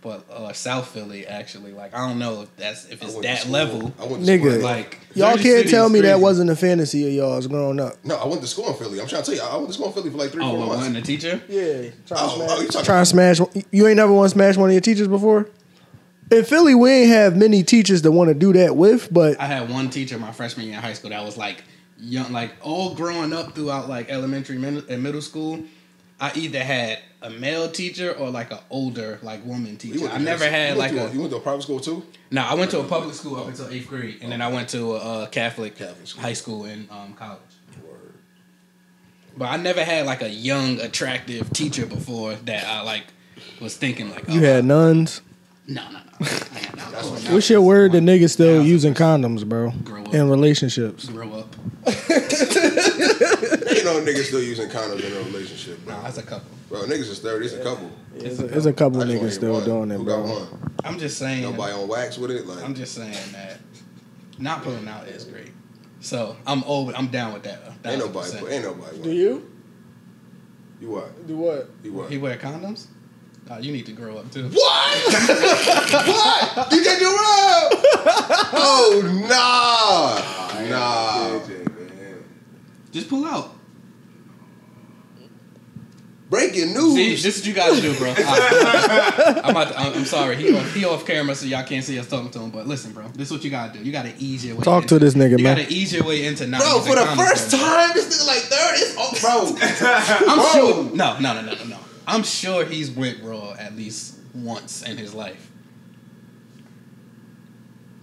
but 0.00 0.24
uh, 0.30 0.52
South 0.54 0.88
Philly 0.88 1.26
actually. 1.26 1.72
Like, 1.72 1.94
I 1.94 2.08
don't 2.08 2.18
know 2.18 2.42
if 2.42 2.56
that's 2.56 2.86
if 2.86 3.02
it's 3.02 3.12
went 3.12 3.24
that 3.24 3.46
level. 3.48 3.92
I 4.00 4.06
went 4.06 4.24
to 4.24 4.30
Nigga. 4.38 4.52
School, 4.52 4.62
Like, 4.62 4.98
Y'all 5.14 5.32
Jersey 5.36 5.42
can't 5.48 5.58
City 5.58 5.70
tell 5.70 5.86
is 5.86 5.92
me 5.92 6.00
that 6.02 6.20
wasn't 6.20 6.50
a 6.50 6.56
fantasy 6.56 7.06
of 7.06 7.12
y'all's 7.12 7.46
growing 7.46 7.78
up. 7.80 7.96
no, 8.04 8.16
I 8.16 8.26
went 8.26 8.40
to 8.40 8.46
school 8.46 8.68
in 8.68 8.74
Philly. 8.74 9.00
I'm 9.00 9.06
trying 9.08 9.22
to 9.22 9.36
tell 9.36 9.46
you, 9.46 9.52
I 9.52 9.56
went 9.56 9.68
to 9.68 9.74
school 9.74 9.88
in 9.88 9.92
Philly 9.92 10.10
for 10.10 10.16
like 10.16 10.30
three, 10.30 10.42
Oh, 10.42 10.50
four 10.50 10.58
what, 10.60 10.66
months. 10.68 10.78
wasn't 10.78 10.96
a 10.96 11.02
teacher? 11.02 11.42
Yeah. 11.48 11.90
Trying 12.06 12.20
Oh, 12.22 12.46
oh, 12.48 12.60
you? 12.62 12.68
Trying 12.70 13.02
to 13.02 13.06
smash. 13.06 13.40
You 13.70 13.86
ain't 13.86 13.96
never 13.96 14.12
want 14.12 14.30
to 14.30 14.34
smash 14.34 14.56
one 14.56 14.70
of 14.70 14.72
your 14.72 14.80
teachers 14.80 15.08
before? 15.08 15.50
In 16.30 16.44
Philly, 16.44 16.74
we 16.74 16.90
ain't 16.90 17.10
have 17.10 17.36
many 17.36 17.62
teachers 17.62 18.02
that 18.02 18.12
want 18.12 18.28
to 18.28 18.34
do 18.34 18.52
that 18.52 18.76
with, 18.76 19.12
but 19.12 19.40
I 19.40 19.46
had 19.46 19.70
one 19.70 19.88
teacher 19.88 20.18
my 20.18 20.32
freshman 20.32 20.66
year 20.66 20.76
in 20.76 20.82
high 20.82 20.92
school 20.92 21.10
that 21.10 21.24
was 21.24 21.36
like 21.36 21.64
young, 21.98 22.32
like 22.32 22.52
all 22.60 22.94
growing 22.94 23.32
up 23.32 23.54
throughout 23.54 23.88
like 23.88 24.10
elementary 24.10 24.56
and 24.56 25.02
middle 25.02 25.22
school. 25.22 25.62
I 26.20 26.32
either 26.34 26.62
had 26.62 26.98
a 27.22 27.30
male 27.30 27.70
teacher 27.70 28.12
or 28.12 28.30
like 28.30 28.50
an 28.50 28.58
older 28.70 29.18
like 29.22 29.44
woman 29.46 29.76
teacher. 29.76 30.00
went 30.00 30.14
I 30.14 30.18
never 30.18 30.44
you 30.44 30.50
had 30.50 30.76
like 30.76 30.90
to 30.90 31.06
a 31.06 31.12
You 31.12 31.20
went 31.20 31.30
to 31.32 31.38
a 31.38 31.40
private 31.40 31.62
school 31.62 31.80
too? 31.80 32.04
No, 32.30 32.42
I 32.42 32.54
went 32.54 32.72
to 32.72 32.80
a 32.80 32.84
public 32.84 33.14
school 33.14 33.36
up 33.36 33.48
until 33.48 33.68
eighth 33.68 33.88
grade, 33.88 34.18
and 34.20 34.30
then 34.32 34.42
I 34.42 34.48
went 34.48 34.68
to 34.70 34.94
a, 34.94 34.98
uh 34.98 35.26
Catholic, 35.26 35.76
Catholic 35.76 36.06
school. 36.06 36.22
high 36.22 36.32
school 36.34 36.64
and 36.64 36.90
um, 36.90 37.14
college. 37.14 37.40
But 39.36 39.50
I 39.50 39.56
never 39.56 39.84
had 39.84 40.04
like 40.04 40.20
a 40.20 40.28
young, 40.28 40.80
attractive 40.80 41.52
teacher 41.52 41.86
before 41.86 42.34
that 42.34 42.64
I 42.66 42.82
like 42.82 43.04
was 43.60 43.76
thinking 43.76 44.10
like, 44.10 44.28
you 44.28 44.40
oh, 44.40 44.44
had 44.44 44.64
nuns. 44.64 45.22
No, 45.68 45.82
no, 45.82 45.90
no. 45.90 45.98
I 46.20 46.76
no. 46.76 46.90
That's 46.90 47.08
what 47.08 47.22
What's 47.32 47.50
your 47.50 47.60
word 47.60 47.92
that 47.92 48.02
niggas 48.02 48.30
still 48.30 48.64
using 48.64 48.94
condoms, 48.94 49.46
bro? 49.46 49.70
Grow 49.84 50.02
up. 50.02 50.14
In 50.14 50.28
relationships. 50.30 51.08
Grow 51.08 51.32
up. 51.34 51.54
Ain't 51.86 53.84
no 53.84 54.00
niggas 54.02 54.24
still 54.24 54.42
using 54.42 54.68
condoms 54.68 55.04
in 55.04 55.12
a 55.12 55.18
relationship, 55.24 55.84
bro. 55.84 55.94
Nah, 55.94 56.02
that's 56.02 56.18
a 56.18 56.22
couple. 56.22 56.48
Bro, 56.68 56.82
niggas 56.84 57.10
is 57.10 57.20
thirty. 57.20 57.46
It's 57.46 57.54
a 57.54 57.62
couple. 57.62 57.90
There's 58.14 58.40
a, 58.40 58.46
there's 58.46 58.66
a 58.66 58.72
couple 58.72 59.00
I 59.00 59.04
just 59.04 59.14
wanna 59.16 59.18
niggas 59.18 59.22
hear 59.22 59.30
still 59.30 59.52
one. 59.52 59.64
doing 59.64 59.90
it, 59.90 59.96
Who 59.98 60.04
got 60.04 60.24
bro. 60.24 60.34
one? 60.34 60.72
I'm 60.84 60.98
just 60.98 61.18
saying. 61.18 61.42
Nobody 61.42 61.72
on 61.72 61.86
wax 61.86 62.18
with 62.18 62.30
it. 62.30 62.46
Like 62.46 62.64
I'm 62.64 62.74
just 62.74 62.94
saying 62.94 63.14
that 63.32 63.60
not 64.38 64.62
pulling 64.62 64.88
out 64.88 65.06
is 65.06 65.24
great. 65.24 65.52
So 66.00 66.36
I'm 66.46 66.64
over. 66.64 66.92
I'm 66.96 67.08
down 67.08 67.32
with 67.34 67.42
that. 67.42 67.60
ain't 67.84 68.02
thousand 68.02 68.40
nobody. 68.40 68.54
Ain't 68.54 68.64
nobody. 68.64 69.02
Do 69.02 69.10
you? 69.12 69.50
You 70.80 70.90
what? 70.90 71.26
Do 71.26 71.36
what? 71.36 71.70
You 71.82 71.92
what? 71.92 72.10
He 72.10 72.18
wear 72.18 72.36
condoms? 72.36 72.86
Uh, 73.50 73.56
you 73.58 73.72
need 73.72 73.86
to 73.86 73.92
grow 73.92 74.18
up 74.18 74.30
too. 74.30 74.46
What? 74.48 74.52
what? 76.06 76.70
DJ 76.70 76.98
Durant? 76.98 77.74
oh 78.52 79.00
nah, 79.28 80.68
nah. 80.68 81.40
Just 82.90 83.08
pull 83.08 83.24
out. 83.24 83.54
Breaking 86.30 86.74
news. 86.74 86.94
See, 86.94 87.14
this 87.14 87.24
is 87.24 87.40
what 87.40 87.46
you 87.46 87.54
gotta 87.54 87.80
do, 87.80 87.96
bro. 87.96 88.10
I, 88.18 89.40
am 89.44 89.50
about 89.50 89.68
to, 89.68 89.78
I'm, 89.78 89.94
I'm 89.94 90.04
sorry. 90.04 90.36
He 90.36 90.54
off, 90.54 90.74
he 90.74 90.84
off 90.84 91.06
camera, 91.06 91.34
so 91.34 91.46
y'all 91.46 91.64
can't 91.64 91.82
see 91.82 91.98
us 91.98 92.06
talking 92.06 92.30
to 92.30 92.40
him. 92.40 92.50
But 92.50 92.66
listen, 92.66 92.92
bro, 92.92 93.08
this 93.08 93.28
is 93.28 93.32
what 93.32 93.44
you 93.44 93.50
gotta 93.50 93.78
do. 93.78 93.82
You 93.82 93.92
gotta 93.92 94.12
ease 94.18 94.44
your 94.44 94.56
way. 94.56 94.62
Talk 94.62 94.82
into, 94.82 94.98
to 94.98 95.04
this 95.06 95.14
nigga, 95.14 95.38
you 95.38 95.44
man. 95.44 95.56
You 95.56 95.62
gotta 95.62 95.74
ease 95.74 95.92
your 95.94 96.04
way 96.04 96.26
into 96.26 96.46
now. 96.46 96.58
bro, 96.58 96.80
for 96.80 96.96
the 96.96 97.06
first 97.16 97.50
bro. 97.50 97.60
time, 97.60 97.92
this 97.94 98.14
nigga 98.14 98.26
like 98.26 98.42
thirty. 98.42 98.80
It's 98.82 98.94
oh, 98.98 99.14
bro. 99.22 99.56
I'm 100.28 100.38
Bro. 100.38 100.48
sure. 100.52 100.96
No, 100.96 101.18
no, 101.18 101.32
no, 101.32 101.40
no, 101.40 101.54
no, 101.54 101.64
no. 101.64 101.78
I'm 102.08 102.22
sure 102.22 102.64
he's 102.64 102.90
went 102.90 103.22
raw 103.22 103.52
at 103.58 103.76
least 103.76 104.16
once 104.34 104.82
in 104.82 104.96
his 104.96 105.12
life. 105.14 105.50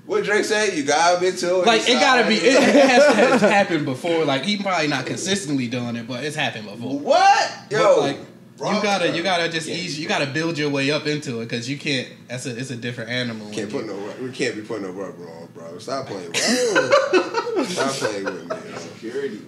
What 0.05 0.23
Drake 0.23 0.45
said? 0.45 0.77
You 0.77 0.83
gotta 0.83 1.19
be 1.19 1.35
too. 1.35 1.63
Like 1.65 1.89
it 1.89 1.99
gotta 1.99 2.27
be. 2.27 2.35
It, 2.35 2.53
it 2.53 2.75
has 2.89 3.05
to 3.07 3.13
have 3.15 3.41
happened 3.51 3.85
before. 3.85 4.23
Like 4.23 4.43
he 4.43 4.57
probably 4.57 4.87
not 4.87 5.07
consistently 5.07 5.67
doing 5.67 5.95
it, 5.95 6.07
but 6.07 6.23
it's 6.23 6.35
happened 6.35 6.65
before. 6.67 6.99
What? 6.99 7.51
But, 7.71 7.75
Yo, 7.75 7.99
like 8.01 8.17
bro, 8.57 8.71
you 8.75 8.83
gotta, 8.83 9.05
bro. 9.07 9.15
you 9.15 9.23
gotta 9.23 9.49
just 9.49 9.67
Yeah. 9.67 9.73
ease. 9.75 9.99
You 9.99 10.07
gotta 10.07 10.27
build 10.27 10.59
your 10.59 10.69
way 10.69 10.91
up 10.91 11.07
into 11.07 11.41
it 11.41 11.45
because 11.49 11.67
you 11.67 11.79
can't. 11.79 12.07
That's 12.27 12.45
a. 12.45 12.55
It's 12.55 12.69
a 12.69 12.75
different 12.75 13.09
animal. 13.09 13.49
Can't 13.51 13.71
put 13.71 13.85
you- 13.85 13.93
no. 13.93 14.13
We 14.23 14.31
can't 14.31 14.53
be 14.55 14.61
putting 14.61 14.83
no 14.83 14.91
rubber 14.91 15.27
on, 15.27 15.47
bro. 15.55 15.79
Stop 15.79 16.05
playing. 16.05 16.31
Stop 17.65 17.91
playing 17.93 18.25
with 18.25 18.47
me. 18.47 18.77
Security. 18.77 19.41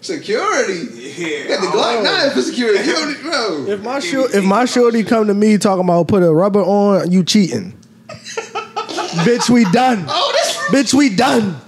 Security. 0.00 0.88
Yeah. 0.94 1.26
You 1.26 1.48
got 1.48 1.60
the 1.60 1.66
Glock 1.66 1.98
oh. 1.98 2.02
nine 2.02 2.30
for 2.30 2.42
security, 2.42 2.88
Yo, 2.88 3.14
bro. 3.22 3.66
If 3.68 3.82
my 3.82 4.00
shor- 4.00 4.34
if 4.34 4.44
my 4.44 4.64
shorty 4.64 5.04
come 5.04 5.26
to 5.26 5.34
me 5.34 5.58
talking 5.58 5.84
about 5.84 6.08
put 6.08 6.22
a 6.22 6.32
rubber 6.32 6.62
on, 6.62 7.10
you 7.12 7.22
cheating. 7.22 7.76
Bitch, 8.08 9.50
we 9.50 9.64
done. 9.72 10.04
Oh, 10.08 10.32
this. 10.32 10.56
Bitch, 10.92 10.94
we 10.94 11.14
done. 11.14 11.60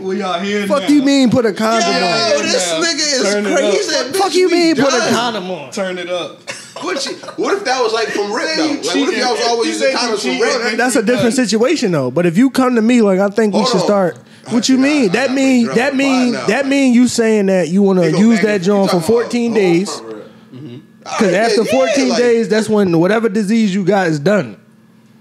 We 0.00 0.22
are 0.22 0.40
here. 0.40 0.66
Fuck 0.66 0.82
now. 0.82 0.88
you 0.88 1.02
mean 1.02 1.30
put 1.30 1.44
a 1.44 1.52
condom 1.52 1.88
on? 1.90 2.00
Yo, 2.00 2.36
on? 2.38 2.42
this 2.44 2.70
now. 2.72 2.80
nigga 2.80 2.94
is 2.94 3.22
Turn 3.32 3.46
it 3.46 3.54
crazy. 3.56 3.66
up. 3.66 3.72
He 3.74 3.82
said, 3.82 4.16
Fuck 4.16 4.32
"Bitch, 4.32 4.34
you 4.36 4.46
we 4.48 4.52
mean 4.54 4.76
put 4.76 4.88
a 4.88 4.98
done." 4.98 5.12
condom 5.12 5.50
on? 5.50 5.70
Turn 5.72 5.98
it 5.98 6.08
up. 6.08 6.40
What, 6.82 7.04
you, 7.06 7.12
what 7.36 7.58
if 7.58 7.64
that 7.64 7.82
was 7.82 7.92
like 7.92 8.08
from 8.08 8.32
Rick 8.32 8.56
though? 8.56 8.66
Like, 8.66 8.84
what 8.86 9.08
if 9.12 9.18
y'all 9.18 9.30
was 9.32 9.38
cheating. 9.38 9.50
always 9.50 9.66
You 9.66 9.72
using 9.74 9.88
said 9.88 9.92
you 9.92 9.98
condoms 9.98 10.10
from 10.10 10.18
cheating. 10.20 10.64
Rick? 10.64 10.76
That's 10.78 10.96
a 10.96 11.02
different 11.02 11.34
situation 11.34 11.92
though. 11.92 12.10
But 12.10 12.26
if 12.26 12.38
you 12.38 12.50
come 12.50 12.74
to 12.76 12.82
me 12.82 13.02
like 13.02 13.18
I 13.18 13.28
think 13.28 13.52
we 13.54 13.60
Hold 13.60 13.68
should 13.70 13.80
on. 13.80 13.86
start. 13.86 14.18
What 14.48 14.68
you 14.68 14.78
mean? 14.78 15.10
I 15.10 15.12
That 15.12 15.26
got 15.28 15.34
mean 15.36 15.66
that 15.66 15.94
mean 15.94 16.32
that 16.32 16.66
mean 16.66 16.94
you 16.94 17.08
saying 17.08 17.46
that 17.46 17.68
you 17.68 17.82
want 17.82 18.00
to 18.00 18.10
use 18.10 18.40
that 18.40 18.56
and- 18.56 18.64
joint 18.64 18.90
for 18.90 18.96
you 18.96 19.02
talking 19.02 19.14
about- 19.14 19.24
14 19.24 19.52
oh, 19.52 19.54
days. 19.54 20.00
Because 20.00 20.24
mm-hmm. 20.52 21.24
yeah, 21.24 21.38
after 21.38 21.62
yeah, 21.62 21.70
14 21.70 22.08
like- 22.08 22.18
days, 22.18 22.48
that's 22.48 22.68
when 22.68 22.98
whatever 22.98 23.28
disease 23.28 23.74
you 23.74 23.84
got 23.84 24.08
is 24.08 24.18
done. 24.18 24.58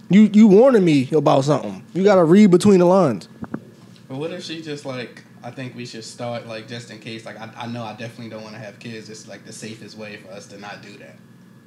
You 0.09 0.29
you 0.33 0.47
warning 0.47 0.83
me 0.83 1.09
about 1.11 1.45
something. 1.45 1.83
You 1.93 2.03
got 2.03 2.15
to 2.15 2.25
read 2.25 2.51
between 2.51 2.79
the 2.79 2.85
lines. 2.85 3.29
But 4.09 4.17
what 4.17 4.31
if 4.31 4.43
she 4.43 4.61
just 4.61 4.85
like? 4.85 5.23
I 5.43 5.51
think 5.51 5.75
we 5.75 5.85
should 5.85 6.03
start 6.03 6.47
like 6.47 6.67
just 6.67 6.91
in 6.91 6.99
case. 6.99 7.25
Like 7.25 7.39
I, 7.39 7.49
I 7.55 7.67
know 7.67 7.83
I 7.83 7.93
definitely 7.93 8.29
don't 8.29 8.43
want 8.43 8.55
to 8.55 8.59
have 8.59 8.77
kids. 8.79 9.09
It's 9.09 9.27
like 9.27 9.45
the 9.45 9.53
safest 9.53 9.97
way 9.97 10.17
for 10.17 10.31
us 10.31 10.47
to 10.47 10.59
not 10.59 10.81
do 10.81 10.97
that. 10.97 11.15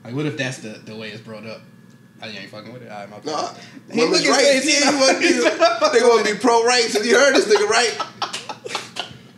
Like 0.04 0.14
what 0.14 0.26
if 0.26 0.36
that's 0.36 0.58
the 0.58 0.80
the 0.84 0.94
way 0.94 1.10
it's 1.10 1.22
brought 1.22 1.46
up? 1.46 1.62
You 2.22 2.31
ain't 2.40 2.48
fucking 2.50 2.72
with 2.72 2.83
it. 2.83 2.90
All 2.90 3.00
right, 3.00 3.11
my 3.11 3.16
Nah, 3.18 3.53
bad. 3.53 3.61
He 3.92 4.00
women's 4.00 4.22
look 4.27 4.31
at 4.35 4.42
rights. 4.42 4.64
face, 4.64 4.81
Yeah, 4.83 4.90
you 4.90 4.98
want 4.98 5.16
to 5.16 5.20
be, 5.20 5.98
they 5.98 6.05
want 6.07 6.27
to 6.27 6.33
be 6.35 6.38
pro 6.40 6.64
rights. 6.64 6.94
You 7.05 7.18
heard 7.18 7.35
this 7.35 7.46
nigga, 7.46 7.68
right? 7.68 7.94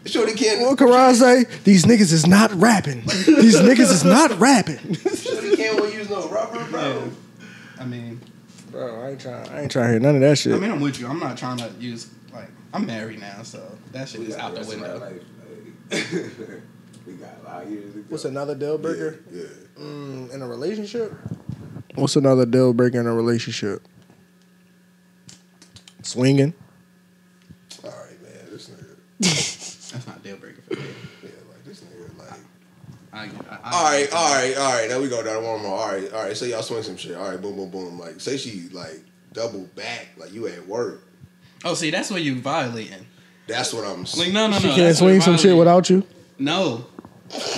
Sure, 0.07 0.25
they 0.25 0.35
can't. 0.35 0.61
What 0.61 0.79
Karan 0.79 1.15
say? 1.17 1.45
These 1.65 1.85
niggas 1.85 2.13
is 2.13 2.27
not 2.29 2.53
rapping. 2.53 3.01
These 3.03 3.57
niggas 3.57 3.91
is 3.91 4.05
not 4.05 4.39
rapping. 4.39 4.95
Sure, 4.95 5.41
they 5.43 5.57
can't 5.57 5.81
want 5.81 5.95
use 5.95 6.09
no 6.09 6.29
rubber, 6.29 6.65
bro. 6.71 7.11
I 7.81 7.85
mean, 7.85 8.21
Bro, 8.71 9.01
I 9.03 9.11
ain't 9.11 9.21
trying. 9.21 9.49
I 9.49 9.63
ain't 9.63 9.71
trying 9.73 9.87
to 9.87 9.91
hear 9.93 10.01
none 10.01 10.15
of 10.17 10.21
that 10.21 10.39
shit. 10.39 10.55
I 10.55 10.59
mean, 10.59 10.71
I'm 10.71 10.81
with 10.81 11.01
you. 11.01 11.07
I'm 11.09 11.19
not 11.19 11.37
trying 11.37 11.57
to 11.59 11.71
use 11.81 12.09
like 12.33 12.49
I'm 12.73 12.87
married 12.87 13.21
now, 13.21 13.43
so 13.43 13.63
that 13.93 14.09
shit 14.09 14.21
We 14.21 14.27
is 14.27 14.37
out 14.37 14.53
the 14.55 14.59
rest 14.61 14.75
of 14.75 14.81
window. 14.81 14.99
life, 15.01 15.23
like, 15.91 16.07
we 17.07 17.13
got 17.15 17.31
a 17.43 17.45
lot 17.45 17.63
of 17.65 17.71
years 17.71 17.93
to 17.95 17.99
go. 18.01 18.05
What's 18.11 18.25
another 18.27 18.55
deal 18.55 18.79
breaker 18.79 19.19
Yeah. 19.33 19.43
mm, 19.79 20.33
in 20.33 20.43
a 20.43 20.47
relationship? 20.47 21.13
What's 21.97 22.15
another 22.15 22.45
deal 22.45 22.75
breaker 22.75 23.01
in 23.01 23.07
a 23.07 23.15
relationship? 23.15 23.83
Swinging. 26.03 26.53
All 27.83 27.91
right, 27.91 28.23
man. 28.23 28.33
This 28.51 28.69
nigga. 28.69 28.97
That's 29.93 30.07
not 30.07 30.23
deal 30.23 30.37
breaker 30.37 30.61
for 30.61 30.75
me. 30.75 30.83
Yeah, 31.23 31.31
like 31.51 31.65
this 31.65 31.81
nigga, 31.81 32.19
like. 32.19 32.39
I, 33.15 33.23
I, 33.23 33.25
I, 33.25 33.71
All 33.73 33.85
right, 33.85 34.13
all 34.13 34.35
right, 34.35 34.57
all 34.59 34.73
right. 34.75 34.91
Now 34.91 35.01
we 35.01 35.09
go 35.09 35.23
down 35.23 35.43
one 35.43 35.63
more. 35.63 35.79
All 35.79 35.89
right, 35.89 36.13
all 36.13 36.25
right. 36.25 36.37
Say 36.37 36.51
y'all 36.51 36.63
swing 36.63 36.83
some 36.83 36.99
shit. 36.99 37.17
All 37.17 37.31
right, 37.31 37.41
boom, 37.41 37.57
boom, 37.57 37.71
boom. 37.71 37.99
Like, 37.99 38.21
say 38.21 38.37
she 38.37 38.69
like 38.73 39.01
double 39.33 39.63
back, 39.75 40.09
like 40.19 40.35
you 40.35 40.47
at 40.49 40.67
work. 40.67 41.03
Oh, 41.65 41.73
see, 41.73 41.91
that's 41.91 42.11
what 42.11 42.23
you 42.23 42.39
violating. 42.41 43.07
That's 43.47 43.73
what 43.73 43.87
I'm. 43.87 44.05
Saying. 44.05 44.35
Like, 44.35 44.35
no, 44.35 44.49
no, 44.49 44.59
She 44.59 44.75
can't 44.75 44.95
swing 44.95 45.23
some 45.23 45.39
shit 45.39 45.57
without 45.57 45.89
you. 45.89 46.05
No. 46.39 46.85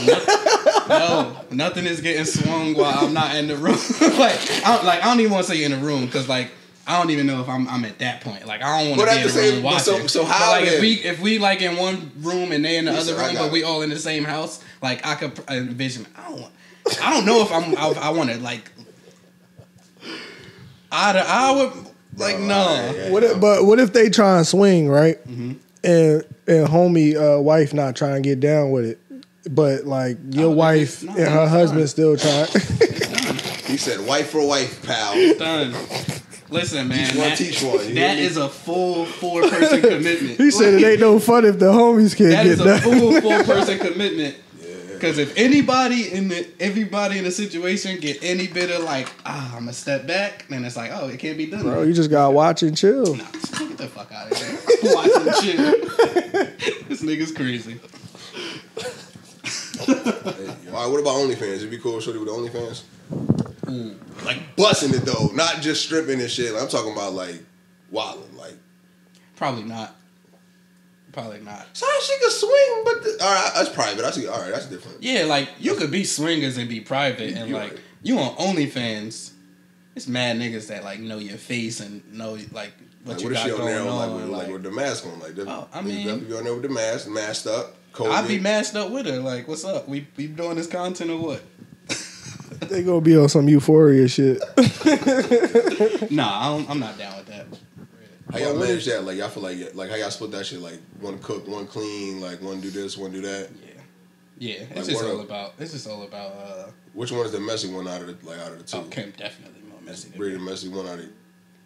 no, 0.07 0.14
no, 0.88 1.37
nothing 1.51 1.87
is 1.87 2.01
getting 2.01 2.24
swung 2.24 2.74
while 2.74 3.07
I'm 3.07 3.12
not 3.14 3.35
in 3.37 3.46
the 3.48 3.57
room. 3.57 3.77
like, 4.18 4.38
I 4.64 4.74
don't, 4.77 4.85
like 4.85 5.03
I 5.03 5.07
don't 5.07 5.20
even 5.20 5.33
want 5.33 5.46
to 5.46 5.53
say 5.53 5.62
in 5.64 5.70
the 5.72 5.77
room 5.79 6.07
because 6.07 6.29
like 6.29 6.51
I 6.87 6.98
don't 6.98 7.11
even 7.11 7.27
know 7.27 7.40
if 7.42 7.48
I'm 7.48 7.68
I'm 7.68 7.85
at 7.85 7.98
that 7.98 8.20
point. 8.22 8.46
Like 8.46 8.62
I 8.62 8.79
don't 8.81 8.90
want 8.96 9.03
to 9.03 9.09
at 9.11 9.14
be 9.16 9.20
in 9.22 9.27
the 9.29 9.33
the 9.33 9.53
room 9.57 9.62
watching. 9.64 9.81
so- 9.81 10.07
so 10.07 10.22
But, 10.24 10.33
how 10.33 10.51
like 10.53 10.64
if 10.66 10.81
we 10.81 10.92
if 10.94 11.20
we 11.20 11.38
like 11.38 11.61
in 11.62 11.77
one 11.77 12.11
room 12.20 12.53
and 12.53 12.64
they 12.64 12.77
in 12.79 12.87
the 12.87 12.92
Listen, 12.92 13.14
other 13.14 13.24
room, 13.27 13.35
got 13.35 13.42
but 13.44 13.53
we 13.53 13.62
all 13.62 13.83
in 13.83 13.90
the 13.90 13.98
same 13.98 14.24
house, 14.24 14.62
like 14.83 15.05
I 15.07 15.14
could 15.14 15.38
envision. 15.51 16.07
I 16.16 16.29
don't 16.31 16.40
want. 16.42 16.53
I 17.03 17.11
don't 17.12 17.27
know 17.27 17.42
if 17.42 17.53
I'm. 17.53 17.77
I, 17.77 18.07
I 18.07 18.11
want 18.11 18.31
to 18.31 18.38
like. 18.38 18.70
I 20.90 21.12
I 21.27 21.51
would 21.53 21.72
like 22.16 22.37
Bro, 22.37 22.46
no. 22.46 22.64
yeah, 22.70 22.92
yeah. 22.92 23.11
What 23.11 23.22
if, 23.24 23.40
but 23.40 23.64
what 23.64 23.79
if 23.79 23.92
they 23.92 24.09
try 24.09 24.38
and 24.38 24.46
swing 24.46 24.88
right, 24.88 25.18
Mm-hmm. 25.27 25.53
and 25.85 26.24
and 26.46 26.66
homie 26.68 27.14
uh, 27.14 27.40
wife 27.40 27.74
not 27.74 27.94
trying 27.94 28.22
to 28.22 28.27
get 28.29 28.40
down 28.40 28.70
with 28.70 28.87
it, 28.87 28.98
but 29.54 29.84
like 29.87 30.18
your 30.30 30.50
wife 30.54 31.02
it's- 31.02 31.16
no, 31.16 31.22
and 31.24 31.32
her 31.32 31.48
husband 31.48 31.80
done. 31.80 31.88
still 31.88 32.16
trying. 32.16 32.46
He 33.66 33.76
said, 33.76 34.06
"Wife 34.06 34.30
for 34.30 34.46
wife, 34.46 34.82
pal." 34.87 35.14
Done. 35.38 35.74
Listen, 36.50 36.88
man. 36.88 37.06
Teach 37.11 37.16
one, 37.18 37.28
that- 37.28 37.38
teach 37.38 37.62
one, 37.62 37.72
you 37.88 37.94
that 37.94 38.11
hear 38.16 38.16
me? 38.16 38.22
is 38.24 38.37
a 38.38 38.48
full 38.48 39.04
four 39.04 39.42
person 39.42 39.80
commitment. 39.90 40.38
he 40.38 40.50
said 40.50 40.74
it 40.74 40.84
ain't 40.84 41.00
no 41.00 41.18
fun 41.18 41.44
if 41.44 41.58
the 41.58 41.66
homies 41.66 42.16
can't 42.16 42.30
That 42.30 42.44
get 42.44 42.52
is 42.52 42.61
a 42.61 42.78
full 42.80 43.20
four 43.20 43.44
person 43.44 43.78
commitment. 43.78 44.34
Yeah. 44.58 44.66
Because 44.94 45.18
if 45.18 45.37
anybody 45.37 46.11
in 46.11 46.28
the 46.28 46.46
everybody 46.58 47.18
in 47.18 47.24
the 47.24 47.30
situation 47.30 48.00
get 48.00 48.18
any 48.24 48.46
bit 48.46 48.70
of 48.70 48.82
like 48.84 49.08
ah 49.26 49.52
I'm 49.54 49.61
gonna 49.64 49.74
step 49.74 50.06
back, 50.06 50.46
then 50.48 50.64
it's 50.64 50.76
like 50.76 50.90
oh 50.94 51.08
it 51.08 51.18
can't 51.18 51.37
be 51.37 51.44
done. 51.46 51.62
Bro, 51.62 51.82
you 51.82 51.92
just 51.92 52.11
gotta 52.11 52.30
watch 52.32 52.62
and 52.62 52.74
chill. 52.74 53.14
Nah, 53.14 53.24
get 53.58 53.76
the 53.76 53.87
fuck 53.87 54.11
out 54.11 54.32
of 54.32 54.38
here. 54.38 54.58
I'm 54.84 54.94
watching 54.94 55.42
shit. 55.42 56.88
this 56.88 57.02
nigga's 57.02 57.32
crazy. 57.32 57.78
All 59.80 60.84
right, 60.84 60.90
what 60.90 61.00
about 61.00 61.14
OnlyFans? 61.16 61.56
It'd 61.56 61.70
be 61.70 61.78
cool, 61.78 62.00
shorty 62.00 62.18
with 62.18 62.28
OnlyFans. 62.28 62.82
Hmm. 63.64 63.92
Like 64.24 64.56
busting 64.56 64.94
it 64.94 65.02
though, 65.04 65.26
not 65.34 65.60
just 65.60 65.84
stripping 65.84 66.20
and 66.20 66.30
shit. 66.30 66.52
Like, 66.52 66.62
I'm 66.62 66.68
talking 66.68 66.92
about 66.92 67.12
like 67.12 67.42
wilding, 67.90 68.36
like. 68.36 68.54
Probably 69.36 69.64
not. 69.64 69.94
Probably 71.12 71.40
not. 71.40 71.66
So 71.72 71.86
she 72.02 72.12
could 72.20 72.32
swing, 72.32 72.82
but 72.84 73.02
the, 73.02 73.18
all 73.22 73.32
right, 73.32 73.50
that's 73.54 73.68
private. 73.70 74.04
I 74.04 74.10
see. 74.10 74.26
All 74.26 74.40
right, 74.40 74.50
that's 74.52 74.66
different. 74.66 75.02
Yeah, 75.02 75.24
like 75.24 75.48
you 75.58 75.74
could 75.74 75.90
be 75.90 76.04
swingers 76.04 76.56
and 76.58 76.68
be 76.68 76.80
private, 76.80 77.34
and 77.34 77.48
You 77.48 77.54
like 77.56 77.70
right. 77.72 77.80
you 78.02 78.18
on 78.18 78.34
OnlyFans. 78.36 79.32
It's 79.96 80.06
mad 80.06 80.36
niggas 80.36 80.68
that 80.68 80.84
like 80.84 81.00
know 81.00 81.18
your 81.18 81.38
face 81.38 81.80
and 81.80 82.02
know 82.12 82.32
like 82.52 82.72
what 83.04 83.16
Like, 83.16 83.20
you 83.20 83.26
what 83.30 83.34
got 83.34 83.48
going 83.58 83.78
on. 83.78 83.96
like, 84.10 84.20
with, 84.20 84.28
like, 84.30 84.42
like 84.44 84.52
with 84.52 84.62
the 84.64 84.70
mask 84.70 85.06
on? 85.06 85.18
Like, 85.18 85.34
the, 85.34 85.50
Oh, 85.50 85.66
I 85.72 85.80
mean- 85.82 86.20
be 86.24 86.34
on 86.36 86.44
there 86.44 86.52
with 86.52 86.62
the 86.62 86.68
mask, 86.68 87.08
masked 87.08 87.46
up. 87.46 87.74
COVID. 87.98 88.11
I'd 88.12 88.28
be 88.28 88.38
masked 88.38 88.76
up 88.76 88.90
with 88.90 89.06
her. 89.06 89.18
Like, 89.18 89.48
what's 89.48 89.64
up? 89.64 89.88
We 89.88 90.06
we 90.16 90.26
doing 90.28 90.56
this 90.56 90.66
content 90.66 91.11
or 91.11 91.18
what? 91.18 91.42
They 92.61 92.82
gonna 92.82 93.00
be 93.00 93.16
on 93.16 93.28
some 93.28 93.48
euphoria 93.48 94.08
shit. 94.08 94.42
Nah, 96.11 96.40
I 96.40 96.48
don't, 96.56 96.68
I'm 96.70 96.80
not 96.80 96.98
down 96.98 97.16
with 97.18 97.26
that. 97.26 97.46
How 98.32 98.38
y'all 98.38 98.56
manage 98.58 98.84
that? 98.87 99.04
Like, 99.04 99.16
y'all 99.16 99.28
feel 99.28 99.42
like 99.42 99.74
like 99.74 99.90
how 99.90 99.96
y'all 99.96 100.11
split 100.11 100.30
that 100.32 100.44
shit? 100.46 100.61
Like, 100.61 100.78
one 101.00 101.18
cook, 101.20 101.46
one 101.48 101.66
clean. 101.66 102.20
Like, 102.20 102.42
one 102.42 102.61
do 102.61 102.70
this, 102.70 102.96
one 102.98 103.12
do 103.12 103.20
that. 103.22 103.48
Yeah, 104.38 104.52
yeah. 104.54 104.62
It's 104.70 104.76
Like, 104.76 104.87
just 104.87 105.04
all 105.04 105.20
up? 105.20 105.26
about. 105.26 105.54
It's 105.58 105.72
just 105.72 105.88
all 105.88 106.02
about. 106.02 106.32
uh 106.32 106.70
Which 106.94 107.12
one 107.12 107.24
is 107.26 107.32
the 107.32 107.40
messy 107.40 107.72
one 107.72 107.87
out 107.88 108.00
of 108.02 108.06
the 108.08 108.26
like 108.28 108.38
out 108.40 108.52
of 108.52 108.58
the 108.58 108.64
two? 108.64 108.78
Oh, 108.78 108.82
Kim 108.90 109.12
definitely 109.16 109.62
more 109.70 109.80
messy. 109.80 110.08
than 110.11 110.18
Bree 110.18 110.32
the 110.32 110.38
messy 110.38 110.68
one 110.68 110.87
out 110.88 110.98
of. 110.98 111.06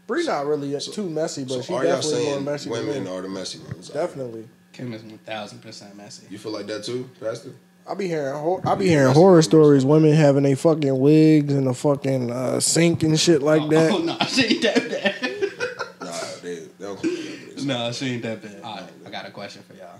Bree 0.06 0.24
not 0.26 0.46
really 0.46 0.78
too 0.78 1.08
messy, 1.08 1.44
but 1.44 1.54
So 1.54 1.62
she 1.62 1.72
definitely 1.86 2.24
more 2.26 2.40
messy 2.40 2.68
women 2.70 3.04
me. 3.04 3.10
are 3.10 3.22
the 3.22 3.28
messy 3.28 3.58
ones? 3.60 3.88
Definitely. 3.88 4.46
Kim 4.72 4.92
is 4.94 5.02
one 5.02 5.18
thousand 5.18 5.60
percent 5.60 5.96
messy. 5.96 6.26
You 6.30 6.38
feel 6.38 6.52
like 6.52 6.66
that 6.66 6.84
too, 6.84 7.08
Pastor? 7.20 7.50
I 7.86 7.94
be 7.94 8.06
hearing 8.06 8.32
ho- 8.34 8.62
I 8.64 8.74
be 8.76 8.86
hearing 8.88 9.12
horror 9.12 9.42
stories. 9.42 9.84
Women 9.84 10.12
having 10.14 10.44
they 10.44 10.54
fucking 10.54 10.98
wigs 10.98 11.52
and 11.52 11.66
a 11.68 11.74
fucking 11.74 12.30
uh, 12.30 12.60
sink 12.60 13.02
and 13.02 13.18
shit 13.18 13.42
like 13.42 13.62
Oh 13.62 13.68
that. 13.68 14.04
no, 14.04 14.18
she 14.26 14.44
ain't 14.54 14.62
that 14.62 14.88
bad. 14.88 16.00
Nah, 16.00 16.18
they 16.42 16.54
they 16.54 16.68
don't 16.78 16.96
come 17.00 17.16
together. 17.16 17.66
no, 17.66 17.92
she 17.92 18.06
ain't 18.14 18.22
that 18.22 18.40
bad. 18.42 18.60
All 18.62 18.76
right, 18.76 18.90
I 19.06 19.10
got 19.10 19.26
a 19.26 19.30
question 19.30 19.62
for 19.68 19.74
y'all. 19.74 19.98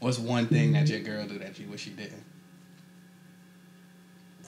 What's 0.00 0.18
one 0.18 0.46
thing 0.46 0.72
that 0.72 0.88
your 0.88 1.00
girl 1.00 1.26
do 1.26 1.38
that 1.40 1.58
you 1.58 1.66
wish 1.68 1.82
she 1.82 1.90
didn't? 1.90 2.24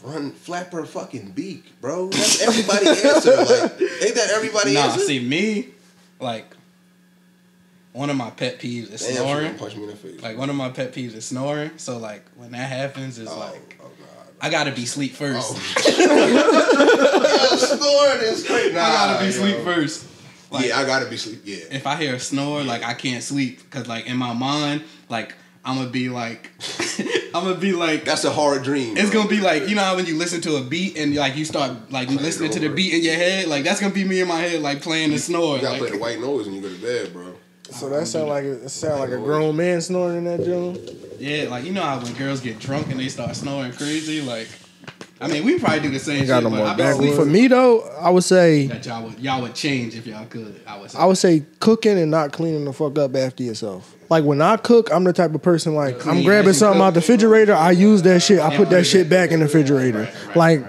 Run, 0.03 0.33
flap 0.33 0.73
her 0.73 0.85
fucking 0.85 1.31
beak, 1.33 1.79
bro. 1.81 2.09
That's 2.09 2.43
everybody 2.43 2.89
answer. 2.89 3.37
Like, 3.37 3.81
ain't 4.03 4.15
that 4.17 4.31
everybody 4.33 4.75
Nah, 4.75 4.81
answer? 4.87 5.01
see 5.01 5.21
me, 5.25 5.69
like 6.19 6.57
one 7.93 8.09
of 8.09 8.17
my 8.17 8.31
pet 8.31 8.59
peeves 8.59 8.91
is 8.93 9.07
Damn, 9.07 9.17
snoring. 9.17 9.55
punch 9.57 9.77
me 9.77 9.83
in 9.85 9.91
the 9.91 9.97
face. 9.97 10.23
Like 10.23 10.39
one 10.39 10.49
of 10.51 10.57
my 10.57 10.71
pet 10.71 10.93
peeves 10.93 11.15
is 11.15 11.27
snoring. 11.27 11.73
So 11.77 11.99
like 11.99 12.25
when 12.37 12.53
that 12.53 12.69
happens, 12.69 13.19
it's 13.19 13.31
oh, 13.31 13.39
like 13.39 13.79
oh 13.81 13.85
god. 13.85 14.27
I 14.41 14.51
gotta 14.51 14.73
be 14.73 14.87
sleep 14.87 15.13
oh. 15.15 15.17
first. 15.17 15.79
Oh. 17.45 17.57
snoring 17.57 18.33
is 18.33 18.47
crazy. 18.47 18.73
Nah, 18.73 18.81
I 18.81 18.93
gotta 18.93 19.19
be 19.21 19.27
yo. 19.27 19.31
sleep 19.33 19.57
first. 19.59 20.07
Like, 20.51 20.67
yeah, 20.67 20.79
I 20.79 20.85
gotta 20.85 21.09
be 21.09 21.17
sleep. 21.17 21.41
Yeah. 21.45 21.65
if 21.71 21.87
I 21.87 21.97
hear 21.97 22.15
a 22.15 22.21
snore, 22.21 22.63
like 22.63 22.83
I 22.83 22.95
can't 22.95 23.23
sleep 23.23 23.59
because 23.59 23.89
like 23.89 24.07
in 24.07 24.17
my 24.17 24.33
mind, 24.33 24.85
like 25.09 25.35
I'm 25.65 25.77
gonna 25.77 25.91
be 25.91 26.09
like, 26.09 26.51
I'm 27.35 27.45
gonna 27.45 27.55
be 27.57 27.73
like, 27.73 28.05
That's 28.05 28.25
a 28.25 28.31
hard 28.33 28.63
dream. 28.63 28.97
it's 28.97 29.11
bro. 29.11 29.23
gonna 29.23 29.31
be 29.31 29.41
like 29.41 29.69
you 29.69 29.75
know 29.75 29.83
how 29.83 29.97
when 29.97 30.07
you 30.07 30.17
listen 30.17 30.41
to 30.43 30.57
a 30.57 30.63
beat 30.63 30.99
and 30.99 31.15
like 31.15 31.37
you 31.37 31.45
start 31.45 31.91
like 31.91 32.09
listening 32.09 32.51
to 32.53 32.61
the 32.61 32.69
beat 32.69 32.95
in 32.95 33.03
your 33.03 33.15
head, 33.15 33.49
like 33.49 33.65
that's 33.65 33.81
gonna 33.81 33.95
be 33.95 34.05
me 34.05 34.21
in 34.21 34.29
my 34.29 34.41
head, 34.41 34.61
like 34.61 34.83
playing 34.83 35.11
the 35.11 35.19
snore. 35.19 35.57
You 35.57 35.63
gotta 35.63 35.73
like- 35.73 35.81
play 35.81 35.91
the 35.91 35.99
white 35.99 36.21
noise 36.21 36.47
when 36.47 36.55
you 36.55 36.63
go 36.63 36.69
to 36.69 36.81
bed, 36.81 37.13
bro. 37.13 37.32
So 37.73 37.89
that 37.89 38.07
sound 38.07 38.29
like 38.29 38.45
it 38.45 38.69
sound 38.69 39.01
like 39.01 39.11
a 39.11 39.17
grown 39.17 39.57
man 39.57 39.81
snoring 39.81 40.19
in 40.19 40.25
that 40.25 40.45
joint. 40.45 40.79
Yeah, 41.19 41.49
like 41.49 41.65
you 41.65 41.73
know 41.73 41.83
how 41.83 42.01
when 42.01 42.13
girls 42.15 42.41
get 42.41 42.59
drunk 42.59 42.89
and 42.91 43.01
they 43.01 43.09
start 43.09 43.35
snoring 43.35 43.73
crazy, 43.73 44.21
like 44.21 44.49
I 45.21 45.29
mean 45.29 45.45
we 45.45 45.59
probably 45.59 45.81
do 45.81 45.91
the 45.91 45.99
same 45.99 46.19
Ain't 46.19 46.27
got 46.29 46.43
shit, 46.43 46.45
no 46.45 46.51
but 46.51 46.57
more 46.57 46.67
I 46.67 46.75
be 46.75 46.83
backwood. 46.83 47.15
For 47.15 47.25
me 47.25 47.49
though, 47.49 47.81
I 48.01 48.11
would 48.11 48.25
say 48.25 48.67
that 48.67 48.85
y'all 48.85 49.05
would 49.05 49.19
y'all 49.19 49.41
would 49.43 49.55
change 49.55 49.95
if 49.97 50.07
y'all 50.07 50.27
could. 50.27 50.61
I 50.67 50.79
would 50.79 50.91
say. 50.91 50.99
I 50.99 51.05
would 51.07 51.19
say 51.19 51.45
cooking 51.61 51.99
and 51.99 52.11
not 52.11 52.33
cleaning 52.33 52.65
the 52.65 52.73
fuck 52.73 52.99
up 52.99 53.15
after 53.17 53.43
yourself. 53.43 53.95
Like 54.11 54.25
when 54.25 54.43
I 54.43 54.57
cook, 54.59 54.93
I'm 54.93 55.05
the 55.05 55.13
type 55.13 55.35
of 55.35 55.43
person 55.43 55.75
like 55.75 56.07
I'm 56.07 56.23
grabbing 56.23 56.53
something 56.53 56.79
cook. 56.79 56.87
out 56.89 56.95
the 56.95 57.01
refrigerator, 57.01 57.55
I 57.55 57.71
use 57.71 58.03
that 58.03 58.21
shit, 58.23 58.41
I 58.41 58.57
put 58.57 58.69
that 58.71 58.85
shit 58.85 59.09
back 59.09 59.31
in 59.31 59.41
the 59.41 59.47
refrigerator. 59.47 60.13
Like 60.35 60.63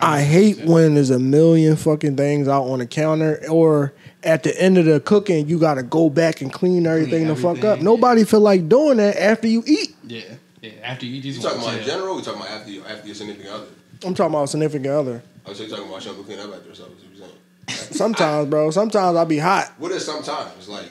I 0.00 0.22
hate 0.22 0.64
when 0.64 0.94
there's 0.94 1.10
a 1.10 1.18
million 1.18 1.76
fucking 1.76 2.16
things 2.16 2.48
out 2.48 2.64
on 2.64 2.80
the 2.80 2.86
counter 2.86 3.42
or 3.48 3.94
at 4.26 4.42
the 4.42 4.60
end 4.60 4.76
of 4.78 4.84
the 4.84 5.00
cooking 5.00 5.48
you 5.48 5.58
gotta 5.58 5.82
go 5.82 6.10
back 6.10 6.40
and 6.40 6.52
clean 6.52 6.86
everything 6.86 7.28
the 7.28 7.36
fuck 7.36 7.58
up. 7.58 7.64
everything, 7.64 7.84
Nobody 7.84 8.24
feel 8.24 8.40
like 8.40 8.68
doing 8.68 8.96
that 8.98 9.16
after 9.16 9.46
you 9.48 9.62
eat. 9.66 9.94
yeah, 10.06 10.20
yeah. 10.60 10.70
After 10.82 11.06
you 11.06 11.22
just 11.22 11.38
You 11.38 11.42
talking 11.48 11.62
about 11.62 11.78
in 11.78 11.84
general? 11.84 12.14
Or 12.14 12.18
you 12.18 12.24
talking 12.24 12.40
about 12.40 12.50
after 12.52 12.70
you, 12.70 12.82
after 12.84 13.06
your 13.06 13.14
significant 13.14 13.50
other? 13.54 13.66
I'm 14.04 14.14
talking 14.14 14.34
about 14.34 14.48
significant 14.50 14.86
other. 14.88 15.22
Oh, 15.24 15.46
I 15.46 15.50
was 15.50 15.58
talking 15.58 15.88
about 15.88 16.02
Sean 16.02 16.22
clean 16.24 16.38
up 16.40 16.52
after 16.54 16.68
herself. 16.68 16.90
Is 16.98 17.04
what 17.04 17.16
you're 17.18 17.28
saying. 17.28 17.92
Sometimes, 17.94 18.48
bro. 18.50 18.70
Sometimes 18.70 19.16
I 19.16 19.24
be 19.24 19.38
hot. 19.38 19.72
What 19.78 19.92
is 19.92 20.04
sometimes 20.04 20.68
like 20.68 20.90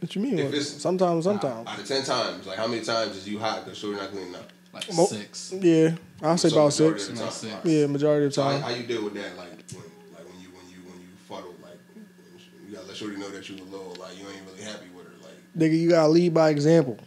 What 0.00 0.14
you 0.14 0.20
mean? 0.22 0.38
If 0.38 0.48
it's- 0.48 0.68
sometimes, 0.68 1.24
sometimes. 1.24 1.66
out 1.66 1.78
of 1.78 1.86
ten 1.86 2.04
times? 2.04 2.46
Like 2.46 2.58
how 2.58 2.66
many 2.66 2.82
times 2.84 3.16
is 3.16 3.26
you 3.28 3.38
hot 3.38 3.64
because 3.64 3.78
sure 3.78 3.92
you're 3.92 4.00
not 4.00 4.10
cleaning 4.10 4.34
up? 4.34 4.50
like 4.74 4.92
Mo- 4.94 5.06
six. 5.06 5.54
Yeah, 5.58 5.92
I'll 6.22 6.36
say 6.36 6.48
So 6.50 6.56
about 6.58 6.72
six. 6.72 7.08
of 7.08 7.14
the 7.14 7.14
time. 7.14 7.22
About 7.22 7.32
six. 7.34 7.54
Yeah, 7.64 7.86
majority 7.86 8.26
of 8.26 8.30
the 8.32 8.34
So 8.34 8.42
how, 8.42 8.50
time. 8.50 8.60
how 8.62 8.70
you 8.70 8.82
deal 8.86 9.04
with 9.04 9.14
that? 9.14 9.36
Like 9.36 9.48
when, 9.72 9.84
let 12.94 12.98
Shorty 13.00 13.16
know 13.20 13.30
that 13.30 13.48
you 13.48 13.56
a 13.56 13.64
little 13.64 13.96
like 14.00 14.16
you 14.18 14.24
ain't 14.28 14.42
really 14.46 14.62
happy 14.62 14.86
with 14.96 15.04
her. 15.06 15.12
Like 15.22 15.32
Nigga, 15.58 15.78
you 15.80 15.90
gotta 15.90 16.08
lead 16.08 16.32
by 16.32 16.50
example. 16.50 16.98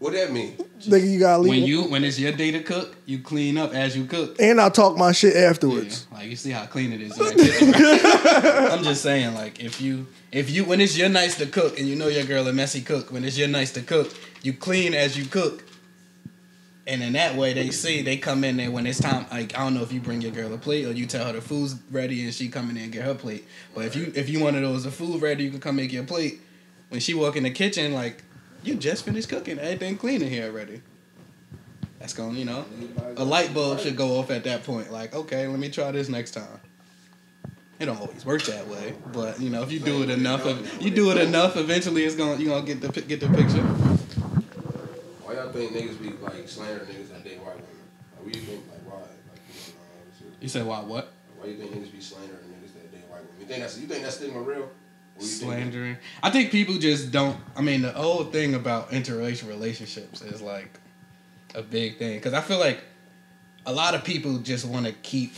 what 0.00 0.12
that 0.12 0.32
mean? 0.32 0.56
Nigga, 0.80 1.08
you 1.10 1.18
gotta 1.20 1.42
lead. 1.42 1.50
When 1.50 1.62
you 1.62 1.82
when 1.84 2.02
it's 2.04 2.18
your 2.18 2.32
day 2.32 2.50
to 2.50 2.62
cook, 2.62 2.96
you 3.06 3.20
clean 3.20 3.56
up 3.56 3.72
as 3.72 3.96
you 3.96 4.06
cook. 4.06 4.36
and 4.40 4.60
I 4.60 4.68
talk 4.70 4.96
my 4.96 5.12
shit 5.12 5.34
Yeah, 5.34 5.42
afterwards. 5.42 6.06
like 6.12 6.28
you 6.28 6.36
see 6.36 6.50
how 6.50 6.66
clean 6.66 6.92
it 6.92 7.00
is. 7.00 7.12
Kitchen, 7.14 7.72
right? 7.72 8.70
I'm 8.72 8.82
just 8.82 9.02
saying, 9.02 9.34
like 9.34 9.60
if 9.62 9.80
you 9.80 10.06
if 10.32 10.50
you 10.50 10.64
when 10.64 10.80
it's 10.80 10.98
your 10.98 11.08
nights 11.08 11.38
to 11.38 11.46
cook 11.46 11.78
and 11.78 11.86
you 11.88 11.94
know 11.96 12.08
your 12.08 12.24
girl 12.24 12.46
a 12.48 12.52
messy 12.52 12.80
cook, 12.80 13.12
when 13.12 13.24
it's 13.24 13.38
your 13.38 13.48
nights 13.48 13.72
to 13.72 13.82
cook, 13.82 14.12
you 14.42 14.52
clean 14.52 14.94
as 14.94 15.16
you 15.16 15.26
cook. 15.26 15.62
And 16.86 17.02
in 17.02 17.14
that 17.14 17.34
way, 17.34 17.52
they 17.52 17.70
see 17.70 18.02
they 18.02 18.16
come 18.16 18.44
in 18.44 18.58
there 18.58 18.70
when 18.70 18.86
it's 18.86 19.00
time. 19.00 19.26
Like 19.30 19.56
I 19.58 19.64
don't 19.64 19.74
know 19.74 19.82
if 19.82 19.92
you 19.92 20.00
bring 20.00 20.22
your 20.22 20.30
girl 20.30 20.54
a 20.54 20.58
plate 20.58 20.86
or 20.86 20.92
you 20.92 21.06
tell 21.06 21.26
her 21.26 21.32
the 21.32 21.40
food's 21.40 21.74
ready 21.90 22.24
and 22.24 22.32
she 22.32 22.48
come 22.48 22.68
in 22.68 22.76
there 22.76 22.84
and 22.84 22.92
get 22.92 23.02
her 23.04 23.14
plate. 23.14 23.46
But 23.74 23.86
if 23.86 23.96
you 23.96 24.12
if 24.14 24.28
you 24.28 24.40
one 24.40 24.54
of 24.54 24.62
those 24.62 24.84
the 24.84 24.92
food 24.92 25.20
ready, 25.20 25.44
you 25.44 25.50
can 25.50 25.60
come 25.60 25.76
make 25.76 25.92
your 25.92 26.04
plate. 26.04 26.40
When 26.88 27.00
she 27.00 27.14
walk 27.14 27.34
in 27.34 27.42
the 27.42 27.50
kitchen, 27.50 27.92
like 27.92 28.22
you 28.62 28.76
just 28.76 29.04
finished 29.04 29.28
cooking, 29.28 29.58
everything 29.58 29.96
clean 29.96 30.22
in 30.22 30.30
here 30.30 30.44
already. 30.44 30.80
That's 31.98 32.12
gonna 32.12 32.38
you 32.38 32.44
know, 32.44 32.64
a 33.16 33.24
light 33.24 33.52
bulb 33.52 33.80
should 33.80 33.96
go 33.96 34.18
off 34.20 34.30
at 34.30 34.44
that 34.44 34.62
point. 34.62 34.92
Like, 34.92 35.12
okay, 35.12 35.48
let 35.48 35.58
me 35.58 35.70
try 35.70 35.90
this 35.90 36.08
next 36.08 36.32
time. 36.32 36.60
It 37.80 37.86
don't 37.86 38.00
always 38.00 38.24
work 38.24 38.42
that 38.44 38.68
way, 38.68 38.94
but 39.12 39.40
you 39.40 39.50
know, 39.50 39.62
if 39.62 39.72
you 39.72 39.80
do 39.80 40.04
it 40.04 40.10
enough, 40.10 40.46
you 40.80 40.90
do 40.90 41.10
it 41.10 41.18
enough, 41.18 41.56
eventually 41.56 42.04
it's 42.04 42.14
gonna 42.14 42.40
you 42.40 42.48
gonna 42.48 42.64
get 42.64 42.80
the 42.80 43.02
get 43.02 43.18
the 43.18 43.28
picture. 43.28 44.05
Y'all 45.36 45.52
think 45.52 45.72
niggas 45.72 46.00
be 46.00 46.10
like 46.22 46.48
slandering 46.48 46.88
niggas 46.88 47.10
that 47.10 47.22
date 47.22 47.38
white 47.40 47.56
women? 47.56 47.66
Like, 48.16 48.24
what 48.24 48.32
do 48.32 48.38
you 48.38 48.44
think? 48.46 48.64
Like, 48.70 48.90
why? 48.90 49.00
Like, 49.00 49.40
you 49.50 49.72
know. 50.26 50.32
You 50.40 50.48
said 50.48 50.64
why? 50.64 50.80
What? 50.80 51.12
why 51.36 51.46
you 51.48 51.58
think 51.58 51.72
niggas 51.72 51.92
be 51.92 52.00
slandering 52.00 52.40
niggas 52.40 52.72
that 52.72 52.90
date 52.90 53.04
white 53.10 53.20
women? 53.20 53.34
You 53.40 53.46
think 53.46 53.60
that's 53.60 53.78
you 53.78 53.86
think 53.86 54.02
that 54.02 54.12
stigma 54.12 54.40
real? 54.40 54.58
Or 54.58 54.68
you 55.20 55.26
think- 55.26 55.52
Slandering. 55.52 55.98
I 56.22 56.30
think 56.30 56.50
people 56.50 56.78
just 56.78 57.10
don't. 57.10 57.38
I 57.54 57.60
mean, 57.60 57.82
the 57.82 57.94
old 57.94 58.32
thing 58.32 58.54
about 58.54 58.92
interracial 58.92 59.48
relationships 59.48 60.22
is 60.22 60.40
like 60.40 60.80
a 61.54 61.62
big 61.62 61.98
thing 61.98 62.14
because 62.14 62.32
I 62.32 62.40
feel 62.40 62.58
like 62.58 62.80
a 63.66 63.72
lot 63.72 63.94
of 63.94 64.04
people 64.04 64.38
just 64.38 64.64
want 64.64 64.86
to 64.86 64.92
keep, 64.92 65.34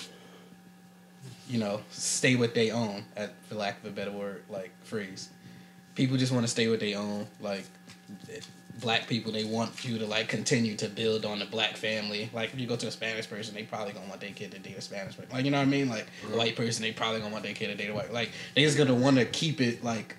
you 1.48 1.58
know, 1.58 1.80
stay 1.90 2.36
with 2.36 2.54
their 2.54 2.72
own, 2.72 3.04
at, 3.16 3.32
for 3.48 3.56
lack 3.56 3.80
of 3.80 3.86
a 3.86 3.90
better 3.90 4.12
word, 4.12 4.44
like 4.48 4.70
phrase. 4.84 5.28
People 5.96 6.16
just 6.16 6.30
want 6.32 6.44
to 6.44 6.48
stay 6.48 6.68
with 6.68 6.78
their 6.78 6.98
own. 6.98 7.26
Like 7.40 7.64
black 8.80 9.06
people, 9.08 9.32
they 9.32 9.44
want 9.44 9.84
you 9.84 9.98
to 9.98 10.06
like 10.06 10.28
continue 10.28 10.76
to 10.76 10.88
build 10.88 11.24
on 11.24 11.38
the 11.38 11.46
black 11.46 11.76
family. 11.76 12.30
Like 12.32 12.52
if 12.52 12.60
you 12.60 12.66
go 12.66 12.76
to 12.76 12.86
a 12.86 12.90
Spanish 12.90 13.28
person, 13.28 13.54
they 13.54 13.64
probably 13.64 13.92
gonna 13.92 14.08
want 14.08 14.20
their 14.20 14.30
kid 14.30 14.52
to 14.52 14.58
date 14.58 14.76
a 14.76 14.80
Spanish 14.80 15.16
person. 15.16 15.30
Like 15.32 15.44
you 15.44 15.50
know 15.50 15.58
what 15.58 15.66
I 15.66 15.70
mean? 15.70 15.88
Like 15.88 16.06
a 16.32 16.36
white 16.36 16.56
person, 16.56 16.82
they 16.82 16.92
probably 16.92 17.20
gonna 17.20 17.32
want 17.32 17.44
their 17.44 17.54
kid 17.54 17.68
to 17.68 17.74
date 17.74 17.90
a 17.90 17.94
white. 17.94 18.12
Like 18.12 18.30
they 18.54 18.62
just 18.64 18.78
gonna 18.78 18.94
want 18.94 19.16
to 19.16 19.24
keep 19.24 19.60
it 19.60 19.82
like 19.82 20.16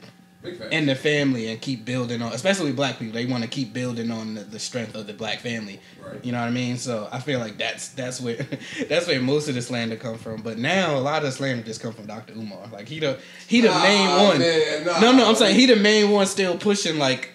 in 0.71 0.85
the 0.85 0.95
family 0.95 1.47
and 1.51 1.59
keep 1.59 1.83
building 1.83 2.21
on, 2.21 2.31
especially 2.31 2.71
black 2.71 2.97
people. 2.97 3.13
They 3.13 3.25
want 3.25 3.43
to 3.43 3.49
keep 3.49 3.73
building 3.73 4.09
on 4.09 4.35
the, 4.35 4.41
the 4.45 4.57
strength 4.59 4.95
of 4.95 5.05
the 5.05 5.11
black 5.13 5.39
family. 5.39 5.81
Right. 6.01 6.23
You 6.23 6.31
know 6.31 6.39
what 6.39 6.47
I 6.47 6.51
mean? 6.51 6.77
So 6.77 7.09
I 7.11 7.19
feel 7.19 7.39
like 7.39 7.57
that's 7.57 7.89
that's 7.89 8.21
where 8.21 8.37
that's 8.87 9.05
where 9.07 9.21
most 9.21 9.49
of 9.49 9.55
the 9.55 9.61
slander 9.61 9.97
come 9.97 10.17
from. 10.17 10.41
But 10.41 10.57
now 10.57 10.95
a 10.95 10.99
lot 11.01 11.17
of 11.17 11.23
the 11.23 11.31
slander 11.33 11.63
just 11.63 11.81
come 11.81 11.91
from 11.93 12.05
Dr. 12.07 12.33
Umar. 12.33 12.67
Like 12.71 12.87
he 12.87 12.99
the 12.99 13.19
he 13.47 13.59
the 13.61 13.67
Nah, 13.69 13.83
main 13.83 14.27
one. 14.27 14.39
man, 14.39 14.85
nah. 14.85 14.99
no, 14.99 15.11
no, 15.11 15.27
I'm 15.29 15.35
saying 15.35 15.55
he 15.55 15.65
the 15.65 15.75
main 15.75 16.09
one 16.11 16.25
still 16.25 16.57
pushing 16.57 16.97
like. 16.97 17.31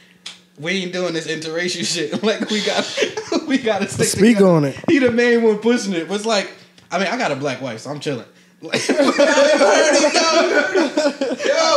We 0.59 0.73
ain't 0.83 0.93
doing 0.93 1.13
this 1.15 1.27
interracial 1.27 1.85
shit. 1.85 2.23
Like 2.23 2.49
we 2.51 2.65
got, 2.65 2.85
we 3.49 3.59
got 3.59 3.81
to 3.83 3.89
stick 3.89 4.07
Speak 4.07 4.37
together. 4.37 4.47
on 4.47 4.65
it. 4.65 4.77
He 4.89 4.99
the 5.01 5.11
main 5.11 5.43
one 5.43 5.59
pushing 5.59 5.93
it. 5.95 6.07
But 6.09 6.15
it's 6.15 6.27
like, 6.27 6.51
I 6.91 6.99
mean, 6.99 7.09
I 7.09 7.17
got 7.19 7.33
a 7.33 7.37
black 7.37 7.61
wife, 7.61 7.81
so 7.81 7.91
I'm 7.91 8.01
chilling. 8.01 8.27
Like, 8.65 8.89
Yo, 8.89 8.95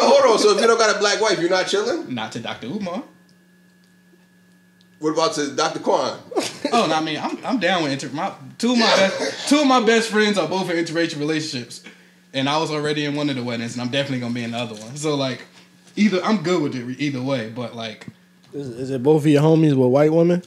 hold 0.02 0.32
on. 0.34 0.40
So 0.40 0.52
if 0.56 0.62
you 0.62 0.68
don't 0.68 0.78
got 0.78 0.96
a 0.96 1.00
black 1.00 1.20
wife, 1.20 1.40
you're 1.40 1.50
not 1.50 1.68
chilling. 1.68 2.14
not 2.14 2.32
to 2.34 2.40
Dr. 2.40 2.68
Umar. 2.68 3.04
What 5.00 5.12
about 5.14 5.34
to 5.34 5.54
Dr. 5.56 5.80
Kwan? 5.80 6.18
Oh, 6.72 6.88
no, 6.88 6.96
I 6.96 7.02
mean, 7.02 7.20
I'm 7.20 7.38
I'm 7.46 7.60
down 7.60 7.84
with 7.84 7.92
inter. 7.92 8.10
My 8.16 8.32
two 8.58 8.72
of 8.72 8.78
my 8.80 8.86
best 8.96 9.50
two 9.50 9.60
of 9.60 9.68
my 9.68 9.86
best 9.86 10.10
friends 10.10 10.38
are 10.38 10.48
both 10.48 10.70
in 10.70 10.78
interracial 10.84 11.20
relationships, 11.20 11.84
and 12.34 12.50
I 12.50 12.58
was 12.58 12.72
already 12.72 13.06
in 13.06 13.16
one 13.16 13.30
of 13.30 13.36
the 13.36 13.44
weddings, 13.44 13.74
and 13.74 13.82
I'm 13.82 13.90
definitely 13.90 14.22
gonna 14.22 14.34
be 14.34 14.44
in 14.44 14.52
the 14.52 14.58
other 14.58 14.74
one. 14.76 14.96
So 14.98 15.16
like, 15.16 15.44
either 15.96 16.24
I'm 16.24 16.42
good 16.42 16.62
with 16.64 16.76
it 16.76 17.00
either 17.00 17.22
way. 17.22 17.50
But 17.50 17.76
like, 17.76 18.08
Is, 18.58 18.70
is 18.70 18.90
it 18.92 19.04
both 19.04 19.22
of 19.24 19.28
your 19.28 19.42
homies 19.42 19.76
with 19.76 19.90
white 19.90 20.12
women? 20.12 20.42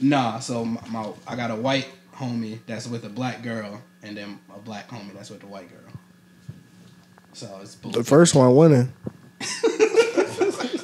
nah. 0.00 0.38
So 0.38 0.64
my, 0.64 0.80
my 0.88 1.10
I 1.26 1.34
got 1.36 1.50
a 1.50 1.56
white 1.56 1.88
homie 2.14 2.58
that's 2.66 2.86
with 2.86 3.04
a 3.04 3.08
black 3.08 3.42
girl, 3.42 3.82
and 4.02 4.16
then 4.16 4.38
a 4.54 4.58
black 4.58 4.88
homie 4.88 5.12
that's 5.14 5.30
with 5.30 5.42
a 5.42 5.46
white 5.46 5.68
girl. 5.70 5.92
So 7.32 7.58
it's 7.62 7.74
both. 7.74 7.92
The 7.94 8.04
first 8.04 8.34
one 8.34 8.54
winning. 8.54 8.92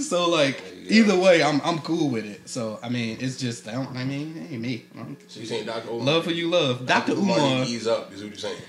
So 0.00 0.28
like, 0.30 0.62
either 0.88 1.18
way, 1.18 1.42
I'm 1.42 1.60
I'm 1.64 1.78
cool 1.80 2.10
with 2.10 2.24
it. 2.26 2.48
So 2.48 2.78
I 2.82 2.88
mean, 2.88 3.18
it's 3.20 3.36
just 3.36 3.66
I 3.66 3.72
don't. 3.72 3.96
I 3.96 4.04
mean, 4.04 4.36
it 4.36 4.52
ain't 4.52 4.62
me. 4.62 4.84
I'm- 4.96 5.16
So 5.26 5.40
you 5.40 5.46
saying 5.46 5.66
Dr. 5.66 5.88
Umar? 5.88 6.04
Love 6.06 6.24
who 6.26 6.30
you 6.32 6.48
love, 6.48 6.86
Dr. 6.86 7.12
Umar. 7.12 7.38
need 7.40 7.64
to 7.66 7.70
ease 7.72 7.86
up. 7.88 8.12
Is 8.12 8.20
what 8.22 8.28
you're 8.28 8.38
saying. 8.38 8.60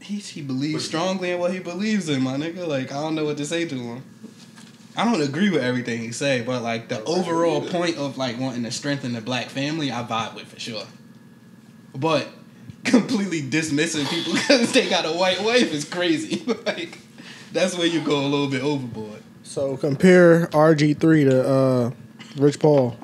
he 0.00 0.16
he 0.16 0.40
believes 0.40 0.86
strongly 0.86 1.32
in 1.32 1.38
what 1.38 1.52
he 1.52 1.58
believes 1.58 2.08
in, 2.08 2.22
my 2.22 2.36
nigga. 2.36 2.66
Like 2.66 2.92
I 2.92 2.94
don't 3.02 3.14
know 3.14 3.24
what 3.26 3.36
to 3.38 3.44
say 3.44 3.66
to 3.68 3.74
him. 3.74 4.02
I 4.96 5.04
don't 5.04 5.20
agree 5.20 5.50
with 5.50 5.62
everything 5.62 6.00
he 6.00 6.12
say, 6.12 6.42
but 6.42 6.62
like 6.62 6.88
the 6.88 7.02
overall 7.04 7.60
point 7.60 7.96
of 7.96 8.16
like 8.16 8.38
wanting 8.38 8.62
to 8.62 8.70
strengthen 8.70 9.12
the 9.12 9.20
black 9.20 9.46
family, 9.46 9.90
I 9.90 10.04
vibe 10.04 10.34
with 10.34 10.46
for 10.46 10.60
sure. 10.60 10.84
But 11.94 12.28
completely 12.84 13.40
dismissing 13.48 14.06
people 14.06 14.32
because 14.34 14.72
they 14.72 14.88
got 14.88 15.04
a 15.04 15.12
white 15.12 15.42
wife 15.42 15.72
is 15.72 15.84
crazy. 15.84 16.44
like 16.66 16.98
that's 17.52 17.76
where 17.76 17.86
you 17.86 18.00
go 18.02 18.20
a 18.20 18.28
little 18.28 18.48
bit 18.48 18.62
overboard. 18.62 19.22
So 19.42 19.76
compare 19.76 20.46
RG 20.48 20.98
three 20.98 21.24
to 21.24 21.48
uh, 21.48 21.90
Rich 22.36 22.60
Paul. 22.60 22.96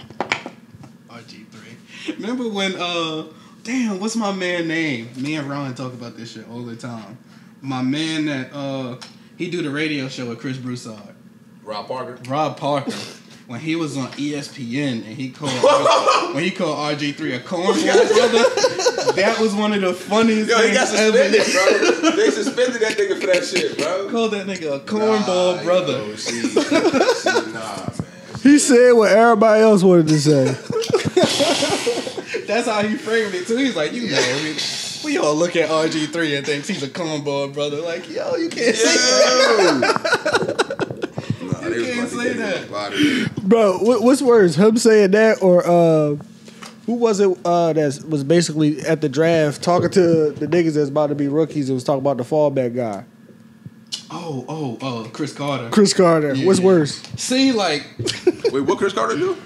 RG 1.09 1.47
three. 1.49 2.15
Remember 2.15 2.49
when 2.49 2.77
uh 2.77 3.27
damn, 3.65 3.99
what's 3.99 4.15
my 4.15 4.33
man 4.33 4.69
name? 4.69 5.09
Me 5.17 5.35
and 5.35 5.49
Ron 5.51 5.75
talk 5.75 5.93
about 5.93 6.17
this 6.17 6.33
shit 6.33 6.49
all 6.49 6.63
the 6.63 6.77
time. 6.77 7.19
My 7.63 7.83
man 7.83 8.27
that 8.27 8.53
uh 8.53 8.97
he 9.37 9.51
do 9.51 9.63
the 9.63 9.71
radio 9.71 10.09
show 10.09 10.29
with 10.29 10.39
Chris 10.39 10.57
Broussard. 10.57 11.15
Rob 11.63 11.87
Parker. 11.89 12.19
Rob 12.29 12.57
Parker. 12.57 12.93
When 13.47 13.59
he 13.59 13.75
was 13.75 13.97
on 13.97 14.07
ESPN 14.13 14.93
and 15.05 15.05
he 15.07 15.31
called 15.31 15.51
when 16.35 16.45
he 16.45 16.53
called 16.53 16.77
RG 16.97 17.17
three 17.17 17.35
a 17.35 17.41
cornball 17.41 17.83
brother, 17.83 19.13
that 19.15 19.39
was 19.41 19.53
one 19.57 19.73
of 19.73 19.81
the 19.81 19.93
funniest 19.93 20.49
Yo, 20.49 20.57
he 20.59 20.63
things 20.69 20.77
got 20.77 20.87
suspended, 20.89 21.41
ever. 21.41 22.01
bro. 22.01 22.11
They 22.13 22.31
suspended 22.31 22.81
that 22.81 22.97
nigga 22.97 23.21
for 23.21 23.27
that 23.27 23.45
shit, 23.45 23.77
bro. 23.77 24.09
Called 24.09 24.31
that 24.35 24.47
nigga 24.47 24.77
a 24.77 24.79
cornball 24.81 25.57
Nah, 25.57 25.63
brother. 25.65 25.93
yo, 25.95 26.15
see, 26.15 26.43
see, 26.43 27.53
nah, 27.53 27.77
man. 27.77 27.93
He 28.41 28.59
said 28.61 28.93
what 28.93 29.11
everybody 29.11 29.63
else 29.63 29.83
wanted 29.83 30.07
to 30.09 30.21
say. 30.21 30.45
That's 32.47 32.69
how 32.69 32.83
he 32.83 32.97
framed 32.97 33.35
it 33.35 33.49
too. 33.49 33.57
He's 33.57 33.75
like, 33.75 33.93
you 33.93 34.11
know, 34.11 34.41
we, 34.45 34.57
we 35.13 35.19
all 35.19 35.35
look 35.35 35.57
at 35.57 35.69
RG 35.71 36.13
three 36.13 36.37
and 36.37 36.47
think 36.47 36.67
he's 36.67 36.85
a 36.85 36.89
cornball 36.89 37.53
brother. 37.53 37.81
Like, 37.81 38.09
yo, 38.09 38.37
you 38.37 38.49
can't 38.49 38.77
say 38.77 38.95
that. 38.95 40.67
Nah, 41.83 41.89
You 41.89 41.95
can't 41.95 42.11
say 42.11 42.33
that. 42.35 42.65
up 42.71 42.73
out 42.75 42.93
of 42.93 42.99
here. 42.99 43.27
Bro, 43.43 43.79
what, 43.79 44.03
what's 44.03 44.23
worse, 44.23 44.55
him 44.57 44.77
saying 44.77 45.11
that 45.13 45.43
or 45.43 45.67
uh, 45.67 46.17
who 46.87 46.95
was 46.95 47.21
it 47.21 47.37
uh, 47.45 47.73
that 47.73 48.05
was 48.09 48.25
basically 48.25 48.81
at 48.81 49.01
the 49.01 49.09
draft 49.09 49.63
talking 49.63 49.91
to 49.91 50.31
the 50.33 50.47
niggas 50.47 50.75
that's 50.75 50.89
about 50.91 51.09
to 51.09 51.15
be 51.15 51.29
rookies 51.29 51.69
and 51.69 51.75
was 51.77 51.85
talking 51.85 52.01
about 52.01 52.17
the 52.17 52.25
fallback 52.25 52.75
guy, 52.75 53.05
Oh, 54.13 54.45
oh, 54.49 54.79
oh, 54.83 55.11
Cris 55.13 55.33
Carter. 55.33 55.71
Cris 55.71 55.95
Carter. 55.95 56.35
Yeah. 56.35 56.47
What's 56.47 56.59
worse? 56.61 57.01
See, 57.17 57.53
like 57.53 57.87
Wait, 58.53 58.63
what 58.63 58.79
Cris 58.79 58.93
Carter 58.93 59.17
do? 59.17 59.37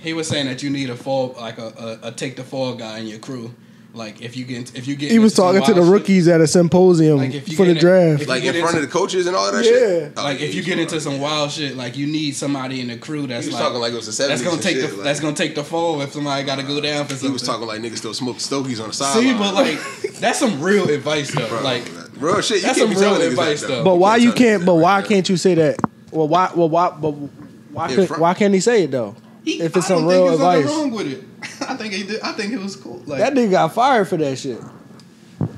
he 0.00 0.12
was 0.14 0.26
saying 0.28 0.46
that 0.46 0.62
you 0.62 0.70
need 0.70 0.88
a 0.90 0.96
fall, 0.96 1.34
like 1.38 1.58
a, 1.58 1.98
a, 2.02 2.08
a 2.08 2.12
take 2.12 2.36
the 2.36 2.44
fall 2.44 2.74
guy 2.74 2.98
in 2.98 3.06
your 3.06 3.18
crew. 3.18 3.54
Like 3.94 4.20
if 4.20 4.36
you 4.36 4.44
get 4.44 4.76
if 4.76 4.88
you 4.88 4.96
get 4.96 5.12
He 5.12 5.20
was 5.20 5.34
talking 5.34 5.62
to 5.62 5.72
the 5.72 5.80
wild 5.80 5.86
shit, 5.92 6.00
rookies 6.00 6.26
at 6.28 6.40
a 6.40 6.48
symposium 6.48 7.18
Like, 7.18 7.32
if 7.32 7.48
you 7.48 7.56
for 7.56 7.64
the 7.64 7.74
get 7.74 7.80
draft. 7.80 8.22
if- 8.22 8.28
Like 8.28 8.42
in 8.42 8.52
get 8.52 8.60
front 8.60 8.74
of 8.74 8.82
the 8.82 8.88
coaches 8.88 9.28
and 9.28 9.36
all 9.36 9.52
that 9.52 9.64
Yeah. 9.64 9.70
shit? 9.70 10.12
Oh, 10.16 10.22
like 10.24 10.40
if 10.40 10.52
you 10.52 10.64
get 10.64 10.80
into 10.80 10.96
right. 10.96 11.02
some 11.02 11.20
wild 11.20 11.52
shit, 11.52 11.76
like 11.76 11.96
you 11.96 12.08
need 12.08 12.34
somebody 12.34 12.80
in 12.80 12.88
the 12.88 12.96
crew 12.96 13.28
that's 13.28 13.44
He 13.44 13.50
was 13.50 13.54
like, 13.54 13.62
talking 13.62 13.80
like 13.80 13.92
it 13.92 13.96
was 13.96 14.06
the 14.06 14.12
70s 14.24 14.28
that's 14.28 14.42
gonna 14.42 14.60
take 14.62 14.76
shit, 14.78 14.90
the 14.90 14.96
like- 14.96 15.04
that's 15.04 15.20
gonna 15.20 15.36
take 15.36 15.54
the 15.54 15.62
fall 15.62 16.00
if 16.02 16.12
somebody 16.12 16.42
got 16.44 16.56
to 16.56 16.64
go 16.64 16.80
down 16.80 17.04
for 17.04 17.10
something. 17.12 17.28
He 17.28 17.32
was 17.32 17.42
talking 17.42 17.68
like 17.68 17.80
niggas 17.80 17.98
still 17.98 18.14
smoke 18.14 18.40
stogies 18.40 18.80
on 18.80 18.88
the 18.88 18.94
sideline. 18.94 19.24
See, 19.28 19.38
but 19.38 19.54
like 19.54 19.78
that's 20.18 20.40
some 20.40 20.60
real 20.60 20.88
advice 20.90 21.32
though. 21.32 21.46
Bro, 21.48 21.62
like 21.62 21.84
real 22.18 22.40
shit. 22.40 22.56
You 22.58 22.62
that's 22.62 22.78
can't 22.78 22.90
some 22.90 23.00
be 23.00 23.06
real 23.06 23.20
advice, 23.30 23.60
that, 23.60 23.68
though. 23.68 23.84
but 23.84 23.94
why 23.96 24.16
you 24.16 24.32
can't? 24.32 24.66
But 24.66 24.74
why 24.74 25.02
can't 25.02 25.28
you 25.28 25.36
say 25.36 25.54
that? 25.54 25.76
Well, 26.10 26.26
why? 26.26 26.50
Well, 26.54 26.68
why? 26.68 26.90
But 26.90 27.10
why? 27.12 27.90
In 27.90 27.94
Could, 27.94 28.08
front- 28.08 28.22
why 28.22 28.34
can't 28.34 28.54
he 28.54 28.58
say 28.60 28.82
it 28.84 28.90
though? 28.90 29.14
he, 29.44 29.60
if 29.60 29.76
it's 29.76 29.86
I 29.86 29.94
some 29.94 30.06
real 30.06 30.30
advice. 30.32 30.64
wrong 30.66 30.90
with 30.90 31.06
it. 31.12 31.22
I 31.68 31.76
think 31.76 31.94
he 31.94 32.02
did. 32.04 32.20
I 32.22 32.32
think 32.32 32.52
it 32.52 32.60
was 32.60 32.76
cool. 32.76 33.02
Like 33.06 33.18
That 33.20 33.34
nigga 33.34 33.50
got 33.52 33.74
fired 33.74 34.08
for 34.08 34.16
that 34.18 34.36
shit. 34.38 34.60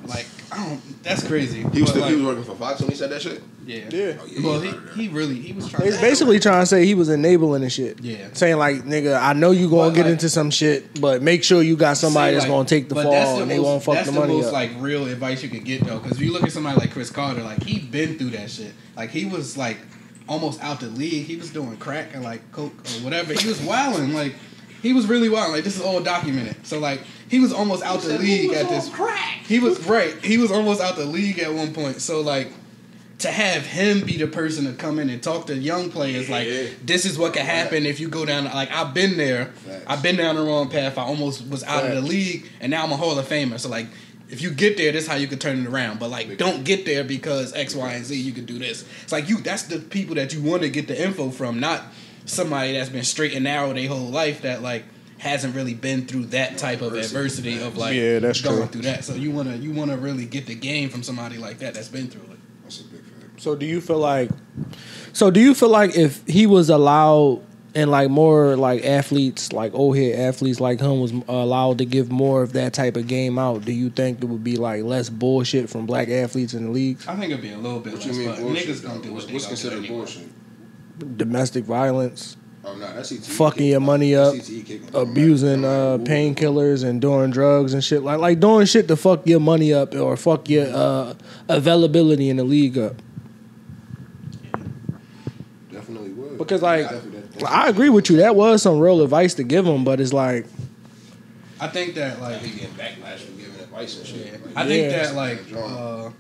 like 0.07 0.27
I 0.53 0.65
don't. 0.69 1.03
That's 1.03 1.27
crazy. 1.27 1.63
He 1.73 1.81
was, 1.83 1.91
still, 1.91 2.03
like, 2.03 2.11
he 2.11 2.17
was 2.17 2.25
working 2.25 2.45
for 2.45 2.55
Fox 2.57 2.81
when 2.81 2.91
he 2.91 2.97
said 2.97 3.11
that 3.11 3.21
shit? 3.23 3.43
yeah. 3.67 3.85
Yeah. 3.91 4.17
Oh, 4.21 4.27
yeah, 4.27 4.47
Well, 4.47 4.61
he 4.61 4.69
he, 4.69 4.73
was 4.73 4.75
out 4.75 4.79
of 4.79 4.85
there. 4.87 4.95
he 4.95 5.09
really 5.09 5.35
he 5.35 5.53
was 5.53 5.69
trying. 5.71 5.85
He's 5.87 6.01
basically 6.01 6.39
trying 6.39 6.63
to 6.63 6.67
say 6.67 6.87
he 6.87 6.95
was 6.95 7.09
enabling 7.09 7.63
the 7.63 7.71
shit. 7.71 8.01
Yeah. 8.01 8.29
Saying 8.33 8.57
like, 8.57 8.83
nigga, 8.85 9.21
I 9.21 9.33
know 9.33 9.51
you 9.51 9.69
gonna 9.69 9.91
But, 9.91 9.95
get 9.97 10.05
like- 10.05 10.13
into 10.13 10.29
some 10.31 10.51
shit, 10.51 11.01
but 11.01 11.23
make 11.23 11.45
sure 11.45 11.63
you 11.63 11.77
got 11.77 11.97
somebody 11.97 12.31
See, 12.31 12.35
that's 12.35 12.45
like, 12.45 12.53
gonna 12.57 12.69
take 12.69 12.89
the 12.89 12.95
fall 12.95 13.11
that's 13.11 13.41
and 13.41 13.51
they 13.51 13.59
won't 13.59 13.83
fuck 13.83 13.97
that's 13.97 14.07
the 14.11 14.19
money 14.19 14.35
most 14.35 14.47
up. 14.47 14.53
like 14.53 14.71
real 14.79 15.07
advice 15.07 15.43
you 15.43 15.49
could 15.49 15.65
get 15.65 15.85
though, 15.85 15.99
because 15.99 16.17
if 16.17 16.23
you 16.23 16.33
look 16.33 16.45
at 16.45 16.53
somebody 16.53 16.79
like 16.81 16.93
Cris 16.93 17.11
Carter, 17.11 17.43
like 17.43 17.63
he 17.63 17.81
been 17.81 18.17
through 18.19 18.31
that 18.31 18.51
shit. 18.51 18.73
Like 18.97 19.11
he 19.11 19.25
was 19.27 19.57
like 19.57 19.79
almost 20.29 20.61
out 20.63 20.81
the 20.81 20.87
league. 20.89 21.27
He 21.27 21.37
was 21.37 21.51
doing 21.51 21.77
crack 21.77 22.15
and 22.15 22.23
like 22.25 22.51
coke 22.53 22.73
or 22.73 23.05
whatever. 23.05 23.33
He 23.35 23.47
was 23.49 23.61
wilding. 23.63 24.13
Like 24.15 24.35
he 24.83 24.93
was 24.93 25.07
really 25.07 25.29
wild. 25.29 25.53
Like 25.53 25.65
this 25.65 25.77
is 25.77 25.83
all 25.83 26.01
documented. 26.01 26.67
So 26.67 26.79
like 26.79 27.01
he 27.29 27.41
was 27.41 27.53
almost 27.53 27.83
out 27.83 28.01
the 28.01 28.19
league 28.19 28.53
at 28.53 28.69
this. 28.69 28.89
He 29.47 29.59
was 29.59 29.85
right. 29.87 30.15
He 30.25 30.39
was 30.39 30.51
almost 30.53 30.81
out 30.81 30.97
the 30.97 31.05
league 31.07 31.39
at 31.39 31.53
one 31.53 31.73
point. 31.75 32.01
So 32.01 32.21
like. 32.21 32.53
To 33.21 33.31
have 33.33 33.65
him 33.65 34.05
be 34.05 34.19
the 34.19 34.27
person 34.27 34.67
to 34.67 34.75
come 34.75 34.99
in 34.99 35.09
and 35.09 35.23
talk 35.23 35.47
to 35.47 35.57
young 35.57 35.91
players 35.91 36.29
like 36.29 36.47
Yeah. 36.47 36.65
this 36.85 37.07
is 37.07 37.17
what 37.19 37.33
could 37.33 37.43
happen 37.43 37.87
if 37.87 37.99
you 37.99 38.09
go 38.11 38.27
down 38.27 38.45
like 38.45 38.71
I've 38.71 38.93
been 38.93 39.17
there 39.17 39.47
Facts. 39.47 39.85
I've 39.87 40.03
been 40.03 40.17
down 40.17 40.37
the 40.37 40.43
wrong 40.43 40.69
path 40.69 40.99
I 40.99 41.03
almost 41.03 41.49
was 41.49 41.65
out 41.65 41.87
of 41.87 41.95
the 41.95 42.03
league 42.03 42.47
and 42.61 42.71
now 42.71 42.85
I'm 42.85 42.93
a 42.93 42.97
Hall 42.97 43.19
of 43.19 43.27
Famer 43.27 43.59
so 43.59 43.71
like 43.71 43.87
if 44.29 44.43
you 44.43 44.51
get 44.51 44.77
there 44.77 44.93
this 44.93 45.05
is 45.05 45.09
how 45.09 45.15
you 45.17 45.29
can 45.29 45.39
turn 45.39 45.59
it 45.59 45.67
around 45.67 45.99
but 45.99 46.11
like 46.11 46.37
don't 46.37 46.63
get 46.63 46.85
there 46.85 47.05
because 47.05 47.55
X 47.55 47.75
Y 47.75 47.91
and 47.91 48.05
Z 48.05 48.15
you 48.15 48.33
can 48.33 48.45
do 48.45 48.59
this 48.59 48.85
it's 49.03 49.13
like 49.13 49.31
you 49.31 49.39
that's 49.39 49.63
the 49.63 49.79
people 49.79 50.15
that 50.17 50.35
you 50.35 50.43
want 50.43 50.61
to 50.61 50.69
get 50.69 50.87
the 50.87 51.03
info 51.03 51.31
from 51.31 51.59
not 51.59 51.85
somebody 52.27 52.73
that's 52.73 52.91
been 52.91 53.05
straight 53.05 53.35
and 53.35 53.45
narrow 53.45 53.73
their 53.73 53.89
whole 53.89 54.09
life 54.11 54.43
that 54.43 54.63
like 54.63 54.85
hasn't 55.19 55.55
really 55.55 55.73
been 55.75 56.07
through 56.07 56.27
that 56.27 56.59
type 56.59 56.83
of 56.83 56.93
adversity 56.93 57.61
of 57.63 57.77
like 57.79 57.95
Yeah, 57.97 58.19
that's 58.19 58.41
going 58.43 58.59
true. 58.59 58.67
through 58.67 58.83
that 58.83 59.05
so 59.05 59.15
you 59.15 59.31
want 59.31 59.49
to 59.49 59.57
you 59.57 59.73
want 59.73 59.91
to 59.91 59.97
really 59.97 60.27
get 60.27 60.47
the 60.47 60.55
game 60.55 60.91
from 60.91 61.03
somebody 61.03 61.39
like 61.39 61.59
that 61.61 61.73
that's 61.75 61.89
been 61.89 62.09
through 62.09 62.31
it 62.33 62.39
That's 62.65 62.81
a 62.81 62.85
big 62.85 63.01
fact. 63.03 63.41
So 63.41 63.55
do 63.55 63.65
you 63.65 63.81
feel 63.81 63.99
like? 63.99 64.31
So 65.13 65.31
do 65.31 65.41
you 65.41 65.55
feel 65.55 65.71
like 65.71 65.97
if 65.97 66.27
he 66.27 66.47
was 66.47 66.69
allowed, 66.69 67.43
and 67.75 67.91
like 67.91 68.09
more 68.11 68.57
like 68.57 68.85
athletes, 68.85 69.53
like 69.53 69.75
old 69.75 69.97
head 69.99 70.19
athletes 70.19 70.61
like 70.61 70.81
him, 70.81 70.99
was 71.01 71.13
allowed 71.29 71.77
to 71.79 71.85
give 71.85 72.11
more 72.11 72.43
of 72.43 72.55
that 72.55 72.73
type 72.73 72.97
of 72.97 73.07
game 73.07 73.39
out, 73.39 73.65
do 73.67 73.73
you 73.73 73.91
think 73.91 74.23
it 74.23 74.27
would 74.27 74.43
be 74.45 74.57
like 74.57 74.83
less 74.83 75.09
bullshit 75.11 75.69
from 75.71 75.85
black 75.87 76.09
athletes 76.09 76.55
in 76.55 76.65
the 76.65 76.71
leagues? 76.71 77.07
I 77.07 77.15
think 77.17 77.31
it'd 77.33 77.43
be 77.43 77.53
a 77.53 77.59
little 77.59 77.81
bit 77.81 77.93
What 77.95 78.05
less, 78.07 78.17
you 78.17 78.21
mean 78.23 78.29
but 78.31 78.39
bullshit? 78.41 78.69
niggas 78.69 78.83
though? 78.83 78.89
gonna 78.89 79.03
do 79.03 79.13
what's 79.13 79.25
what 79.25 79.29
they 79.29 79.33
what's 79.35 79.45
gonna 79.47 79.57
considered 79.57 79.87
do 79.87 79.95
anyway. 79.95 80.29
Bullshit? 80.99 81.19
Domestic 81.19 81.65
violence, 81.65 82.37
Oh 82.65 82.75
no, 82.77 82.87
fucking 83.05 83.67
your 83.67 83.81
money 83.81 84.15
up, 84.17 84.35
abusing 84.93 85.65
uh, 85.65 85.99
painkillers 85.99 86.83
and 86.83 87.01
doing 87.01 87.31
drugs 87.31 87.75
and 87.75 87.85
shit 87.85 88.03
like 88.03 88.19
like 88.19 88.41
doing 88.41 88.67
shit 88.67 88.89
to 88.89 88.97
fuck 88.97 89.25
your 89.27 89.39
money 89.41 89.73
up 89.73 89.95
or 89.95 90.17
fuck 90.17 90.49
your 90.49 90.67
uh, 90.75 91.15
availability 91.49 92.29
in 92.29 92.39
the 92.39 92.45
league 92.45 92.77
up. 92.77 92.95
Definitely 95.71 96.11
would. 96.11 96.39
Because 96.39 96.63
like 96.63 96.89
Definitely, 96.91 97.21
that- 97.41 97.51
I 97.53 97.69
agree 97.69 97.89
with 97.91 98.11
you, 98.11 98.17
that 98.19 98.35
was 98.35 98.63
some 98.63 98.79
real 98.79 99.03
advice 99.03 99.35
to 99.35 99.45
give 99.45 99.65
them, 99.65 99.85
but 99.85 100.01
it's 100.01 100.13
like 100.13 100.47
I 101.61 101.69
think 101.69 101.95
that 101.95 102.21
like 102.21 102.41
Like 102.41 102.43
he 102.43 102.59
getting 102.61 102.75
backlash 102.75 103.19
for 103.19 103.33
giving 103.33 103.61
advice 103.61 103.99
and 103.99 104.07
shit. 104.07 104.45
Like, 104.45 104.57
I 104.57 104.67
think 104.67 104.91
Yeah. 104.91 105.05
that 105.05 105.15
like 105.15 105.41
uh, 105.55 106.11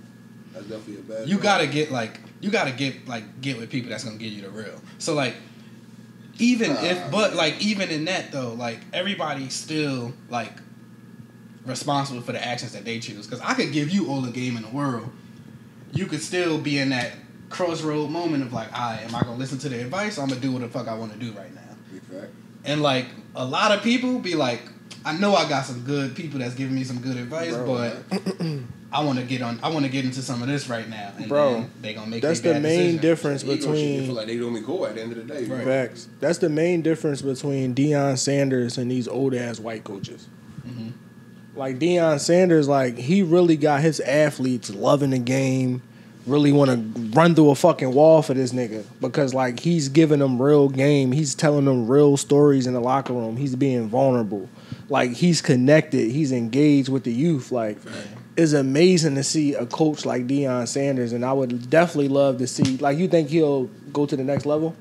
that's 0.56 0.68
definitely 0.68 0.96
a 1.14 1.18
bad. 1.20 1.28
you 1.28 1.38
gotta 1.38 1.66
get 1.66 1.90
like 1.90 2.18
you 2.40 2.50
gotta 2.50 2.72
get 2.72 3.06
like 3.06 3.40
get 3.40 3.58
with 3.58 3.70
people 3.70 3.90
that's 3.90 4.04
gonna 4.04 4.16
give 4.16 4.32
you 4.32 4.42
the 4.42 4.50
real. 4.50 4.80
So 4.98 5.14
like 5.14 5.34
even 6.38 6.74
Nah, 6.74 6.82
if 6.82 7.10
but 7.10 7.34
like 7.34 7.60
even 7.60 7.90
in 7.90 8.06
that 8.06 8.32
though, 8.32 8.54
like 8.54 8.78
everybody's 8.92 9.54
still 9.54 10.12
like 10.30 10.52
responsible 11.64 12.20
for 12.22 12.32
the 12.32 12.44
actions 12.44 12.72
that 12.72 12.84
they 12.84 12.98
choose. 12.98 13.26
Because 13.26 13.40
I 13.44 13.54
could 13.54 13.72
give 13.72 13.90
you 13.90 14.08
all 14.10 14.20
the 14.20 14.30
game 14.32 14.56
in 14.56 14.62
the 14.62 14.70
world, 14.70 15.10
you 15.92 16.06
could 16.06 16.22
still 16.22 16.58
be 16.58 16.78
in 16.78 16.90
that 16.90 17.12
crossroad 17.48 18.10
moment 18.10 18.42
of 18.42 18.52
like, 18.52 18.72
I 18.72 19.00
am 19.02 19.14
I 19.14 19.20
gonna 19.20 19.36
listen 19.36 19.58
to 19.58 19.68
the 19.68 19.80
advice? 19.80 20.18
Or 20.18 20.22
I'm 20.22 20.28
gonna 20.28 20.40
do 20.40 20.52
what 20.52 20.62
the 20.62 20.68
fuck 20.68 20.88
I 20.88 20.94
want 20.94 21.12
to 21.12 21.18
do 21.18 21.32
right 21.32 21.54
now. 21.54 21.60
Fact. 22.10 22.32
And 22.64 22.82
like 22.82 23.06
a 23.34 23.44
lot 23.44 23.72
of 23.72 23.82
people 23.82 24.18
be 24.18 24.34
like, 24.34 24.60
I 25.04 25.16
know 25.16 25.34
I 25.34 25.48
got 25.48 25.64
some 25.64 25.82
good 25.84 26.16
people 26.16 26.40
that's 26.40 26.54
giving 26.54 26.74
me 26.74 26.84
some 26.84 27.00
good 27.00 27.16
advice, 27.16 27.54
Bro. 27.54 27.66
but 27.66 28.46
I 28.96 29.04
want 29.04 29.18
to 29.18 29.24
get 29.26 29.42
on. 29.42 29.60
I 29.62 29.68
want 29.68 29.84
to 29.84 29.90
get 29.90 30.06
into 30.06 30.22
some 30.22 30.40
of 30.40 30.48
this 30.48 30.70
right 30.70 30.88
now. 30.88 31.12
And 31.18 31.28
Bro, 31.28 31.52
then 31.52 31.70
they 31.82 31.92
gonna 31.92 32.06
make 32.06 32.22
that's 32.22 32.40
the 32.40 32.54
main 32.54 32.62
decision. 32.96 33.00
difference 33.02 33.44
Ego 33.44 33.56
between 33.56 34.06
feel 34.06 34.14
like 34.14 34.26
they 34.26 34.36
doing 34.38 34.54
me 34.54 34.62
cool 34.62 34.86
at 34.86 34.94
the 34.94 35.02
end 35.02 35.12
of 35.12 35.18
the 35.18 35.34
day. 35.34 35.44
Right. 35.44 35.64
Facts. 35.64 36.08
That's 36.20 36.38
the 36.38 36.48
main 36.48 36.80
difference 36.80 37.20
between 37.20 37.74
Deion 37.74 38.16
Sanders 38.16 38.78
and 38.78 38.90
these 38.90 39.06
old 39.06 39.34
ass 39.34 39.60
white 39.60 39.84
coaches. 39.84 40.28
Mhm. 40.66 40.92
Like 41.54 41.78
Deion 41.78 42.18
Sanders, 42.20 42.68
like 42.68 42.96
he 42.96 43.22
really 43.22 43.58
got 43.58 43.82
his 43.82 44.00
athletes 44.00 44.70
loving 44.74 45.10
the 45.10 45.18
game, 45.18 45.82
really 46.26 46.52
want 46.52 46.70
to 46.70 47.00
run 47.10 47.34
through 47.34 47.50
a 47.50 47.54
fucking 47.54 47.92
wall 47.92 48.22
for 48.22 48.32
this 48.32 48.52
nigga 48.52 48.82
because 49.02 49.34
like 49.34 49.60
he's 49.60 49.90
giving 49.90 50.20
them 50.20 50.40
real 50.40 50.70
game. 50.70 51.12
He's 51.12 51.34
telling 51.34 51.66
them 51.66 51.86
real 51.86 52.16
stories 52.16 52.66
in 52.66 52.72
the 52.72 52.80
locker 52.80 53.12
room. 53.12 53.36
He's 53.36 53.56
being 53.56 53.88
vulnerable. 53.90 54.48
Like 54.88 55.12
he's 55.12 55.42
connected. 55.42 56.10
He's 56.12 56.32
engaged 56.32 56.88
with 56.88 57.04
the 57.04 57.12
youth. 57.12 57.52
Like 57.52 57.76
it's 58.36 58.52
amazing 58.52 59.14
to 59.16 59.24
see 59.24 59.54
a 59.54 59.66
coach 59.66 60.04
like 60.04 60.26
Deion 60.26 60.66
Sanders, 60.68 61.12
and 61.12 61.24
I 61.24 61.32
would 61.32 61.70
definitely 61.70 62.08
love 62.08 62.38
to 62.38 62.46
see. 62.46 62.76
Like 62.78 62.98
you 62.98 63.08
think 63.08 63.28
he'll 63.28 63.64
go 63.92 64.06
to 64.06 64.16
the 64.16 64.24
next 64.24 64.46
level? 64.46 64.76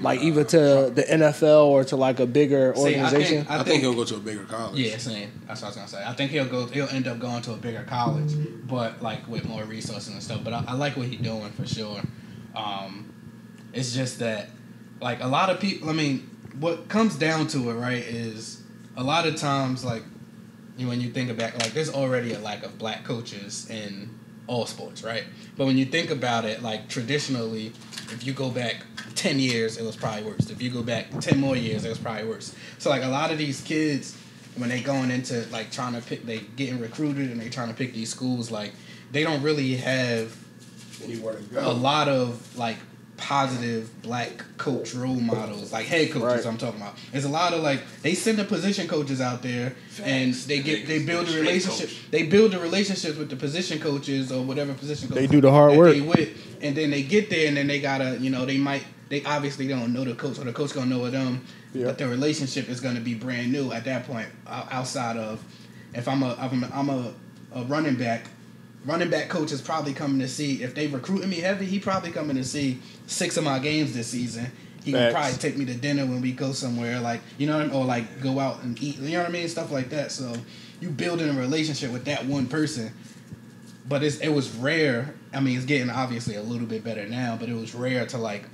Like 0.00 0.20
either 0.20 0.44
to 0.44 0.92
the 0.94 1.02
NFL 1.02 1.64
or 1.66 1.82
to 1.84 1.96
like 1.96 2.20
a 2.20 2.26
bigger 2.26 2.72
See, 2.76 2.94
I 2.94 3.02
organization. 3.02 3.36
think, 3.38 3.50
I, 3.50 3.54
I 3.54 3.56
think, 3.58 3.68
think 3.68 3.82
he'll 3.82 3.94
go 3.94 4.04
to 4.04 4.14
a 4.14 4.20
bigger 4.20 4.44
college. 4.44 4.78
Yeah, 4.78 4.96
same. 4.96 5.32
That's 5.48 5.60
what 5.60 5.66
I 5.66 5.70
was 5.70 5.76
gonna 5.76 5.88
say. 5.88 6.04
I 6.06 6.12
think 6.12 6.30
he'll 6.30 6.44
go. 6.46 6.66
He'll 6.66 6.88
end 6.88 7.08
up 7.08 7.18
going 7.18 7.42
to 7.42 7.52
a 7.54 7.56
bigger 7.56 7.82
college, 7.82 8.32
but 8.68 9.02
like 9.02 9.26
with 9.26 9.44
more 9.44 9.64
resources 9.64 10.12
and 10.12 10.22
stuff. 10.22 10.44
But 10.44 10.52
I, 10.52 10.64
I 10.68 10.74
like 10.74 10.96
what 10.96 11.08
he's 11.08 11.20
doing 11.20 11.50
for 11.50 11.66
sure. 11.66 12.00
Um, 12.54 13.12
it's 13.72 13.92
just 13.92 14.20
that, 14.20 14.50
like 15.00 15.20
a 15.20 15.26
lot 15.26 15.50
of 15.50 15.58
people. 15.58 15.88
I 15.90 15.94
mean, 15.94 16.30
what 16.60 16.88
comes 16.88 17.16
down 17.16 17.48
to 17.48 17.70
it, 17.70 17.74
right, 17.74 18.02
is 18.04 18.62
a 18.96 19.02
lot 19.02 19.26
of 19.26 19.34
times, 19.34 19.84
like 19.84 20.02
you- 20.04 20.17
when 20.86 21.00
you 21.00 21.10
think 21.10 21.30
about, 21.30 21.54
like 21.54 21.72
there's 21.72 21.92
already 21.92 22.34
a 22.34 22.38
lack 22.38 22.62
of 22.62 22.78
black 22.78 23.04
coaches 23.04 23.68
in 23.68 24.10
all 24.46 24.66
sports, 24.66 25.02
right? 25.02 25.24
But 25.56 25.66
when 25.66 25.76
you 25.76 25.84
think 25.84 26.10
about 26.10 26.44
it, 26.44 26.62
like 26.62 26.88
traditionally, 26.88 27.72
if 28.10 28.24
you 28.24 28.32
go 28.32 28.50
back 28.50 28.84
ten 29.14 29.38
years, 29.38 29.76
it 29.76 29.84
was 29.84 29.96
probably 29.96 30.22
worse. 30.22 30.50
If 30.50 30.62
you 30.62 30.70
go 30.70 30.82
back 30.82 31.06
ten 31.20 31.40
more 31.40 31.56
years, 31.56 31.84
it 31.84 31.88
was 31.88 31.98
probably 31.98 32.28
worse. 32.28 32.54
So 32.78 32.90
like 32.90 33.02
a 33.02 33.08
lot 33.08 33.32
of 33.32 33.38
these 33.38 33.60
kids, 33.60 34.16
when 34.56 34.68
they 34.68 34.80
going 34.80 35.10
into 35.10 35.46
like 35.50 35.72
trying 35.72 35.94
to 35.94 36.00
pick, 36.00 36.24
they 36.24 36.38
getting 36.56 36.78
recruited 36.78 37.30
and 37.30 37.40
they 37.40 37.48
trying 37.48 37.68
to 37.68 37.74
pick 37.74 37.92
these 37.92 38.10
schools, 38.10 38.50
like 38.50 38.72
they 39.10 39.24
don't 39.24 39.42
really 39.42 39.76
have 39.76 40.36
Anywhere 41.04 41.36
to 41.52 41.68
a 41.68 41.70
lot 41.70 42.08
of 42.08 42.56
like 42.56 42.76
positive 43.18 43.90
black 44.02 44.44
coach 44.56 44.94
role 44.94 45.14
models, 45.20 45.72
like 45.72 45.86
head 45.86 46.10
coaches. 46.10 46.44
Right. 46.44 46.46
I'm 46.46 46.56
talking 46.56 46.80
about. 46.80 46.94
There's 47.12 47.24
a 47.24 47.28
lot 47.28 47.52
of 47.52 47.62
like 47.62 47.82
they 48.02 48.14
send 48.14 48.38
the 48.38 48.44
position 48.44 48.88
coaches 48.88 49.20
out 49.20 49.42
there, 49.42 49.74
and 50.02 50.32
they 50.32 50.60
get 50.60 50.86
they 50.86 51.04
build 51.04 51.28
a 51.28 51.32
relationship. 51.38 51.90
They 52.10 52.22
build 52.22 52.52
the 52.52 52.60
relationships 52.60 53.18
with 53.18 53.28
the 53.28 53.36
position 53.36 53.80
coaches 53.80 54.32
or 54.32 54.42
whatever 54.42 54.72
position. 54.72 55.08
They 55.08 55.26
do 55.26 55.40
the 55.40 55.50
hard 55.50 55.76
work. 55.76 55.92
they 55.94 56.00
with, 56.00 56.30
and 56.62 56.74
then 56.76 56.90
they 56.90 57.02
get 57.02 57.28
there, 57.28 57.48
and 57.48 57.56
then 57.56 57.66
they 57.66 57.80
gotta 57.80 58.16
you 58.18 58.30
know 58.30 58.46
they 58.46 58.56
might 58.58 58.84
they 59.08 59.22
obviously 59.24 59.66
don't 59.68 59.92
know 59.92 60.04
the 60.04 60.14
coach 60.14 60.38
or 60.38 60.44
the 60.44 60.52
coach 60.52 60.72
gonna 60.72 60.86
know 60.86 61.04
of 61.04 61.12
them, 61.12 61.44
Yeah. 61.74 61.86
but 61.86 61.98
the 61.98 62.06
relationship 62.08 62.68
is 62.68 62.80
gonna 62.80 63.00
be 63.00 63.14
brand 63.14 63.52
new 63.52 63.72
at 63.72 63.84
that 63.84 64.06
point. 64.06 64.28
Outside 64.46 65.16
of 65.16 65.42
if 65.92 66.06
I'm 66.08 66.22
a 66.22 66.34
I'm 66.38 66.62
a, 66.62 66.70
I'm 66.72 66.88
a, 66.90 67.12
a 67.54 67.64
running 67.64 67.96
back 67.96 68.26
running 68.84 69.10
back 69.10 69.28
coach 69.28 69.52
is 69.52 69.60
probably 69.60 69.92
coming 69.92 70.20
to 70.20 70.28
see 70.28 70.62
if 70.62 70.74
they 70.74 70.86
recruiting 70.86 71.30
me 71.30 71.40
heavy. 71.40 71.66
He 71.66 71.78
probably 71.78 72.10
coming 72.10 72.36
to 72.36 72.44
see 72.44 72.80
six 73.06 73.36
of 73.36 73.44
my 73.44 73.58
games 73.58 73.94
this 73.94 74.08
season. 74.08 74.50
He 74.84 74.92
can 74.92 75.12
probably 75.12 75.36
take 75.36 75.56
me 75.56 75.66
to 75.66 75.74
dinner 75.74 76.06
when 76.06 76.20
we 76.20 76.32
go 76.32 76.52
somewhere, 76.52 77.00
like 77.00 77.20
you 77.36 77.46
know, 77.46 77.58
what 77.58 77.64
I 77.64 77.66
mean? 77.66 77.76
or 77.76 77.84
like 77.84 78.20
go 78.22 78.38
out 78.38 78.62
and 78.62 78.80
eat. 78.82 78.98
You 78.98 79.12
know 79.12 79.20
what 79.20 79.28
I 79.28 79.32
mean? 79.32 79.48
Stuff 79.48 79.70
like 79.70 79.90
that. 79.90 80.12
So 80.12 80.32
you 80.80 80.90
building 80.90 81.28
a 81.28 81.32
relationship 81.32 81.92
with 81.92 82.04
that 82.06 82.24
one 82.24 82.46
person. 82.46 82.92
But 83.86 84.02
it's 84.02 84.18
it 84.18 84.28
was 84.28 84.54
rare. 84.56 85.14
I 85.32 85.40
mean, 85.40 85.56
it's 85.56 85.66
getting 85.66 85.90
obviously 85.90 86.36
a 86.36 86.42
little 86.42 86.66
bit 86.66 86.84
better 86.84 87.06
now, 87.06 87.36
but 87.38 87.48
it 87.48 87.54
was 87.54 87.74
rare 87.74 88.06
to 88.06 88.18
like 88.18 88.44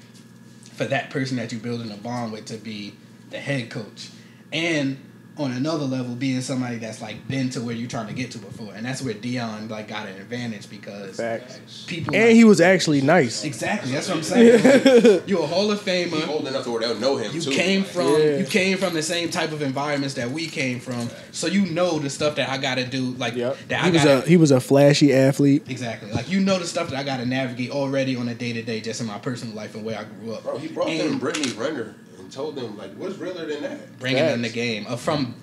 for 0.74 0.84
that 0.86 1.10
person 1.10 1.36
that 1.36 1.52
you 1.52 1.58
building 1.58 1.90
a 1.92 1.96
bond 1.96 2.32
with 2.32 2.46
to 2.46 2.56
be 2.56 2.94
the 3.30 3.38
head 3.38 3.70
coach, 3.70 4.10
and 4.52 4.98
on 5.36 5.50
another 5.50 5.84
level, 5.84 6.14
being 6.14 6.40
somebody 6.40 6.76
that's 6.76 7.02
like 7.02 7.26
been 7.26 7.50
to 7.50 7.60
where 7.60 7.74
you're 7.74 7.88
trying 7.88 8.06
to 8.06 8.12
get 8.12 8.30
to 8.30 8.38
before, 8.38 8.72
and 8.74 8.86
that's 8.86 9.02
where 9.02 9.14
Deion 9.14 9.68
like 9.68 9.88
got 9.88 10.06
an 10.06 10.14
advantage 10.16 10.70
because 10.70 11.16
Facts. 11.16 11.84
people 11.88 12.14
And 12.14 12.26
like- 12.26 12.34
he 12.36 12.44
was 12.44 12.60
actually 12.60 13.00
nice. 13.00 13.42
exactly 13.44 13.90
that's 13.90 14.08
what 14.08 14.18
I'm 14.18 14.22
saying. 14.22 14.62
Like, 15.14 15.28
you're 15.28 15.42
a 15.42 15.46
Hall 15.46 15.70
of 15.72 15.84
He 15.84 16.04
Famer. 16.04 16.28
old 16.28 16.46
enough 16.46 16.62
to 16.64 16.70
where 16.70 16.80
they'll 16.82 16.98
know 17.00 17.16
him 17.16 17.34
You 17.34 17.40
too. 17.40 17.50
came 17.50 17.82
from 17.82 18.06
Yeah. 18.12 18.36
you 18.38 18.44
came 18.44 18.78
from 18.78 18.94
the 18.94 19.02
same 19.02 19.28
type 19.28 19.50
of 19.50 19.60
environments 19.62 20.14
that 20.14 20.30
we 20.30 20.46
came 20.46 20.78
from, 20.78 21.10
so 21.32 21.48
you 21.48 21.66
know 21.66 21.98
the 21.98 22.10
stuff 22.10 22.36
that 22.36 22.48
I 22.48 22.58
got 22.58 22.76
to 22.76 22.84
do. 22.86 23.02
Like 23.18 23.34
Yep. 23.34 23.56
that 23.68 23.80
He 23.82 23.88
I 23.88 23.90
was 23.90 24.04
got 24.04 24.24
a 24.24 24.28
he 24.28 24.36
was 24.36 24.50
a 24.52 24.60
flashy 24.60 25.12
athlete. 25.12 25.64
Exactly. 25.68 26.12
Like 26.12 26.28
you 26.30 26.38
know 26.40 26.58
the 26.60 26.66
stuff 26.66 26.90
that 26.90 26.98
I 26.98 27.02
got 27.02 27.16
to 27.16 27.26
navigate 27.26 27.70
already 27.70 28.14
on 28.14 28.28
a 28.28 28.34
day 28.34 28.52
to 28.52 28.62
day, 28.62 28.80
just 28.80 29.00
in 29.00 29.06
my 29.08 29.18
personal 29.18 29.54
life 29.56 29.74
and 29.74 29.84
where 29.84 29.98
I 29.98 30.04
grew 30.04 30.34
up. 30.34 30.44
Bro, 30.44 30.58
he 30.58 30.68
brought 30.68 30.88
And 30.88 31.10
them 31.14 31.18
Brittany 31.18 31.52
Renner 31.54 31.82
and 31.82 31.94
told 32.34 32.56
them 32.56 32.76
like, 32.76 32.92
what's 32.94 33.16
realer 33.16 33.46
than 33.46 33.62
that? 33.62 33.98
bringing 33.98 34.24
in 34.24 34.42
the 34.42 34.48
game 34.48 34.86
uh, 34.88 34.96
from 34.96 35.34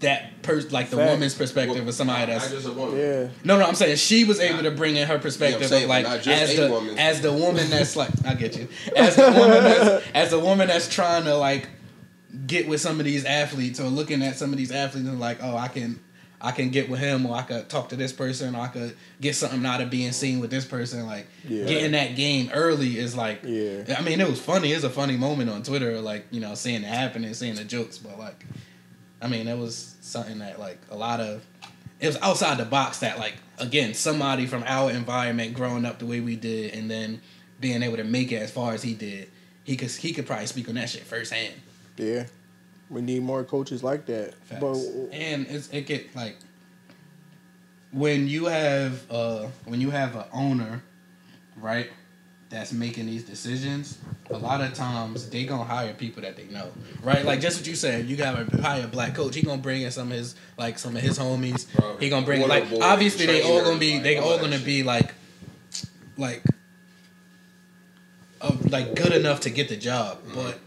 that 0.00 0.42
person, 0.42 0.70
like 0.70 0.90
the 0.90 0.96
Facts. 0.96 1.10
woman's 1.10 1.34
perspective 1.34 1.86
of 1.88 1.92
somebody 1.92 2.20
Not 2.32 2.40
that's. 2.40 2.52
just 2.52 2.68
a 2.68 2.72
woman. 2.72 2.98
Yeah. 2.98 3.28
No, 3.44 3.58
no, 3.58 3.66
I'm 3.66 3.74
saying 3.74 3.96
she 3.96 4.24
was 4.24 4.38
able 4.38 4.62
to 4.62 4.70
bring 4.70 4.94
in 4.96 5.08
her 5.08 5.18
perspective 5.18 5.66
saying, 5.66 5.84
of 5.84 5.88
like 5.90 6.06
as 6.06 6.56
the 6.56 6.70
woman. 6.70 6.98
as 6.98 7.20
the 7.20 7.32
woman 7.32 7.68
that's 7.68 7.96
like 7.96 8.10
I 8.24 8.34
get 8.34 8.56
you 8.56 8.68
as 8.96 9.16
the 9.16 9.22
woman 9.24 9.64
that's 9.64 10.06
as 10.14 10.30
the 10.30 10.38
woman 10.38 10.68
that's 10.68 10.88
trying 10.88 11.24
to 11.24 11.36
like 11.36 11.68
get 12.46 12.68
with 12.68 12.80
some 12.80 13.00
of 13.00 13.06
these 13.06 13.24
athletes 13.24 13.80
or 13.80 13.88
looking 13.88 14.22
at 14.22 14.36
some 14.36 14.52
of 14.52 14.56
these 14.58 14.70
athletes 14.70 15.08
and 15.08 15.18
like 15.18 15.38
oh 15.42 15.56
I 15.56 15.66
can 15.68 15.98
I 16.40 16.52
can 16.52 16.70
get 16.70 16.88
with 16.88 17.00
him 17.00 17.26
or 17.26 17.34
I 17.36 17.42
could 17.42 17.68
talk 17.68 17.88
to 17.88 17.96
this 17.96 18.12
person 18.12 18.54
or 18.54 18.60
I 18.60 18.68
could 18.68 18.96
get 19.20 19.34
something 19.34 19.64
out 19.66 19.80
of 19.80 19.90
being 19.90 20.12
seen 20.12 20.38
with 20.40 20.50
this 20.50 20.64
person 20.64 21.04
like 21.06 21.26
Yeah. 21.48 21.64
getting 21.64 21.92
that 21.92 22.14
game 22.14 22.50
early 22.54 22.96
is 22.98 23.16
like 23.16 23.40
Yeah. 23.44 23.96
I 23.98 24.02
mean 24.02 24.20
it 24.20 24.28
was 24.28 24.40
funny 24.40 24.70
it's 24.72 24.84
a 24.84 24.90
funny 24.90 25.16
moment 25.16 25.50
on 25.50 25.62
Twitter 25.64 26.00
like 26.00 26.26
you 26.30 26.40
know 26.40 26.54
seeing 26.54 26.82
it 26.84 26.86
happen 26.86 27.24
and 27.24 27.34
seeing 27.34 27.56
the 27.56 27.64
jokes 27.64 27.98
but 27.98 28.18
like 28.18 28.44
I 29.20 29.26
mean, 29.26 29.48
it 29.48 29.58
was 29.58 29.96
something 30.00 30.38
that 30.38 30.60
like 30.60 30.78
a 30.90 30.96
lot 30.96 31.18
of 31.18 31.44
it 31.98 32.06
was 32.06 32.16
outside 32.22 32.56
the 32.58 32.64
box 32.64 33.00
that 33.00 33.18
like 33.18 33.34
again 33.58 33.92
somebody 33.94 34.46
from 34.46 34.62
our 34.64 34.92
environment 34.92 35.54
growing 35.54 35.84
up 35.84 35.98
the 35.98 36.06
way 36.06 36.20
we 36.20 36.36
did 36.36 36.72
and 36.74 36.88
then 36.88 37.20
being 37.60 37.82
able 37.82 37.96
to 37.96 38.04
make 38.04 38.30
it 38.30 38.36
as 38.36 38.52
far 38.52 38.74
as 38.74 38.82
he 38.84 38.94
did 38.94 39.28
he 39.64 39.76
could 39.76 39.90
he 39.90 40.12
could 40.12 40.24
probably 40.24 40.46
speak 40.46 40.68
on 40.68 40.76
that 40.76 40.88
shit 40.88 41.02
firsthand 41.02 41.52
Yeah. 41.96 42.26
We 42.90 43.02
need 43.02 43.22
more 43.22 43.44
coaches 43.44 43.82
like 43.82 44.06
that. 44.06 44.34
Facts. 44.34 44.60
But 44.60 44.76
and 45.12 45.46
it's 45.48 45.68
it 45.68 45.86
get 45.86 46.14
like 46.16 46.36
when 47.92 48.28
you 48.28 48.46
have 48.46 49.10
uh 49.10 49.46
when 49.64 49.80
you 49.80 49.90
have 49.90 50.16
an 50.16 50.24
owner 50.32 50.82
right 51.56 51.90
that's 52.50 52.72
making 52.72 53.06
these 53.06 53.24
decisions 53.24 53.98
a 54.30 54.36
lot 54.36 54.60
of 54.60 54.72
times 54.72 55.28
they 55.28 55.44
gonna 55.44 55.64
hire 55.64 55.92
people 55.92 56.22
that 56.22 56.36
they 56.36 56.44
know 56.46 56.70
right? 57.02 57.24
Like 57.24 57.40
just 57.40 57.58
what 57.58 57.66
you 57.66 57.74
said 57.74 58.06
you 58.06 58.16
gotta 58.16 58.44
hire 58.60 58.84
a 58.84 58.88
black 58.88 59.14
coach. 59.14 59.34
He 59.34 59.42
gonna 59.42 59.60
bring 59.60 59.82
in 59.82 59.90
some 59.90 60.10
of 60.10 60.16
his 60.16 60.34
like 60.56 60.78
some 60.78 60.96
of 60.96 61.02
his 61.02 61.18
homies. 61.18 61.66
Bro, 61.74 61.96
he 61.98 62.08
gonna 62.08 62.24
bring 62.24 62.40
water 62.40 62.50
like 62.50 62.70
boy, 62.70 62.78
obviously 62.82 63.26
they 63.26 63.42
all 63.42 63.62
gonna 63.62 63.78
be 63.78 63.98
they 63.98 64.16
all 64.18 64.32
all 64.32 64.38
gonna 64.38 64.58
be 64.58 64.82
like 64.82 65.14
like 66.16 66.42
uh, 68.40 68.56
like 68.68 68.94
good 68.94 69.12
enough 69.12 69.40
to 69.40 69.50
get 69.50 69.68
the 69.68 69.76
job. 69.76 70.18
But 70.34 70.58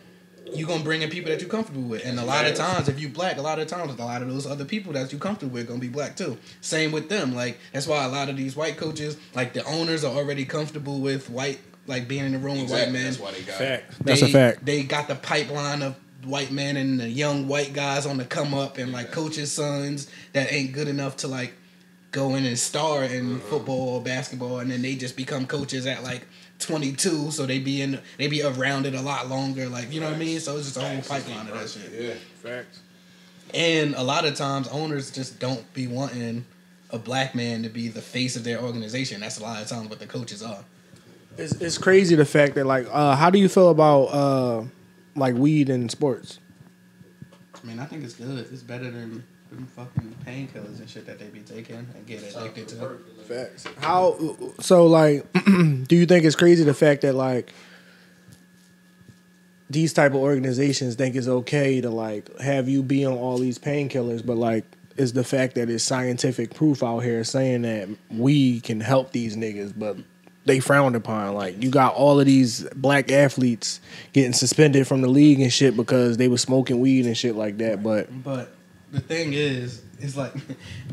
you 0.54 0.66
gonna 0.66 0.84
bring 0.84 1.02
in 1.02 1.10
people 1.10 1.32
that 1.32 1.42
you're 1.42 1.50
comfortable 1.50 1.84
with, 1.84 2.06
and 2.06 2.20
a 2.20 2.26
lot 2.26 2.46
of 2.46 2.56
times, 2.56 2.90
if 2.90 3.00
you 3.00 3.10
black, 3.10 3.38
a 3.38 3.42
lot 3.42 3.60
of 3.60 3.68
times, 3.68 3.94
a 3.94 3.98
lot 4.04 4.22
of 4.22 4.30
those 4.30 4.46
other 4.46 4.66
people 4.66 4.94
that 4.94 5.12
you 5.12 5.20
comfortable 5.20 5.54
with 5.54 5.68
gonna 5.68 5.80
be 5.80 5.90
black 5.90 6.16
too. 6.16 6.38
Same 6.62 6.92
with 6.92 7.10
them. 7.10 7.34
Like 7.36 7.60
that's 7.72 7.88
why 7.88 8.04
a 8.04 8.10
lot 8.10 8.30
of 8.30 8.38
these 8.38 8.56
white 8.56 8.78
coaches, 8.78 9.18
like 9.34 9.54
the 9.54 9.64
owners, 9.66 10.04
are 10.04 10.16
already 10.16 10.46
comfortable 10.46 11.00
with 11.00 11.30
white, 11.30 11.60
like 11.88 12.08
being 12.08 12.26
in 12.26 12.34
the 12.34 12.40
room 12.40 12.62
with 12.62 12.72
white 12.72 12.92
men. 12.92 13.06
That's 13.06 13.20
why 13.20 13.32
they 13.32 13.42
got. 13.42 13.56
Fact. 13.56 14.06
That's 14.06 14.22
a 14.22 14.28
fact. 14.28 14.66
They 14.66 14.84
got 14.84 15.08
the 15.08 15.16
pipeline 15.16 15.82
of 15.82 15.96
white 16.26 16.52
men 16.52 16.78
and 16.78 17.00
the 17.00 17.10
young 17.10 17.48
white 17.48 17.74
guys 17.74 18.06
on 18.06 18.18
the 18.18 18.26
come 18.26 18.54
up, 18.54 18.78
and 18.78 18.92
like 18.92 19.12
coaches' 19.12 19.52
sons 19.52 20.10
that 20.34 20.52
ain't 20.52 20.74
good 20.74 20.88
enough 20.88 21.18
to 21.18 21.28
like 21.28 21.54
go 22.12 22.36
in 22.36 22.46
and 22.46 22.60
star 22.60 23.04
in 23.04 23.26
mm-hmm. 23.26 23.40
football 23.50 23.96
or 23.96 24.02
basketball, 24.02 24.60
and 24.60 24.70
then 24.70 24.82
they 24.82 24.96
just 24.96 25.16
become 25.16 25.48
coaches 25.48 25.86
at 25.88 26.04
like 26.04 26.28
22, 26.62 27.32
so 27.32 27.46
they 27.46 27.60
be 27.60 27.82
in 27.82 28.00
they 28.18 28.28
be 28.28 28.44
around 28.44 28.86
it 28.86 28.96
a 28.96 29.02
lot 29.02 29.28
longer. 29.28 29.68
Like 29.68 29.92
you 29.92 30.00
know 30.00 30.08
what 30.08 30.16
I 30.16 30.20
mean? 30.20 30.40
So 30.40 30.58
it's 30.58 30.74
just 30.74 30.78
a 30.78 30.82
whole 30.82 31.02
pipeline 31.02 31.48
of 31.48 31.60
that 31.60 31.70
shit. 31.70 31.92
Yeah. 31.92 32.14
Facts. 32.42 32.82
And 33.54 33.96
a 33.96 34.04
lot 34.04 34.26
of 34.26 34.36
times 34.36 34.68
owners 34.70 35.12
just 35.12 35.40
don't 35.40 35.72
be 35.74 35.88
wanting 35.88 36.46
a 36.90 36.98
black 36.98 37.36
man 37.36 37.64
to 37.64 37.70
be 37.70 37.88
the 37.88 38.02
face 38.02 38.36
of 38.36 38.44
their 38.44 38.62
organization. 38.62 39.22
That's 39.22 39.40
a 39.40 39.44
lot 39.44 39.62
of 39.62 39.68
times 39.68 39.90
what 39.90 40.00
the 40.00 40.08
coaches 40.08 40.44
are. 40.44 40.64
It's, 41.38 41.54
it's 41.54 41.78
crazy 41.78 42.16
the 42.16 42.26
fact 42.26 42.56
that 42.56 42.66
like, 42.66 42.88
uh, 42.92 43.16
how 43.16 43.30
do 43.30 43.40
you 43.40 43.48
feel 43.48 43.70
about 43.70 44.04
uh, 44.06 44.64
like 45.16 45.36
weed 45.36 45.70
in 45.70 45.90
sports? 45.90 46.40
I 47.62 47.68
mean, 47.68 47.80
I 47.80 47.86
think 47.86 48.04
it's 48.04 48.14
good. 48.14 48.48
It's 48.52 48.64
better 48.64 48.90
than 48.90 49.24
them 49.52 49.68
fucking 49.68 50.16
painkillers 50.26 50.80
and 50.80 50.90
shit 50.90 51.06
that 51.06 51.20
they 51.20 51.28
be 51.28 51.42
taking 51.42 51.76
and 51.76 52.08
get 52.08 52.24
addicted 52.36 52.68
to. 52.70 52.98
Facts. 53.26 53.66
How 53.80 54.18
so? 54.60 54.88
Like, 54.88 55.32
do 55.34 55.96
you 55.96 56.06
think 56.06 56.26
it's 56.26 56.36
crazy 56.36 56.64
the 56.64 56.74
fact 56.74 57.02
that 57.02 57.14
like 57.14 57.54
these 59.70 59.94
type 59.94 60.12
of 60.12 60.18
organizations 60.18 60.96
think 60.96 61.16
it's 61.16 61.28
okay 61.28 61.82
to 61.82 61.90
like 61.90 62.38
have 62.40 62.68
you 62.68 62.84
be 62.84 63.06
on 63.06 63.14
all 63.14 63.38
these 63.38 63.60
painkillers, 63.60 64.26
but 64.26 64.38
like 64.38 64.66
is 64.98 65.14
the 65.14 65.24
fact 65.24 65.56
that 65.56 65.70
it's 65.70 65.84
scientific 65.84 66.54
proof 66.54 66.84
out 66.84 67.00
here 67.00 67.24
saying 67.24 67.62
that 67.64 67.88
we 68.10 68.60
can 68.62 68.80
help 68.80 69.12
these 69.12 69.38
niggas, 69.38 69.74
but 69.76 69.98
they 70.46 70.60
frowned 70.60 70.96
upon. 70.96 71.34
Like 71.34 71.62
you 71.62 71.70
got 71.70 71.94
all 71.94 72.20
of 72.20 72.26
these 72.26 72.68
black 72.76 73.12
athletes 73.12 73.80
getting 74.14 74.34
suspended 74.34 74.88
from 74.88 75.02
the 75.02 75.08
league 75.08 75.40
and 75.40 75.52
shit 75.52 75.76
because 75.76 76.18
they 76.18 76.28
were 76.28 76.38
smoking 76.38 76.80
weed 76.80 77.06
and 77.06 77.18
shit 77.18 77.36
like 77.36 77.58
that. 77.60 77.84
But 77.84 78.24
But 78.24 78.54
the 78.92 79.00
thing 79.00 79.34
is, 79.34 79.82
is 80.00 80.16
like 80.18 80.34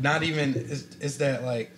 not 0.01 0.23
even 0.23 0.53
it's, 0.55 0.83
is 0.97 1.17
that 1.19 1.43
like 1.43 1.71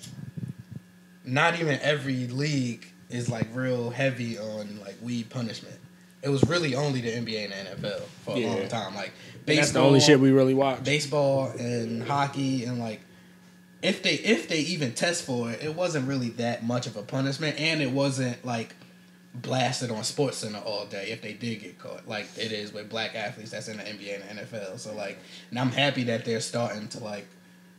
not 1.24 1.60
even 1.60 1.80
every 1.82 2.28
league 2.28 2.88
is 3.10 3.30
like 3.30 3.48
real 3.54 3.90
heavy 3.90 4.38
on 4.38 4.80
like 4.82 4.96
weed 5.02 5.30
punishment. 5.30 5.76
It 6.24 6.30
was 6.30 6.44
really 6.44 6.76
only 6.76 7.02
the 7.02 7.10
NBA 7.10 7.52
and 7.52 7.82
the 7.82 7.88
NFL 7.90 8.02
for 8.26 8.36
a 8.36 8.40
Yeah. 8.40 8.48
long 8.54 8.68
time. 8.68 8.96
Like 8.96 9.12
that's 9.46 9.72
the 9.72 9.80
only 9.80 10.00
shit 10.00 10.20
we 10.20 10.32
really 10.32 10.54
watch. 10.54 10.84
baseball 10.84 11.50
and 11.60 12.04
hockey 12.04 12.66
and 12.66 12.80
like 12.80 13.02
if 13.82 14.04
they 14.04 14.14
if 14.14 14.48
they 14.48 14.60
even 14.60 14.94
test 14.94 15.26
for 15.26 15.52
it, 15.52 15.64
it 15.64 15.76
wasn't 15.76 16.08
really 16.08 16.30
that 16.32 16.64
much 16.64 16.86
of 16.88 16.96
a 16.96 17.02
punishment 17.02 17.60
and 17.60 17.82
it 17.82 17.92
wasn't 17.92 18.44
like 18.46 18.76
blasted 19.34 19.92
on 19.92 20.04
Sports 20.04 20.38
Center 20.38 20.60
all 20.60 20.86
day 20.86 21.12
if 21.12 21.22
they 21.22 21.34
did 21.34 21.62
get 21.62 21.80
caught, 21.80 22.08
like 22.08 22.28
it 22.38 22.52
is 22.52 22.74
with 22.74 22.90
black 22.90 23.16
athletes 23.16 23.52
that's 23.52 23.68
in 23.68 23.78
the 23.78 23.84
NBA 23.84 24.30
and 24.30 24.40
the 24.40 24.44
NFL. 24.44 24.80
So 24.80 24.94
like, 24.94 25.18
and 25.50 25.60
I'm 25.60 25.72
happy 25.72 26.04
that 26.06 26.26
they're 26.26 26.42
starting 26.42 26.88
to 26.90 27.04
like 27.04 27.28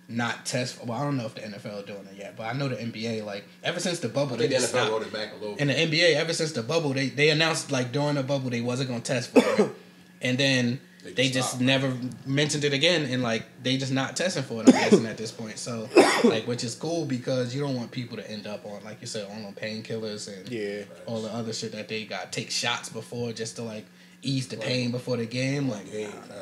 not 0.09 0.47
test. 0.47 0.85
Well, 0.85 0.99
I 0.99 1.05
don't 1.05 1.17
know 1.17 1.27
if 1.27 1.35
the 1.35 1.43
NFL 1.43 1.87
doing 1.87 2.07
it 2.11 2.17
yet, 2.17 2.37
but 2.37 2.45
I 2.45 2.53
know 2.53 2.69
the 2.69 2.77
NBA 2.77 3.25
like 3.25 3.45
ever 3.63 3.81
since 3.81 3.99
the 4.01 4.09
bubble 4.09 4.37
they 4.37 4.47
the 4.47 4.57
NFL 4.57 4.61
stopped. 4.61 5.07
it 5.07 5.13
back 5.13 5.33
a 5.33 5.37
little. 5.37 5.57
In 5.57 5.69
the 5.69 5.75
NBA, 5.75 6.15
ever 6.15 6.33
since 6.33 6.53
the 6.53 6.63
bubble, 6.63 6.93
they 6.93 7.09
they 7.09 7.31
announced 7.31 7.71
like 7.71 7.93
during 7.93 8.15
the 8.15 8.23
bubble 8.23 8.51
they 8.51 8.61
wasn't 8.61 8.89
gonna 8.89 9.01
test 9.01 9.31
for 9.31 9.63
it, 9.63 9.71
and 10.23 10.39
then 10.39 10.81
They 11.05 11.13
they, 11.13 11.23
just 11.25 11.35
just 11.35 11.49
stopped. 11.51 11.65
never 11.65 11.93
mentioned 12.27 12.63
it 12.65 12.73
again, 12.73 13.07
and 13.07 13.23
like 13.23 13.45
they 13.63 13.77
just 13.77 13.93
not 13.93 14.15
testing 14.17 14.45
for 14.45 14.63
it. 14.63 14.69
I'm 14.69 14.73
guessing 14.73 15.07
at 15.07 15.17
this 15.17 15.33
point, 15.33 15.59
so 15.59 15.89
like 16.25 16.47
which 16.47 16.63
is 16.63 16.75
cool 16.77 17.05
because 17.07 17.55
you 17.55 17.61
don't 17.61 17.75
want 17.75 17.91
people 17.91 18.17
to 18.19 18.31
end 18.31 18.47
up 18.47 18.65
on 18.65 18.85
like 18.85 19.01
you 19.01 19.07
said 19.07 19.29
on 19.31 19.53
painkillers 19.55 20.33
and 20.33 20.49
Yeah. 20.49 20.85
all 21.07 21.23
the 21.23 21.33
other 21.35 21.53
shit 21.53 21.73
that 21.73 21.89
they 21.89 22.05
got 22.05 22.31
take 22.33 22.51
shots 22.51 22.89
before 22.89 23.33
just 23.33 23.57
to 23.57 23.63
like 23.63 23.85
ease 24.23 24.47
the 24.47 24.57
pain 24.57 24.93
before 24.93 25.17
the 25.17 25.27
game. 25.27 25.69
Like 25.69 25.87
nah. 25.93 26.37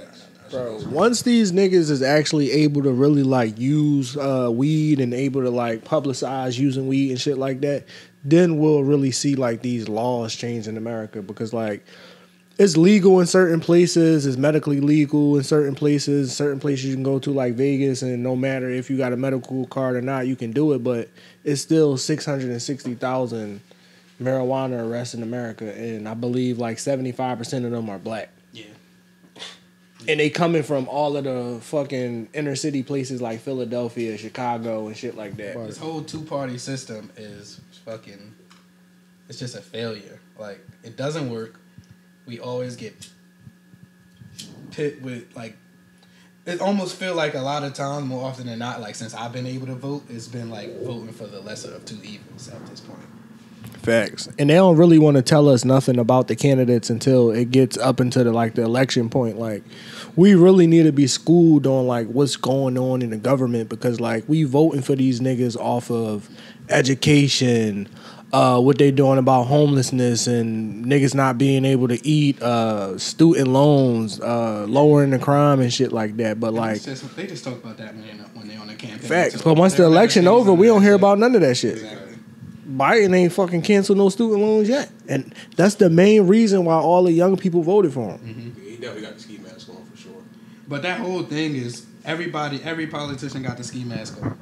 Bro, 0.50 0.80
once 0.88 1.22
these 1.22 1.52
niggas 1.52 1.90
is 1.90 2.02
actually 2.02 2.50
able 2.50 2.82
to 2.82 2.90
really 2.90 3.22
like 3.22 3.56
use 3.56 4.16
uh, 4.16 4.50
weed 4.52 4.98
and 5.00 5.14
able 5.14 5.42
to 5.42 5.50
like 5.50 5.84
publicize 5.84 6.58
using 6.58 6.88
weed 6.88 7.10
and 7.10 7.20
shit 7.20 7.38
like 7.38 7.60
that, 7.60 7.84
then 8.24 8.58
we'll 8.58 8.82
really 8.82 9.12
see 9.12 9.36
like 9.36 9.62
these 9.62 9.88
laws 9.88 10.34
change 10.34 10.66
in 10.66 10.76
America 10.76 11.22
because 11.22 11.52
like 11.52 11.84
it's 12.60 12.76
legal 12.76 13.20
in 13.20 13.26
certain 13.26 13.58
places, 13.58 14.26
it's 14.26 14.36
medically 14.36 14.82
legal 14.82 15.38
in 15.38 15.42
certain 15.42 15.74
places, 15.74 16.36
certain 16.36 16.60
places 16.60 16.84
you 16.84 16.92
can 16.92 17.02
go 17.02 17.18
to 17.18 17.30
like 17.30 17.54
Vegas 17.54 18.02
and 18.02 18.22
no 18.22 18.36
matter 18.36 18.68
if 18.68 18.90
you 18.90 18.98
got 18.98 19.14
a 19.14 19.16
medical 19.16 19.66
card 19.68 19.96
or 19.96 20.02
not, 20.02 20.26
you 20.26 20.36
can 20.36 20.52
do 20.52 20.74
it, 20.74 20.84
but 20.84 21.08
it's 21.42 21.62
still 21.62 21.96
660,000 21.96 23.62
marijuana 24.20 24.86
arrests 24.86 25.14
in 25.14 25.22
America 25.22 25.74
and 25.74 26.06
I 26.06 26.12
believe 26.12 26.58
like 26.58 26.76
75% 26.76 27.64
of 27.64 27.70
them 27.70 27.88
are 27.88 27.98
black 27.98 28.28
yeah. 28.52 28.64
and 30.06 30.20
they 30.20 30.28
coming 30.28 30.62
from 30.62 30.86
all 30.86 31.16
of 31.16 31.24
the 31.24 31.60
fucking 31.62 32.28
inner 32.34 32.56
city 32.56 32.82
places 32.82 33.22
like 33.22 33.40
Philadelphia, 33.40 34.18
Chicago, 34.18 34.86
and 34.86 34.94
shit 34.94 35.16
like 35.16 35.34
that. 35.38 35.56
This 35.66 35.78
whole 35.78 36.02
two 36.02 36.20
party 36.20 36.58
system 36.58 37.10
is 37.16 37.58
fucking. 37.86 38.34
It's 39.30 39.38
just 39.38 39.54
a 39.54 39.62
failure. 39.62 40.20
Like 40.38 40.60
it 40.84 40.98
doesn't 40.98 41.30
work. 41.30 41.58
We 42.26 42.38
always 42.38 42.76
get 42.76 43.08
pit 44.70 45.02
with 45.02 45.34
like. 45.36 45.56
It 46.46 46.60
almost 46.60 46.96
feel 46.96 47.14
like 47.14 47.34
a 47.34 47.40
lot 47.40 47.64
of 47.64 47.74
times, 47.74 48.06
more 48.06 48.24
often 48.24 48.46
than 48.46 48.58
not, 48.58 48.80
like 48.80 48.94
since 48.94 49.14
I've 49.14 49.32
been 49.32 49.46
able 49.46 49.66
to 49.66 49.74
vote, 49.74 50.04
it's 50.08 50.26
been 50.26 50.50
like 50.50 50.80
voting 50.82 51.12
for 51.12 51.26
the 51.26 51.40
lesser 51.40 51.72
of 51.74 51.84
two 51.84 51.98
evils 52.02 52.48
at 52.48 52.66
this 52.66 52.80
point. 52.80 52.98
Facts, 53.82 54.28
and 54.38 54.50
they 54.50 54.54
don't 54.54 54.76
really 54.76 54.98
want 54.98 55.16
to 55.16 55.22
tell 55.22 55.48
us 55.48 55.64
nothing 55.64 55.98
about 55.98 56.28
the 56.28 56.36
candidates 56.36 56.90
until 56.90 57.30
it 57.30 57.50
gets 57.50 57.78
up 57.78 57.98
into 58.00 58.22
the 58.24 58.32
like 58.32 58.54
the 58.54 58.62
election 58.62 59.08
point. 59.08 59.38
Like, 59.38 59.62
we 60.16 60.34
really 60.34 60.66
need 60.66 60.82
to 60.82 60.92
be 60.92 61.06
schooled 61.06 61.66
on 61.66 61.86
like 61.86 62.06
what's 62.08 62.36
going 62.36 62.76
on 62.76 63.00
in 63.00 63.10
the 63.10 63.16
government 63.16 63.70
because 63.70 63.98
like 63.98 64.28
we 64.28 64.44
voting 64.44 64.82
for 64.82 64.94
these 64.96 65.20
niggas 65.20 65.56
off 65.56 65.90
of 65.90 66.28
education, 66.68 67.88
uh, 68.32 68.60
what 68.60 68.78
they 68.78 68.90
doing 68.90 69.18
about 69.18 69.44
homelessness 69.44 70.26
and 70.26 70.84
niggas 70.84 71.14
not 71.14 71.38
being 71.38 71.64
able 71.64 71.88
to 71.88 72.06
eat, 72.06 72.40
uh, 72.40 72.96
student 72.98 73.48
loans, 73.48 74.20
uh, 74.20 74.66
lowering 74.68 75.10
the 75.10 75.18
crime 75.18 75.60
and 75.60 75.72
shit 75.72 75.92
like 75.92 76.16
that. 76.18 76.38
But 76.38 76.54
like. 76.54 76.76
It's 76.76 76.84
just, 76.84 77.16
they 77.16 77.26
just 77.26 77.44
talk 77.44 77.54
about 77.54 77.76
that 77.78 77.94
when 77.94 78.06
they're, 78.06 78.26
when 78.34 78.48
they're 78.48 78.60
on 78.60 78.68
the 78.68 78.74
campaign. 78.74 79.08
Facts. 79.08 79.42
But 79.42 79.54
once 79.54 79.74
the 79.74 79.84
election 79.84 80.28
over, 80.28 80.52
we 80.52 80.66
don't 80.66 80.82
hear 80.82 80.92
shit. 80.92 81.00
about 81.00 81.18
none 81.18 81.34
of 81.34 81.40
that 81.40 81.56
shit. 81.56 81.74
Exactly. 81.74 82.06
Biden 82.68 83.14
ain't 83.14 83.32
fucking 83.32 83.62
canceled 83.62 83.98
no 83.98 84.08
student 84.08 84.40
loans 84.40 84.68
yet, 84.68 84.90
and 85.08 85.34
that's 85.56 85.74
the 85.74 85.90
main 85.90 86.28
reason 86.28 86.64
why 86.64 86.74
all 86.74 87.02
the 87.02 87.12
young 87.12 87.36
people 87.36 87.62
voted 87.62 87.92
for 87.92 88.12
him. 88.12 88.54
He 88.62 88.76
definitely 88.76 89.02
got 89.02 89.14
the 89.14 89.20
ski 89.20 89.38
mask 89.38 89.68
on 89.68 89.84
for 89.86 89.96
sure. 89.96 90.22
But 90.68 90.82
that 90.82 91.00
whole 91.00 91.24
thing 91.24 91.56
is 91.56 91.84
everybody, 92.04 92.62
every 92.62 92.86
politician 92.86 93.42
got 93.42 93.56
the 93.56 93.64
ski 93.64 93.82
mask 93.82 94.22
on. 94.22 94.38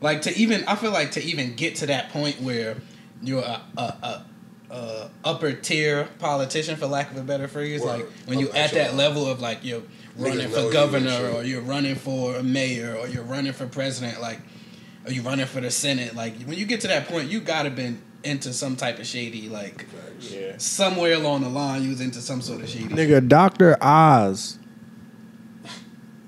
Like 0.00 0.22
to 0.22 0.34
even, 0.36 0.64
I 0.64 0.74
feel 0.74 0.90
like 0.90 1.12
to 1.12 1.22
even 1.22 1.54
get 1.54 1.76
to 1.76 1.86
that 1.86 2.10
point 2.10 2.40
where 2.40 2.76
you're 3.22 3.42
a, 3.42 3.60
a, 3.76 3.80
a, 3.82 4.24
a 4.70 5.10
upper 5.24 5.52
tier 5.52 6.08
politician, 6.18 6.76
for 6.76 6.86
lack 6.86 7.10
of 7.10 7.16
a 7.16 7.22
better 7.22 7.48
phrase, 7.48 7.80
Word. 7.80 7.88
like 8.00 8.06
when 8.26 8.38
you 8.38 8.48
Up 8.50 8.56
at 8.56 8.72
that 8.72 8.94
level 8.94 9.26
of 9.26 9.40
like 9.40 9.64
you're 9.64 9.82
running 10.16 10.48
for 10.48 10.70
governor 10.72 11.10
shit. 11.10 11.34
or 11.34 11.42
you're 11.44 11.60
running 11.62 11.94
for 11.94 12.36
a 12.36 12.42
mayor 12.42 12.94
or 12.96 13.06
you're 13.08 13.22
running 13.24 13.52
for 13.52 13.66
president, 13.66 14.20
like 14.20 14.38
or 15.06 15.12
you 15.12 15.22
running 15.22 15.46
for 15.46 15.60
the 15.60 15.70
senate. 15.70 16.14
Like 16.14 16.40
when 16.42 16.58
you 16.58 16.66
get 16.66 16.80
to 16.82 16.88
that 16.88 17.06
point, 17.08 17.28
you 17.28 17.40
gotta 17.40 17.70
been 17.70 18.00
into 18.24 18.52
some 18.52 18.74
type 18.76 18.98
of 18.98 19.06
shady, 19.06 19.48
like 19.48 19.86
Yeah, 20.20 20.54
somewhere 20.58 21.12
along 21.14 21.42
the 21.42 21.48
line, 21.48 21.82
you 21.82 21.90
was 21.90 22.00
into 22.00 22.20
some 22.20 22.40
sort 22.42 22.60
of 22.62 22.68
shady. 22.68 22.88
nigga, 22.88 23.26
Doctor 23.28 23.76
Oz 23.80 24.58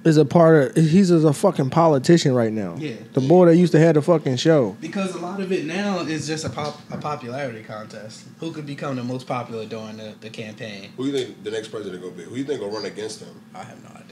is 0.04 0.16
a 0.16 0.24
part 0.24 0.76
of. 0.76 0.84
He's 0.84 1.08
just 1.08 1.24
a 1.26 1.32
fucking 1.32 1.70
politician 1.70 2.32
right 2.34 2.52
now. 2.52 2.76
Yeah. 2.78 2.94
the 3.12 3.20
boy 3.20 3.46
that 3.46 3.56
used 3.56 3.72
to 3.72 3.78
have 3.80 3.94
the 3.94 4.02
fucking 4.02 4.36
show. 4.36 4.76
Because 4.80 5.14
a 5.14 5.18
lot 5.18 5.40
of 5.40 5.50
it 5.52 5.64
now 5.66 6.00
is 6.00 6.26
just 6.26 6.44
a 6.44 6.50
pop 6.50 6.80
a 6.90 6.96
popularity 6.98 7.62
contest. 7.62 8.24
Who 8.40 8.52
could 8.52 8.66
become 8.66 8.96
the 8.96 9.04
most 9.04 9.26
popular 9.26 9.66
during 9.66 9.96
the, 9.96 10.14
the 10.20 10.30
campaign? 10.30 10.90
Who 10.96 11.06
you 11.06 11.12
think 11.12 11.42
the 11.44 11.50
next 11.50 11.68
president 11.68 12.02
gonna 12.02 12.14
be? 12.14 12.24
Who 12.24 12.36
you 12.36 12.44
think 12.44 12.60
will 12.60 12.70
run 12.70 12.84
against 12.86 13.20
him? 13.20 13.34
I 13.54 13.64
have 13.64 13.82
no 13.82 13.90
idea. 13.90 14.04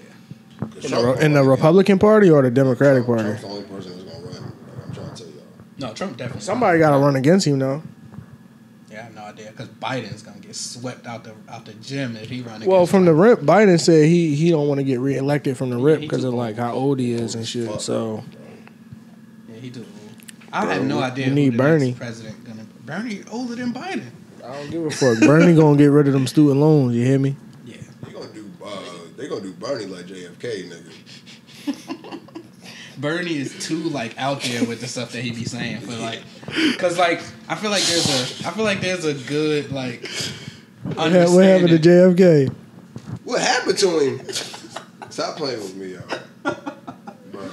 In 0.60 0.68
the, 0.70 0.86
in 0.86 0.90
the 0.90 0.96
run 0.96 1.16
against- 1.18 1.48
Republican 1.48 1.98
Party 1.98 2.30
or 2.30 2.42
the 2.42 2.50
Democratic 2.50 3.04
Trump- 3.04 3.20
Party? 3.22 3.38
Trump's 3.40 3.42
the 3.42 3.48
only 3.48 3.64
person 3.68 3.92
that's 3.92 4.04
gonna 4.12 4.24
run. 4.26 4.42
Like 4.42 4.86
I'm 4.86 4.92
trying 4.94 5.14
to 5.14 5.22
tell 5.24 5.32
y'all. 5.32 5.42
No, 5.78 5.92
Trump 5.94 6.16
definitely. 6.16 6.42
Somebody 6.42 6.78
got 6.78 6.90
to 6.92 6.98
run 7.04 7.16
against 7.16 7.46
him 7.46 7.58
though. 7.58 7.82
Yeah, 9.36 9.44
I 9.44 9.46
have 9.46 9.56
no 9.58 9.64
idea. 9.66 9.68
Because 9.68 9.68
Biden's 9.68 10.22
gonna 10.22 10.38
get 10.40 10.54
swept 10.56 11.06
out 11.06 11.24
the 11.24 11.34
out 11.48 11.64
the 11.66 11.74
gym 11.74 12.16
if 12.16 12.28
he 12.28 12.42
run. 12.42 12.64
Well, 12.64 12.78
against 12.78 12.90
from 12.92 13.04
the 13.04 13.12
Trump. 13.12 13.40
rip, 13.40 13.46
Biden 13.48 13.80
said 13.80 14.06
he 14.06 14.34
he 14.34 14.50
don't 14.50 14.68
want 14.68 14.78
to 14.78 14.84
get 14.84 15.00
reelected 15.00 15.56
from 15.56 15.70
the 15.70 15.76
rip 15.78 16.00
because 16.00 16.22
too 16.22 16.28
of 16.28 16.34
like 16.34 16.56
how 16.56 16.72
old 16.72 16.98
he 16.98 17.12
is 17.12 17.34
and 17.34 17.46
shit. 17.46 17.68
Fuck, 17.68 17.80
So 17.80 18.24
yeah, 19.48 19.56
he 19.60 19.70
do. 19.70 19.84
I 20.52 20.72
have 20.72 20.84
no 20.84 20.98
we- 20.98 21.02
idea. 21.02 21.24
we 21.26 21.28
who 21.30 21.34
need 21.34 21.52
the 21.54 21.58
Bernie. 21.58 21.86
next 21.88 21.98
president 21.98 22.44
gonna. 22.44 22.66
Bernie 22.84 23.22
older 23.30 23.54
than 23.56 23.72
Biden. 23.72 24.04
I 24.44 24.52
don't 24.52 24.70
give 24.70 24.86
a 24.86 24.90
fuck. 24.90 25.18
Bernie 25.20 25.54
gonna 25.56 25.76
get 25.76 25.86
rid 25.86 26.06
of 26.06 26.12
them 26.12 26.26
student 26.26 26.60
loans. 26.60 26.94
You 26.94 27.04
hear 27.04 27.18
me? 27.18 27.34
Yeah. 27.64 27.76
they 28.04 28.12
gonna 28.12 28.32
do 28.32 28.48
uh, 28.64 28.80
they 29.16 29.28
gonna 29.28 29.40
do 29.40 29.52
Bernie 29.54 29.86
like 29.86 30.06
JFK, 30.06 30.70
nigga. 30.70 30.92
Bernie 32.98 33.36
is 33.36 33.66
too 33.66 33.76
like 33.76 34.16
out 34.18 34.42
there 34.42 34.64
with 34.64 34.80
the 34.80 34.86
stuff 34.86 35.12
that 35.12 35.22
he 35.22 35.30
be 35.30 35.44
saying 35.44 35.80
for 35.80 35.92
like, 35.96 36.22
cause 36.78 36.98
like 36.98 37.20
I 37.48 37.54
feel 37.54 37.70
like 37.70 37.82
there's 37.82 38.08
a 38.08 38.48
I 38.48 38.50
feel 38.52 38.64
like 38.64 38.80
there's 38.80 39.04
a 39.04 39.14
good 39.14 39.70
like. 39.70 40.08
What 40.84 41.12
what 41.30 41.44
happened 41.44 41.82
to 41.82 41.88
JFK? 41.88 42.54
What 43.24 43.40
happened 43.40 43.78
to 43.78 43.98
him? 43.98 44.32
Stop 45.10 45.36
playing 45.36 45.58
with 45.58 45.74
me, 45.76 45.94
yo. 45.94 46.00
Bro. 47.32 47.50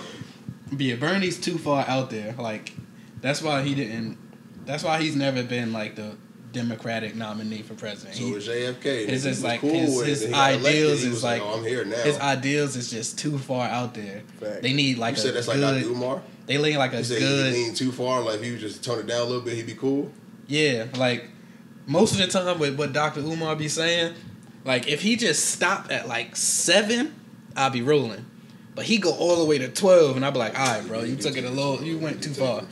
Yeah, 0.78 0.96
Bernie's 0.96 1.40
too 1.40 1.58
far 1.58 1.86
out 1.88 2.10
there. 2.10 2.34
Like 2.38 2.74
that's 3.22 3.42
why 3.42 3.64
he 3.64 3.74
didn't. 3.76 4.18
That's 4.66 4.84
why 4.84 5.02
he's 5.02 5.16
never 5.16 5.44
been 5.44 5.74
like 5.74 5.96
the 5.96 6.16
Democratic 6.54 7.16
nominee 7.16 7.62
for 7.64 7.74
president. 7.74 8.16
So 8.16 8.24
He- 8.26 8.32
was 8.32 8.46
JFK. 8.48 9.06
It's 9.08 9.24
just 9.24 9.44
like 9.44 9.60
cool 9.60 9.72
his- 9.74 10.06
his 10.06 10.20
then 10.22 10.30
he 10.30 10.34
got 10.34 10.52
elected, 10.54 10.72
ideals 10.76 11.04
is 11.04 11.24
like- 11.24 11.42
oh, 11.42 11.54
I'm 11.58 11.66
here 11.66 11.84
now. 11.84 11.98
his 12.04 12.18
ideals 12.20 12.76
is 12.78 12.90
just 12.90 13.18
too 13.18 13.38
far 13.38 13.68
out 13.68 13.94
there. 13.96 14.22
Fact. 14.40 14.62
They 14.62 14.72
need 14.74 14.98
like 15.00 15.16
you 15.16 15.20
a 15.22 15.24
said 15.26 15.34
that's 15.36 15.48
like 15.48 15.58
good. 15.58 15.82
Dr. 15.82 15.92
Umar. 15.94 16.22
they 16.46 16.58
lean 16.58 16.78
like 16.78 16.94
a 16.94 17.02
You 17.02 17.08
good. 17.20 17.54
he 17.54 17.64
leaned 17.64 17.76
too 17.76 17.92
far. 17.92 18.22
Like 18.22 18.36
if 18.36 18.44
he 18.44 18.58
just 18.58 18.84
tone 18.84 19.00
it 19.00 19.08
down 19.08 19.22
a 19.22 19.26
little 19.26 19.42
bit, 19.42 19.56
he'd 19.56 19.66
be 19.66 19.74
cool. 19.74 20.12
Yeah, 20.48 20.86
like 20.96 21.26
most 21.88 22.14
of 22.14 22.20
the 22.20 22.28
time 22.28 22.60
with 22.60 22.78
what 22.78 22.94
Dr. 22.94 23.20
Umar 23.22 23.56
be 23.56 23.68
saying, 23.68 24.14
like 24.64 24.88
if 24.88 25.02
he 25.02 25.16
just 25.16 25.46
stopped 25.50 25.92
at 25.92 26.08
like 26.08 26.36
seven, 26.36 27.16
I'll 27.56 27.70
be 27.72 27.82
rolling. 27.82 28.26
But 28.76 28.86
he 28.86 28.98
go 28.98 29.12
all 29.12 29.36
the 29.38 29.46
way 29.46 29.58
to 29.60 29.68
twelve, 29.70 30.16
and 30.16 30.26
I'll 30.26 30.32
be 30.32 30.40
like, 30.40 30.58
all 30.60 30.66
right, 30.66 30.88
bro, 30.88 31.04
you 31.04 31.16
took 31.16 31.38
it 31.38 31.44
a 31.46 31.50
little, 31.50 31.84
you 31.84 31.98
went 31.98 32.24
too 32.24 32.34
far. 32.34 32.64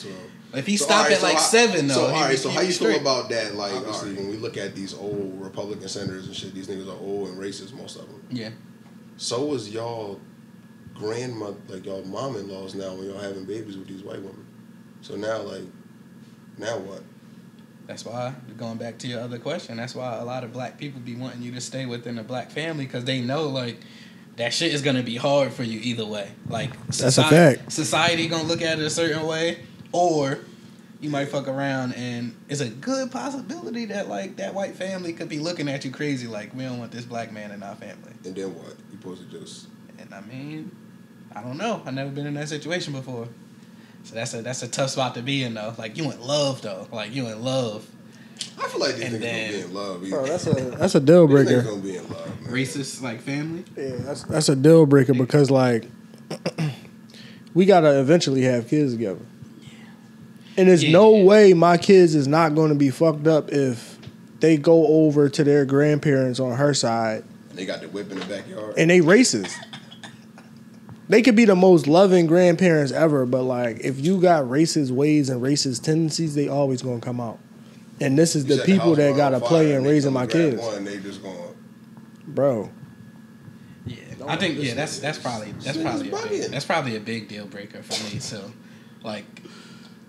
If 0.54 0.68
he 0.68 0.76
So, 0.78 0.86
stopped 0.86 1.12
alright, 1.12 1.14
at 1.14 1.20
so 1.20 1.26
like 1.28 1.36
how- 1.38 1.42
seven, 1.42 1.88
though, 1.88 1.94
So 1.94 2.00
he 2.02 2.06
all 2.08 2.14
be- 2.14 2.20
right, 2.30 2.40
so 2.40 2.50
he 2.50 2.56
how 2.56 2.62
you 2.62 2.74
feel 2.74 2.96
about 3.00 3.30
that? 3.30 3.56
Like 3.56 3.74
Obviously. 3.74 4.10
alright, 4.10 4.24
when 4.26 4.32
we 4.32 4.38
look 4.38 4.58
at 4.58 4.76
these 4.76 4.94
old 4.94 5.40
Republican 5.42 5.88
senators 5.88 6.28
and 6.28 6.36
shit, 6.36 6.54
these 6.54 6.68
niggas 6.68 6.88
are 6.88 7.00
old 7.00 7.30
and 7.30 7.38
racist, 7.40 7.74
most 7.74 7.96
of 7.98 8.08
them. 8.08 8.22
Yeah, 8.30 8.50
So 9.18 9.46
was 9.46 9.70
y'all 9.70 10.20
grandmother, 10.96 11.56
like 11.70 11.86
y'all 11.86 12.04
mom-in-laws 12.04 12.76
now 12.76 12.94
when 12.94 13.06
y'all 13.08 13.20
having 13.20 13.46
babies 13.46 13.78
with 13.78 13.88
these 13.88 14.04
white 14.04 14.20
women. 14.22 14.46
So 15.02 15.16
now, 15.16 15.42
like, 15.42 15.64
now 16.58 16.78
what? 16.80 17.04
that's 17.88 18.06
why 18.06 18.34
going 18.58 18.78
back 18.78 18.98
to 19.00 19.08
your 19.08 19.20
other 19.20 19.38
question. 19.40 19.76
That's 19.78 19.96
why 19.96 20.16
a 20.18 20.24
lot 20.24 20.44
of 20.46 20.54
black 20.54 20.78
people 20.78 21.02
be 21.02 21.16
wanting 21.16 21.42
you 21.42 21.52
to 21.54 21.60
stay 21.62 21.86
within 21.86 22.20
a 22.20 22.24
black 22.24 22.50
family 22.52 22.86
because 22.86 23.04
they 23.04 23.20
know 23.20 23.50
like 23.50 23.78
that 24.38 24.54
shit 24.54 24.74
is 24.74 24.82
gonna 24.82 25.04
be 25.04 25.18
hard 25.18 25.52
for 25.52 25.64
you 25.64 25.80
either 25.82 26.06
way. 26.06 26.30
Like 26.48 26.72
That's 26.88 27.18
a 27.18 27.24
fact. 27.24 27.70
Society 27.72 28.28
gonna 28.28 28.44
look 28.48 28.62
at 28.62 28.80
it 28.80 28.86
a 28.86 28.90
certain 28.90 29.26
way, 29.28 29.58
or 29.92 30.40
you 31.00 31.10
might 31.10 31.26
fuck 31.30 31.48
around 31.48 31.94
and 31.94 32.36
it's 32.48 32.62
a 32.62 32.70
good 32.70 33.12
possibility 33.12 33.86
that 33.86 34.08
like 34.08 34.36
that 34.38 34.54
white 34.54 34.76
family 34.76 35.14
could 35.14 35.28
be 35.30 35.40
looking 35.40 35.68
at 35.68 35.84
you 35.84 35.90
crazy 35.92 36.28
like 36.28 36.54
we 36.54 36.64
don't 36.64 36.78
want 36.80 36.92
this 36.92 37.06
black 37.06 37.32
man 37.32 37.52
in 37.52 37.64
our 37.64 37.76
family. 37.76 38.12
And 38.24 38.36
then 38.36 38.54
what? 38.56 38.76
You 38.92 38.98
supposed 39.00 39.30
to 39.32 39.40
just 39.40 39.68
And 40.00 40.14
I 40.14 40.22
mean, 40.22 40.70
I 41.36 41.42
don't 41.42 41.58
know. 41.58 41.82
I've 41.86 41.94
never 41.94 42.12
been 42.12 42.28
in 42.28 42.36
that 42.36 42.50
situation 42.50 42.94
before. 42.94 43.28
So 44.04 44.16
that's 44.16 44.34
a 44.34 44.42
that's 44.42 44.62
a 44.64 44.68
tough 44.68 44.92
spot 44.92 45.16
to 45.16 45.22
be 45.22 45.44
in 45.44 45.54
though. 45.56 45.74
Like 45.78 45.98
you 45.98 46.12
in 46.12 46.22
love 46.22 46.62
though. 46.62 46.88
Like 46.92 47.14
you 47.14 47.28
in 47.28 47.44
love. 47.44 47.88
I 48.60 48.68
feel 48.68 48.80
like 48.80 48.96
these 48.96 49.14
And 49.14 49.16
niggas 49.16 49.20
then- 49.22 49.74
gonna 49.74 50.00
be 50.00 50.06
in 50.08 50.12
love. 50.12 50.12
Bro, 50.12 50.26
that's 50.28 50.48
a 50.48 50.54
that's 50.78 50.96
a 50.96 51.00
deal 51.00 51.28
these 51.28 51.34
breaker. 51.46 51.62
gonna 51.64 51.82
be 51.82 51.96
in 51.98 52.10
love, 52.10 52.42
man. 52.42 52.52
Racist 52.52 53.02
like 53.02 53.22
family. 53.22 53.64
Yeah, 53.76 53.96
that's 54.00 54.24
that's 54.24 54.50
a 54.50 54.56
deal 54.56 54.86
breaker 54.86 55.14
because 55.16 55.50
like 55.50 55.86
we 57.54 57.66
gotta 57.66 58.00
eventually 58.00 58.42
have 58.44 58.68
kids 58.68 58.94
together. 58.94 59.20
And 60.58 60.68
there's 60.68 60.84
Yeah. 60.84 60.92
no 60.92 61.12
way 61.24 61.54
my 61.54 61.78
kids 61.78 62.14
is 62.16 62.28
not 62.28 62.56
gonna 62.56 62.76
be 62.76 62.90
fucked 62.90 63.28
up 63.28 63.52
if 63.52 63.98
they 64.40 64.58
go 64.58 64.88
over 64.88 65.30
to 65.30 65.44
their 65.44 65.66
grandparents 65.66 66.40
on 66.40 66.58
her 66.58 66.74
side 66.74 67.24
They 67.56 67.66
got 67.66 67.82
the 67.82 67.88
whip 67.88 68.12
in 68.12 68.20
the 68.20 68.26
backyard. 68.26 68.74
and 68.78 68.90
they 68.90 69.00
racist. 69.00 69.52
They 71.10 71.22
could 71.22 71.36
be 71.36 71.44
the 71.46 71.56
most 71.56 71.88
loving 71.88 72.26
grandparents 72.26 72.92
ever, 72.92 73.26
but 73.26 73.44
like 73.44 73.80
if 73.84 74.00
you 74.00 74.20
got 74.20 74.46
racist 74.46 74.92
ways 74.92 75.30
and 75.30 75.42
racist 75.42 75.84
tendencies, 75.84 76.36
they 76.36 76.48
always 76.48 76.82
gonna 76.82 77.02
come 77.02 77.20
out. 77.20 77.40
And 78.00 78.18
this 78.18 78.36
is 78.36 78.46
You 78.46 78.56
the 78.58 78.64
people 78.64 78.90
house 78.90 78.98
that 78.98 79.16
gotta 79.16 79.40
play 79.40 79.74
in 79.74 79.84
raising 79.84 80.14
my 80.14 80.26
kids, 80.26 80.62
One, 80.62 80.84
they 80.86 80.98
just 80.98 81.22
going. 81.22 81.36
bro. 82.28 82.70
Yeah, 83.86 83.96
I 84.28 84.38
think 84.38 84.58
yeah, 84.62 84.74
that's 84.74 85.00
that's 85.00 85.18
probably 85.20 85.54
that's 85.64 85.78
probably 85.78 86.10
a 86.10 86.16
big, 86.30 86.52
that's 86.52 86.66
probably 86.66 86.96
a 86.96 87.00
big 87.00 87.28
deal 87.28 87.46
breaker 87.46 87.82
for 87.84 88.02
me. 88.14 88.20
So, 88.20 88.52
like, 89.04 89.26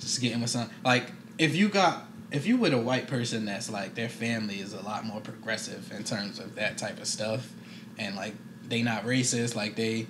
just 0.03 0.21
getting 0.21 0.41
with 0.41 0.51
some 0.51 0.69
like 0.85 1.11
if 1.39 1.57
you 1.57 1.69
got 1.69 2.07
if 2.33 2.47
you 2.47 2.57
with 2.57 2.73
a 2.73 2.79
white 2.79 3.07
person 3.07 3.45
that's 3.45 3.71
like 3.71 3.95
their 3.95 4.09
family 4.09 4.61
is 4.61 4.73
a 4.73 4.83
lot 4.83 5.05
more 5.05 5.21
progressive 5.21 5.93
in 5.93 6.03
terms 6.03 6.39
of 6.39 6.55
that 6.55 6.79
type 6.79 6.99
of 6.99 7.07
stuff, 7.07 7.53
and 7.99 8.17
like 8.17 8.35
they 8.69 8.83
not 8.83 9.05
racist, 9.05 9.55
like 9.55 9.77
they 9.77 10.07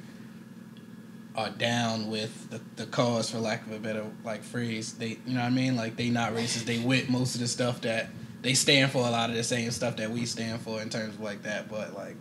are 1.34 1.50
down 1.50 2.10
with 2.10 2.50
the, 2.50 2.60
the 2.76 2.86
cause 2.86 3.30
for 3.30 3.38
lack 3.38 3.66
of 3.66 3.72
a 3.72 3.78
better 3.78 4.04
like 4.24 4.42
phrase. 4.42 4.94
They 4.94 5.18
you 5.26 5.34
know 5.34 5.40
what 5.40 5.46
I 5.46 5.50
mean? 5.50 5.76
Like 5.76 5.96
they 5.96 6.10
not 6.10 6.32
racist. 6.32 6.64
They 6.64 6.78
with 6.78 7.10
most 7.10 7.34
of 7.34 7.40
the 7.40 7.48
stuff 7.48 7.80
that 7.82 8.08
they 8.40 8.54
stand 8.54 8.92
for 8.92 8.98
a 8.98 9.10
lot 9.10 9.30
of 9.30 9.36
the 9.36 9.44
same 9.44 9.70
stuff 9.70 9.96
that 9.96 10.10
we 10.10 10.26
stand 10.26 10.60
for 10.60 10.80
in 10.80 10.90
terms 10.90 11.14
of 11.14 11.20
like 11.20 11.42
that, 11.42 11.68
but 11.68 11.94
like 11.94 12.16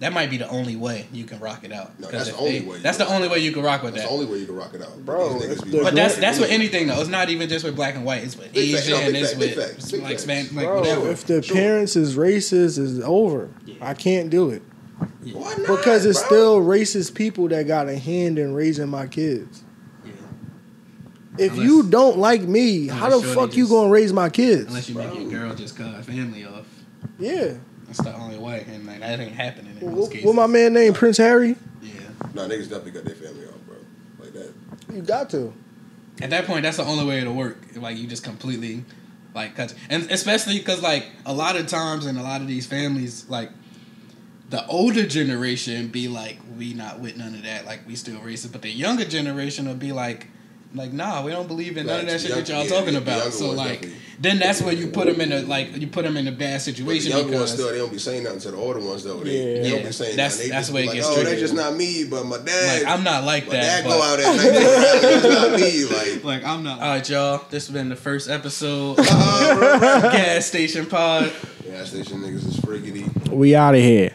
that 0.00 0.12
might 0.12 0.30
be 0.30 0.36
the 0.36 0.48
only 0.48 0.76
way 0.76 1.06
you 1.12 1.24
can 1.24 1.40
rock 1.40 1.64
it 1.64 1.72
out. 1.72 1.98
No, 1.98 2.06
'Cause 2.08 2.26
that's 2.26 2.30
the 2.30 2.36
only 2.36 2.58
they- 2.60 2.66
way 2.66 2.76
you 2.76 2.82
That's 2.82 2.96
can 2.98 3.06
the 3.06 3.10
rock 3.10 3.14
only 3.16 3.26
it 3.26 3.30
way 3.32 3.36
out. 3.38 3.42
you 3.42 3.52
can 3.52 3.62
rock 3.62 3.82
with 3.82 3.94
That's 3.94 4.04
that. 4.04 4.08
the 4.08 4.14
only 4.14 4.26
way 4.32 4.38
you 4.38 4.46
can 4.46 4.54
rock 4.56 4.74
it 4.74 4.82
out. 4.82 5.04
Bro, 5.04 5.32
These 5.34 5.42
niggas 5.42 5.52
if 5.58 5.64
be 5.64 5.70
the 5.70 5.76
like- 5.78 5.84
But 5.86 5.94
that's 5.94 6.16
that's 6.16 6.38
with 6.38 6.50
anything 6.50 6.86
though. 6.86 7.00
It's 7.00 7.10
not 7.10 7.30
even 7.30 7.48
just 7.48 7.64
with 7.64 7.74
black 7.76 7.94
and 7.96 8.04
white. 8.04 8.22
It's 8.24 8.36
with 8.36 8.52
Big 8.52 8.74
fact- 8.74 8.86
Asian. 8.86 9.00
no, 9.00 9.06
big 9.12 9.14
it's 9.22 9.30
fact- 9.30 9.40
with 9.40 9.54
facts, 9.54 9.90
big 9.90 10.00
like 10.02 10.10
facts. 10.12 10.22
Span, 10.22 10.48
like 10.54 10.66
Bro, 10.66 10.78
whatever. 10.80 11.10
if 11.10 11.26
the 11.26 11.42
Sure. 11.42 11.56
parents 11.56 11.96
is 11.96 12.16
racist, 12.16 12.78
is 12.78 13.00
over. 13.00 13.48
I 13.80 13.94
can't 13.94 14.30
do 14.30 14.50
it 14.50 14.62
Why 15.32 15.54
not, 15.54 15.66
because 15.66 16.04
it's 16.06 16.18
bro? 16.20 16.26
still 16.28 16.60
racist 16.60 17.14
people 17.14 17.48
that 17.48 17.66
got 17.66 17.88
a 17.88 17.96
hand 17.98 18.38
in 18.38 18.54
raising 18.54 18.88
my 18.88 19.06
kids. 19.06 19.62
Yeah. 20.04 20.12
If 21.38 21.52
Unless- 21.52 21.66
you 21.66 21.82
don't 21.84 22.18
like 22.18 22.42
me, 22.42 22.86
how 22.88 23.10
the 23.10 23.20
shorty 23.22 23.34
fuck 23.34 23.56
you 23.56 23.68
gonna 23.68 23.90
raise 23.90 24.12
my 24.12 24.28
kids? 24.28 24.66
Unless 24.68 24.88
you 24.88 24.94
make 24.96 25.14
your 25.14 25.30
girl 25.30 25.54
just 25.54 25.76
cut 25.76 25.94
her 25.94 26.02
family 26.02 26.44
off. 26.44 26.66
yeah. 27.18 27.54
That's 27.88 28.02
the 28.02 28.14
only 28.14 28.36
way, 28.36 28.66
and 28.68 28.86
like 28.86 29.00
that 29.00 29.18
ain't 29.18 29.32
happening 29.32 29.78
in 29.80 29.94
most 29.94 30.12
cases. 30.12 30.26
what 30.26 30.34
my 30.34 30.46
man 30.46 30.74
named 30.74 30.94
Prince 30.94 31.16
Harry? 31.16 31.56
Yeah. 31.80 31.92
Nah, 32.34 32.42
niggas 32.42 32.68
definitely 32.68 32.90
got 32.90 33.04
their 33.04 33.14
family 33.14 33.46
off, 33.46 33.54
bro. 33.66 33.76
Like 34.20 34.34
that. 34.34 34.52
You 34.94 35.00
got 35.00 35.30
to. 35.30 35.54
At 36.20 36.30
that 36.30 36.46
point, 36.46 36.64
that's 36.64 36.76
the 36.76 36.84
only 36.84 37.06
way 37.06 37.20
it'll 37.20 37.34
work. 37.34 37.56
Like 37.76 37.96
you 37.96 38.06
just 38.06 38.24
completely, 38.24 38.84
like 39.34 39.56
cut, 39.56 39.74
and 39.88 40.10
especially 40.10 40.58
because 40.58 40.82
like 40.82 41.06
a 41.24 41.32
lot 41.32 41.56
of 41.56 41.66
times 41.66 42.04
in 42.04 42.18
a 42.18 42.22
lot 42.22 42.42
of 42.42 42.46
these 42.46 42.66
families, 42.66 43.26
like 43.30 43.50
the 44.50 44.66
older 44.66 45.06
generation 45.06 45.88
be 45.88 46.08
like, 46.08 46.38
we 46.58 46.74
not 46.74 47.00
with 47.00 47.16
none 47.16 47.34
of 47.34 47.42
that. 47.44 47.64
Like 47.64 47.86
we 47.88 47.96
still 47.96 48.20
racist, 48.20 48.52
but 48.52 48.60
the 48.60 48.70
younger 48.70 49.04
generation 49.04 49.66
will 49.66 49.74
be 49.74 49.92
like. 49.92 50.28
Like 50.74 50.92
nah, 50.92 51.22
we 51.24 51.30
don't 51.30 51.48
believe 51.48 51.76
in 51.78 51.86
none 51.86 52.00
of 52.00 52.06
that 52.06 52.12
Facts. 52.20 52.24
shit 52.24 52.34
that 52.34 52.48
y'all 52.48 52.62
yeah, 52.64 52.68
talking 52.68 52.92
the- 52.94 53.00
the 53.00 53.12
about. 53.20 53.32
So 53.32 53.50
like, 53.52 53.80
definitely. 53.80 53.98
then 54.20 54.38
that's 54.38 54.60
where 54.60 54.74
you 54.74 54.88
put 54.88 55.06
them 55.06 55.18
in 55.22 55.32
a 55.32 55.40
like 55.40 55.74
you 55.76 55.86
put 55.86 56.04
them 56.04 56.18
in 56.18 56.28
a 56.28 56.30
bad 56.30 56.38
But 56.38 56.64
the 56.66 56.72
situation 56.72 57.10
younger 57.16 57.38
ones 57.38 57.52
still, 57.52 57.70
they 57.70 57.78
don't 57.78 57.90
be 57.90 57.98
saying 57.98 58.24
nothing 58.24 58.40
to 58.40 58.50
the 58.50 58.58
older 58.58 58.78
ones 58.80 59.02
though. 59.02 59.20
They, 59.20 59.54
Yeah. 59.56 59.62
they 59.62 59.70
don't 59.70 59.84
be 59.86 59.92
saying 59.92 60.16
That's- 60.16 60.36
nothing. 60.36 60.48
They 60.50 60.54
that's 60.54 60.66
just 60.66 60.74
where 60.74 60.82
it 60.82 60.86
like, 60.88 60.96
gets 60.96 61.06
oh, 61.08 61.14
tricky. 61.14 61.28
that's 61.30 61.40
just 61.40 61.54
not 61.54 61.74
me, 61.74 62.04
but 62.04 62.24
my 62.26 62.36
dad. 62.38 62.82
like 62.82 62.92
I'm 62.92 63.02
not 63.02 63.24
like 63.24 63.46
my 63.46 63.52
that. 63.54 63.62
dad 63.62 63.84
but- 63.84 63.90
go 63.96 64.02
out 64.02 64.20
at 64.20 64.36
night. 64.36 64.36
that's 65.22 65.24
not 65.24 65.60
me. 65.60 65.84
Like, 65.86 66.24
Like 66.42 66.44
I'm 66.44 66.62
not. 66.62 66.80
All 66.80 66.88
right, 66.88 67.08
y'all. 67.08 67.44
This 67.48 67.66
has 67.66 67.72
been 67.72 67.88
the 67.88 67.96
first 67.96 68.28
episode 68.28 68.98
of 68.98 69.06
Gas 69.06 70.44
Station 70.46 70.84
Pod. 70.84 71.32
gas 71.64 71.88
station 71.90 72.20
niggas 72.20 72.46
is 72.46 72.56
friggity. 72.58 73.28
We 73.30 73.54
out 73.56 73.74
of 73.74 73.80
here. 73.80 74.12